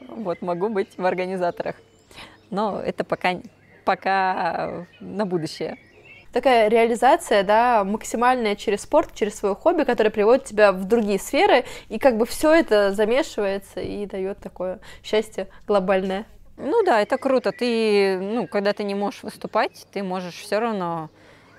вот 0.07 0.41
могу 0.41 0.69
быть 0.69 0.97
в 0.97 1.05
организаторах 1.05 1.75
но 2.49 2.81
это 2.81 3.03
пока, 3.03 3.35
пока 3.85 4.85
на 4.99 5.25
будущее. 5.25 5.77
Такая 6.31 6.69
реализация, 6.69 7.43
да, 7.43 7.83
максимальная 7.83 8.55
через 8.55 8.81
спорт, 8.81 9.15
через 9.15 9.35
свое 9.35 9.55
хобби, 9.55 9.83
которое 9.83 10.11
приводит 10.11 10.45
тебя 10.45 10.71
в 10.71 10.85
другие 10.85 11.17
сферы, 11.17 11.65
и 11.87 11.97
как 11.97 12.17
бы 12.17 12.27
все 12.27 12.53
это 12.53 12.91
замешивается 12.91 13.79
и 13.79 14.05
дает 14.05 14.37
такое 14.37 14.79
счастье 15.03 15.47
глобальное. 15.67 16.25
Ну 16.57 16.83
да, 16.83 17.01
это 17.01 17.17
круто. 17.17 17.51
Ты, 17.51 18.19
ну, 18.19 18.45
когда 18.45 18.73
ты 18.73 18.83
не 18.83 18.93
можешь 18.93 19.23
выступать, 19.23 19.87
ты 19.91 20.03
можешь 20.03 20.35
все 20.35 20.59
равно 20.59 21.09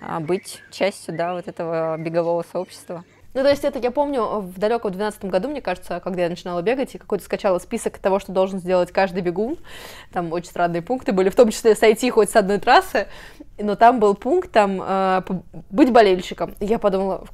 а, 0.01 0.21
быть 0.21 0.63
частью, 0.71 1.17
да, 1.17 1.35
вот 1.35 1.49
этого 1.49 1.97
бегового 1.97 2.45
сообщества. 2.45 3.05
Ну, 3.33 3.43
то 3.43 3.49
есть 3.49 3.65
это, 3.65 3.79
я 3.79 3.93
помню, 3.93 4.41
в 4.41 4.59
далеком 4.59 4.91
12 4.91 5.27
году, 5.27 5.49
мне 5.49 5.61
кажется, 5.61 6.01
когда 6.03 6.23
я 6.23 6.29
начинала 6.29 6.63
бегать, 6.63 6.95
и 6.97 6.99
какой-то 6.99 7.25
скачала 7.25 7.61
список 7.61 7.99
того, 7.99 8.19
что 8.19 8.33
должен 8.33 8.59
сделать 8.59 8.91
каждый 8.91 9.23
бегун. 9.23 9.57
Там 10.13 10.33
очень 10.33 10.49
странные 10.49 10.83
пункты 10.83 11.13
были, 11.13 11.29
в 11.29 11.37
том 11.37 11.51
числе 11.51 11.77
сойти 11.77 12.11
хоть 12.11 12.31
с 12.31 12.37
одной 12.37 12.59
трассы, 12.59 13.07
но 13.57 13.77
там 13.77 14.01
был 14.01 14.15
пункт, 14.15 14.51
там, 14.51 14.83
э, 14.83 15.23
быть 15.71 15.93
болельщиком. 15.93 16.57
И 16.59 16.67
я 16.67 16.81
подумала, 16.81 17.25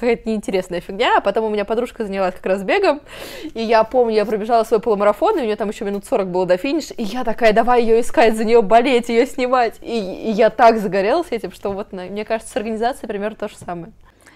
какая-то 0.00 0.26
неинтересная 0.26 0.80
фигня, 0.80 1.18
а 1.18 1.20
потом 1.20 1.44
у 1.44 1.50
меня 1.50 1.66
подружка 1.66 2.06
занялась 2.06 2.34
как 2.34 2.46
раз 2.46 2.62
бегом, 2.62 3.02
и 3.52 3.62
я 3.62 3.84
помню, 3.84 4.14
я 4.14 4.24
пробежала 4.24 4.64
свой 4.64 4.80
полумарафон, 4.80 5.38
и 5.38 5.42
у 5.42 5.44
нее 5.44 5.56
там 5.56 5.68
еще 5.68 5.84
минут 5.84 6.06
40 6.06 6.28
было 6.28 6.46
до 6.46 6.56
финиша, 6.56 6.94
и 6.94 7.02
я 7.02 7.24
такая, 7.24 7.52
давай 7.52 7.82
ее 7.82 8.00
искать, 8.00 8.36
за 8.36 8.44
нее 8.44 8.62
болеть, 8.62 9.10
ее 9.10 9.26
снимать. 9.26 9.74
И, 9.82 9.98
и 9.98 10.30
я 10.30 10.48
так 10.48 10.78
загорелась 10.78 11.30
этим, 11.30 11.52
что 11.52 11.72
вот, 11.72 11.92
мне 11.92 12.24
кажется, 12.24 12.50
с 12.50 12.56
организацией 12.56 13.08
примерно 13.08 13.36
то 13.36 13.48
же 13.48 13.56
самое. 13.56 13.92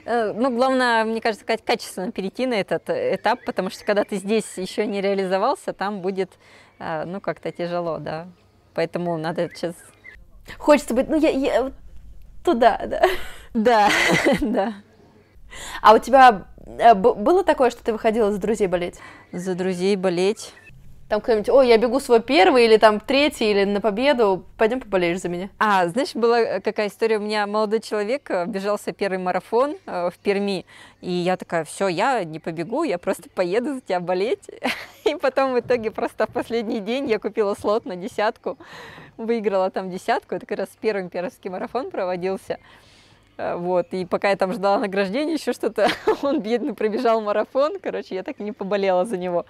Э, 0.06 0.32
ну, 0.32 0.54
главное, 0.54 1.04
мне 1.04 1.20
кажется, 1.20 1.44
качественно 1.44 2.12
перейти 2.12 2.46
на 2.46 2.54
этот 2.54 2.88
этап, 2.88 3.44
потому 3.44 3.70
что 3.70 3.84
когда 3.84 4.04
ты 4.04 4.16
здесь 4.16 4.56
еще 4.56 4.86
не 4.86 5.00
реализовался, 5.00 5.72
там 5.72 6.00
будет, 6.00 6.30
э, 6.78 7.04
ну, 7.04 7.20
как-то 7.20 7.50
тяжело, 7.50 7.98
да. 7.98 8.28
Поэтому 8.72 9.16
надо 9.18 9.50
сейчас... 9.52 9.74
Хочется 10.58 10.94
быть, 10.94 11.08
ну, 11.08 11.18
я, 11.18 11.30
я 11.30 11.72
туда, 12.44 12.80
да. 12.86 13.02
Да, 13.52 13.88
да. 14.40 14.74
А 15.82 15.94
у 15.94 15.98
тебя 15.98 16.46
э, 16.66 16.94
было 16.94 17.42
такое, 17.42 17.70
что 17.70 17.82
ты 17.82 17.92
выходила 17.92 18.30
за 18.30 18.38
друзей 18.38 18.68
болеть? 18.68 19.00
За 19.32 19.56
друзей 19.56 19.96
болеть? 19.96 20.54
Там 21.08 21.20
кто-нибудь, 21.20 21.48
ой, 21.48 21.68
я 21.68 21.78
бегу 21.78 22.00
свой 22.00 22.20
первый 22.20 22.64
или 22.64 22.78
там 22.78 22.98
третий, 22.98 23.52
или 23.52 23.62
на 23.62 23.80
победу, 23.80 24.44
пойдем 24.56 24.80
поболеешь 24.80 25.20
за 25.20 25.28
меня. 25.28 25.50
А, 25.56 25.86
знаешь, 25.86 26.16
была 26.16 26.40
э, 26.40 26.60
какая 26.60 26.88
история, 26.88 27.18
у 27.18 27.20
меня 27.20 27.46
молодой 27.46 27.78
человек 27.80 28.28
э, 28.28 28.44
бежался 28.46 28.92
первый 28.92 29.18
марафон 29.18 29.76
э, 29.86 30.10
в 30.10 30.18
Перми, 30.18 30.66
и 31.00 31.12
я 31.12 31.36
такая, 31.36 31.64
все, 31.64 31.86
я 31.86 32.24
не 32.24 32.40
побегу, 32.40 32.82
я 32.82 32.98
просто 32.98 33.30
поеду 33.30 33.74
за 33.74 33.80
тебя 33.82 34.00
болеть. 34.00 34.50
И 35.04 35.14
потом 35.14 35.54
в 35.54 35.60
итоге 35.60 35.92
просто 35.92 36.26
в 36.26 36.30
последний 36.30 36.80
день 36.80 37.08
я 37.08 37.20
купила 37.20 37.54
слот 37.54 37.84
на 37.84 37.94
десятку, 37.94 38.58
выиграла 39.16 39.70
там 39.70 39.88
десятку, 39.88 40.34
это 40.34 40.44
как 40.44 40.58
раз 40.58 40.68
первый 40.80 41.08
пермский 41.08 41.50
марафон 41.50 41.92
проводился. 41.92 42.58
Э, 43.36 43.56
вот, 43.56 43.88
и 43.92 44.04
пока 44.04 44.30
я 44.30 44.36
там 44.36 44.52
ждала 44.52 44.78
награждения, 44.78 45.34
еще 45.34 45.52
что-то, 45.52 45.88
он 46.22 46.40
бедный 46.40 46.74
пробежал 46.74 47.20
марафон, 47.20 47.78
короче, 47.80 48.14
я 48.14 48.22
так 48.22 48.40
и 48.40 48.42
не 48.42 48.52
поболела 48.52 49.04
за 49.04 49.16
него. 49.16 49.46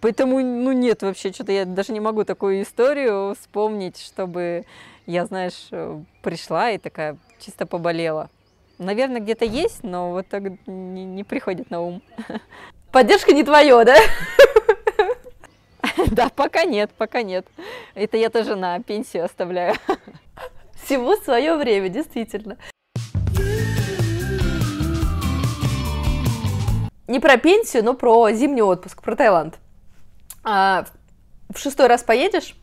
Поэтому, 0.00 0.40
ну, 0.40 0.72
нет 0.72 1.02
вообще, 1.02 1.32
что-то 1.32 1.50
я 1.52 1.64
даже 1.64 1.92
не 1.92 2.00
могу 2.00 2.24
такую 2.24 2.62
историю 2.62 3.34
вспомнить, 3.38 3.98
чтобы 3.98 4.64
я, 5.06 5.26
знаешь, 5.26 5.68
э, 5.72 6.00
пришла 6.22 6.70
и 6.70 6.78
такая 6.78 7.16
чисто 7.40 7.66
поболела. 7.66 8.30
Наверное, 8.78 9.20
где-то 9.20 9.44
есть, 9.44 9.82
но 9.82 10.10
вот 10.12 10.28
так 10.28 10.42
не, 10.66 11.04
не 11.04 11.24
приходит 11.24 11.70
на 11.70 11.80
ум. 11.80 12.02
Поддержка 12.92 13.32
не 13.32 13.44
твое, 13.44 13.84
да? 13.84 13.96
Да, 16.12 16.28
пока 16.28 16.64
нет, 16.64 16.90
пока 16.96 17.22
нет. 17.22 17.46
Это 17.94 18.16
я 18.16 18.30
тоже 18.30 18.54
на 18.54 18.80
пенсию 18.80 19.24
оставляю. 19.24 19.74
Всему 20.84 21.16
свое 21.16 21.56
время, 21.56 21.88
действительно. 21.88 22.56
Не 27.08 27.20
про 27.20 27.36
пенсию, 27.36 27.84
но 27.84 27.94
про 27.94 28.30
зимний 28.32 28.62
отпуск, 28.62 29.02
про 29.02 29.16
Таиланд. 29.16 29.58
А, 30.44 30.84
в 31.52 31.58
шестой 31.58 31.86
раз 31.86 32.02
поедешь? 32.02 32.54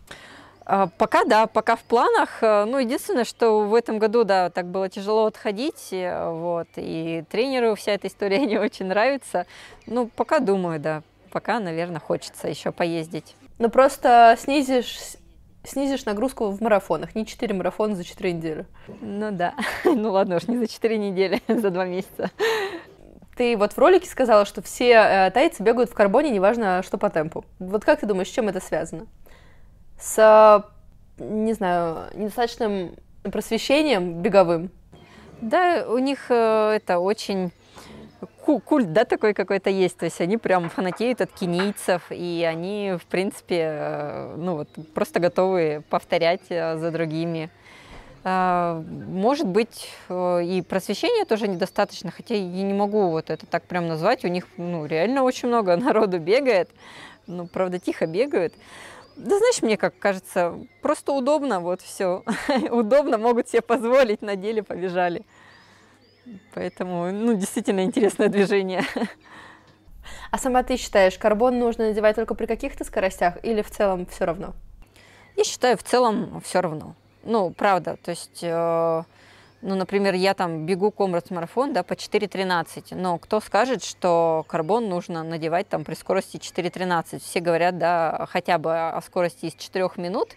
А, 0.65 0.87
пока 0.87 1.25
да, 1.25 1.47
пока 1.47 1.75
в 1.75 1.81
планах. 1.81 2.43
Э, 2.43 2.65
ну, 2.65 2.77
единственное, 2.77 3.25
что 3.25 3.61
в 3.61 3.73
этом 3.73 3.97
году, 3.99 4.23
да, 4.23 4.49
так 4.49 4.67
было 4.67 4.87
тяжело 4.87 5.25
отходить, 5.25 5.89
э, 5.91 6.29
вот, 6.29 6.67
и 6.75 7.23
тренеру 7.29 7.75
вся 7.75 7.93
эта 7.93 8.07
история 8.07 8.39
не 8.45 8.57
очень 8.57 8.85
нравится. 8.85 9.45
Ну, 9.87 10.07
пока 10.07 10.39
думаю, 10.39 10.79
да, 10.79 11.01
пока, 11.31 11.59
наверное, 11.59 11.99
хочется 11.99 12.47
еще 12.47 12.71
поездить. 12.71 13.35
Ну, 13.57 13.69
просто 13.69 14.37
снизишь 14.39 15.17
снизишь 15.63 16.05
нагрузку 16.05 16.49
в 16.49 16.61
марафонах, 16.61 17.15
не 17.15 17.25
4 17.25 17.53
марафона 17.53 17.95
за 17.95 18.03
4 18.03 18.33
недели. 18.33 18.65
Ну 19.01 19.31
да, 19.31 19.55
ну 19.83 20.11
ладно 20.11 20.37
уж, 20.37 20.47
не 20.47 20.57
за 20.57 20.67
4 20.67 20.97
недели, 20.97 21.41
за 21.47 21.69
2 21.69 21.85
месяца. 21.85 22.31
Ты 23.39 23.55
вот 23.55 23.71
в 23.71 23.77
ролике 23.77 24.05
сказала, 24.05 24.43
что 24.43 24.61
все 24.61 24.89
э, 24.89 25.31
тайцы 25.31 25.63
бегают 25.63 25.89
в 25.89 25.93
карбоне, 25.93 26.29
неважно, 26.29 26.83
что 26.83 26.97
по 26.97 27.09
темпу. 27.09 27.45
Вот 27.59 27.85
как 27.85 28.01
ты 28.01 28.05
думаешь, 28.05 28.27
с 28.27 28.31
чем 28.31 28.49
это 28.49 28.59
связано? 28.59 29.07
С, 29.97 30.65
не 31.17 31.53
знаю, 31.53 32.09
недостаточным 32.15 32.95
просвещением 33.23 34.21
беговым? 34.21 34.71
Да, 35.39 35.85
у 35.87 35.99
них 35.99 36.25
э, 36.27 36.71
это 36.75 36.99
очень 36.99 37.53
культ, 38.45 38.91
да, 38.91 39.05
такой 39.05 39.33
какой-то 39.33 39.69
есть. 39.69 39.97
То 39.97 40.03
есть 40.03 40.19
они 40.19 40.35
прям 40.35 40.69
фанатеют 40.69 41.21
от 41.21 41.31
кенийцев, 41.31 42.07
и 42.09 42.45
они, 42.45 42.97
в 43.01 43.05
принципе, 43.05 43.55
э, 43.61 44.35
ну 44.35 44.57
вот, 44.57 44.67
просто 44.93 45.21
готовы 45.21 45.81
повторять 45.89 46.45
за 46.49 46.91
другими. 46.91 47.49
А, 48.23 48.83
может 49.07 49.47
быть, 49.47 49.89
э, 50.09 50.43
и 50.43 50.61
просвещения 50.61 51.25
тоже 51.25 51.47
недостаточно, 51.47 52.11
хотя 52.11 52.35
я 52.35 52.63
не 52.63 52.73
могу 52.73 53.09
вот 53.11 53.29
это 53.29 53.45
так 53.45 53.63
прям 53.63 53.87
назвать. 53.87 54.25
У 54.25 54.27
них 54.27 54.45
ну, 54.57 54.85
реально 54.85 55.23
очень 55.23 55.47
много 55.47 55.75
народу 55.77 56.19
бегает, 56.19 56.69
ну, 57.27 57.47
правда, 57.47 57.79
тихо 57.79 58.07
бегают. 58.07 58.53
Да 59.15 59.37
знаешь, 59.37 59.61
мне 59.61 59.77
как 59.77 59.97
кажется, 59.99 60.57
просто 60.81 61.13
удобно, 61.13 61.59
вот 61.59 61.81
все. 61.81 62.23
удобно, 62.71 63.17
могут 63.17 63.49
себе 63.49 63.61
позволить, 63.61 64.21
на 64.21 64.35
деле 64.35 64.63
побежали. 64.63 65.25
Поэтому, 66.53 67.11
ну, 67.11 67.33
действительно 67.35 67.83
интересное 67.83 68.27
движение. 68.27 68.83
А 70.31 70.37
сама 70.37 70.63
ты 70.63 70.77
считаешь, 70.77 71.17
карбон 71.17 71.59
нужно 71.59 71.87
надевать 71.87 72.15
только 72.15 72.35
при 72.35 72.45
каких-то 72.45 72.83
скоростях 72.83 73.37
или 73.43 73.61
в 73.61 73.69
целом 73.69 74.05
все 74.05 74.25
равно? 74.25 74.53
Я 75.35 75.43
считаю, 75.43 75.77
в 75.77 75.83
целом 75.83 76.41
все 76.41 76.61
равно. 76.61 76.95
Ну, 77.29 77.51
правда, 77.51 77.95
то 78.03 78.09
есть, 78.09 78.39
э, 78.41 79.03
ну, 79.61 79.75
например, 79.75 80.15
я 80.15 80.33
там 80.33 80.65
бегу 80.65 80.89
комрадс 80.89 81.29
марафон, 81.29 81.73
да, 81.73 81.83
по 81.83 81.93
4.13, 81.93 82.95
но 82.95 83.19
кто 83.19 83.39
скажет, 83.39 83.83
что 83.83 84.43
карбон 84.47 84.89
нужно 84.89 85.21
надевать 85.21 85.69
там 85.69 85.83
при 85.83 85.93
скорости 85.93 86.37
4.13? 86.37 87.19
Все 87.19 87.39
говорят, 87.39 87.77
да, 87.77 88.25
хотя 88.31 88.57
бы 88.57 88.75
о 88.75 88.99
скорости 89.01 89.45
из 89.45 89.53
4 89.53 89.91
минут, 89.97 90.29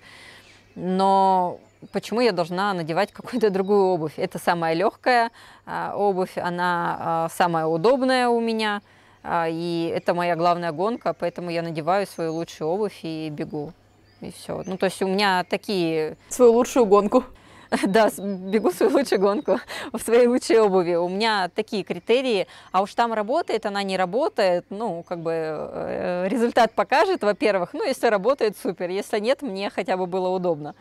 но 0.75 1.61
почему 1.93 2.21
я 2.21 2.33
должна 2.33 2.75
надевать 2.75 3.11
какую-то 3.15 3.49
другую 3.49 3.85
обувь? 3.85 4.19
Это 4.19 4.39
самая 4.39 4.75
легкая 4.75 5.31
э, 5.65 5.93
обувь, 5.95 6.37
она 6.37 7.27
э, 7.31 7.35
самая 7.35 7.65
удобная 7.65 8.29
у 8.29 8.39
меня, 8.39 8.83
э, 9.23 9.47
и 9.49 9.91
это 9.97 10.13
моя 10.13 10.37
главная 10.37 10.73
гонка, 10.73 11.15
поэтому 11.15 11.49
я 11.49 11.63
надеваю 11.63 12.07
свою 12.07 12.35
лучшую 12.35 12.69
обувь 12.69 12.99
и 13.03 13.31
бегу 13.31 13.73
и 14.23 14.31
все. 14.31 14.63
Ну, 14.65 14.77
то 14.77 14.87
есть 14.87 15.03
у 15.03 15.09
меня 15.09 15.45
такие... 15.45 16.17
Свою 16.29 16.53
лучшую 16.53 16.87
гонку. 16.87 17.25
Да, 17.87 18.11
бегу 18.19 18.71
свою 18.71 18.93
лучшую 18.93 19.21
гонку 19.21 19.59
в 19.93 19.99
своей 19.99 20.27
лучшей 20.27 20.61
обуви. 20.61 20.95
У 20.95 21.09
меня 21.09 21.51
такие 21.55 21.85
критерии. 21.85 22.47
А 22.71 22.83
уж 22.83 22.95
там 22.95 23.13
работает, 23.13 23.67
она 23.67 23.83
не 23.83 23.97
работает. 23.97 24.67
Ну, 24.71 25.03
как 25.03 25.21
бы 25.21 25.33
э, 25.33 26.29
результат 26.29 26.73
покажет, 26.75 27.23
во-первых. 27.23 27.71
Ну, 27.73 27.85
если 27.85 28.09
работает, 28.09 28.57
супер. 28.59 28.91
Если 28.91 29.19
нет, 29.21 29.43
мне 29.43 29.71
хотя 29.71 29.97
бы 29.97 30.07
было 30.07 30.29
удобно. 30.29 30.75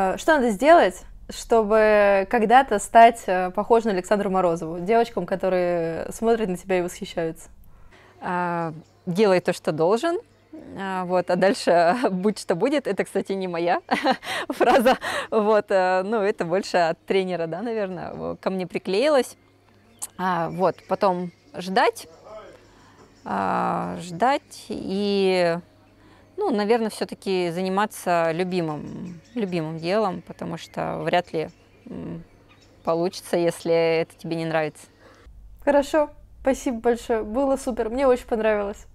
А, 0.00 0.16
что 0.18 0.34
надо 0.34 0.50
сделать, 0.50 1.02
чтобы 1.30 2.26
когда-то 2.30 2.78
стать 2.78 3.22
э, 3.26 3.50
похожей 3.50 3.92
на 3.92 3.98
Александру 3.98 4.30
Морозову, 4.30 4.80
девочкам, 4.80 5.26
которые 5.26 6.10
смотрят 6.10 6.48
на 6.48 6.56
тебя 6.56 6.78
и 6.78 6.82
восхищаются? 6.82 7.48
А, 8.20 8.72
делай 9.06 9.40
то, 9.40 9.52
что 9.52 9.72
должен, 9.72 10.18
а, 10.78 11.04
вот, 11.04 11.30
а 11.30 11.36
дальше 11.36 11.96
будь 12.10 12.38
что 12.38 12.54
будет. 12.54 12.86
Это, 12.86 13.04
кстати, 13.04 13.32
не 13.32 13.48
моя 13.48 13.80
фраза, 14.48 14.98
вот, 15.30 15.66
э, 15.70 16.02
ну, 16.04 16.20
это 16.20 16.44
больше 16.44 16.76
от 16.78 16.98
тренера, 17.04 17.46
да, 17.46 17.62
наверное, 17.62 18.36
ко 18.36 18.50
мне 18.50 18.66
приклеилась. 18.66 19.36
А, 20.16 20.50
вот, 20.50 20.76
потом 20.88 21.32
ждать, 21.56 22.08
ждать 23.24 24.66
и, 24.68 25.58
ну, 26.36 26.50
наверное, 26.50 26.90
все-таки 26.90 27.50
заниматься 27.50 28.30
любимым, 28.32 29.20
любимым 29.34 29.78
делом, 29.78 30.22
потому 30.22 30.56
что 30.56 30.98
вряд 31.02 31.32
ли 31.32 31.50
получится, 32.84 33.36
если 33.36 34.00
это 34.00 34.16
тебе 34.16 34.36
не 34.36 34.44
нравится. 34.44 34.86
Хорошо, 35.64 36.10
Спасибо 36.40 36.80
большое. 36.80 37.22
Было 37.22 37.56
супер. 37.56 37.90
Мне 37.90 38.06
очень 38.06 38.26
понравилось. 38.26 38.86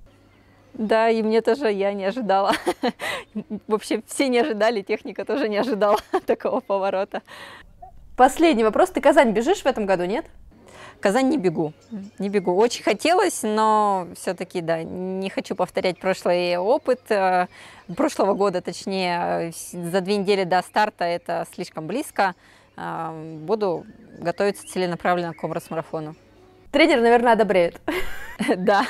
Да, 0.73 1.09
и 1.09 1.21
мне 1.21 1.41
тоже 1.41 1.71
я 1.71 1.93
не 1.93 2.05
ожидала. 2.05 2.53
Вообще 3.67 4.01
все 4.07 4.27
не 4.27 4.39
ожидали, 4.39 4.81
техника 4.81 5.23
тоже 5.23 5.47
не 5.47 5.57
ожидала 5.57 5.99
такого 6.25 6.61
поворота. 6.61 7.21
Последний 8.17 8.63
вопрос. 8.63 8.89
Ты 8.89 9.01
Казань 9.01 9.31
бежишь 9.31 9.61
в 9.61 9.65
этом 9.67 9.85
году, 9.85 10.05
нет? 10.05 10.25
Казань 10.99 11.27
не 11.27 11.37
бегу, 11.37 11.73
не 12.17 12.29
бегу. 12.29 12.55
Очень 12.55 12.83
хотелось, 12.83 13.43
но 13.43 14.07
все-таки, 14.15 14.61
да, 14.61 14.83
не 14.83 15.29
хочу 15.29 15.53
повторять 15.53 15.99
прошлый 15.99 16.55
опыт, 16.57 17.01
э, 17.09 17.47
прошлого 17.95 18.35
года, 18.35 18.61
точнее, 18.61 19.51
за 19.73 19.99
две 19.99 20.15
недели 20.17 20.45
до 20.45 20.61
старта 20.61 21.03
это 21.03 21.45
слишком 21.53 21.87
близко. 21.87 22.35
Э, 22.77 23.37
буду 23.41 23.85
готовиться 24.17 24.65
целенаправленно 24.65 25.33
к 25.33 25.37
комрас-марафону. 25.37 26.15
Тренер, 26.73 27.01
наверное, 27.01 27.33
одобряет. 27.33 27.79
Да. 28.57 28.85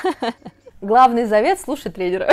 Главный 0.80 1.26
завет– 1.26 1.60
слушай 1.64 1.92
тренера. 1.92 2.32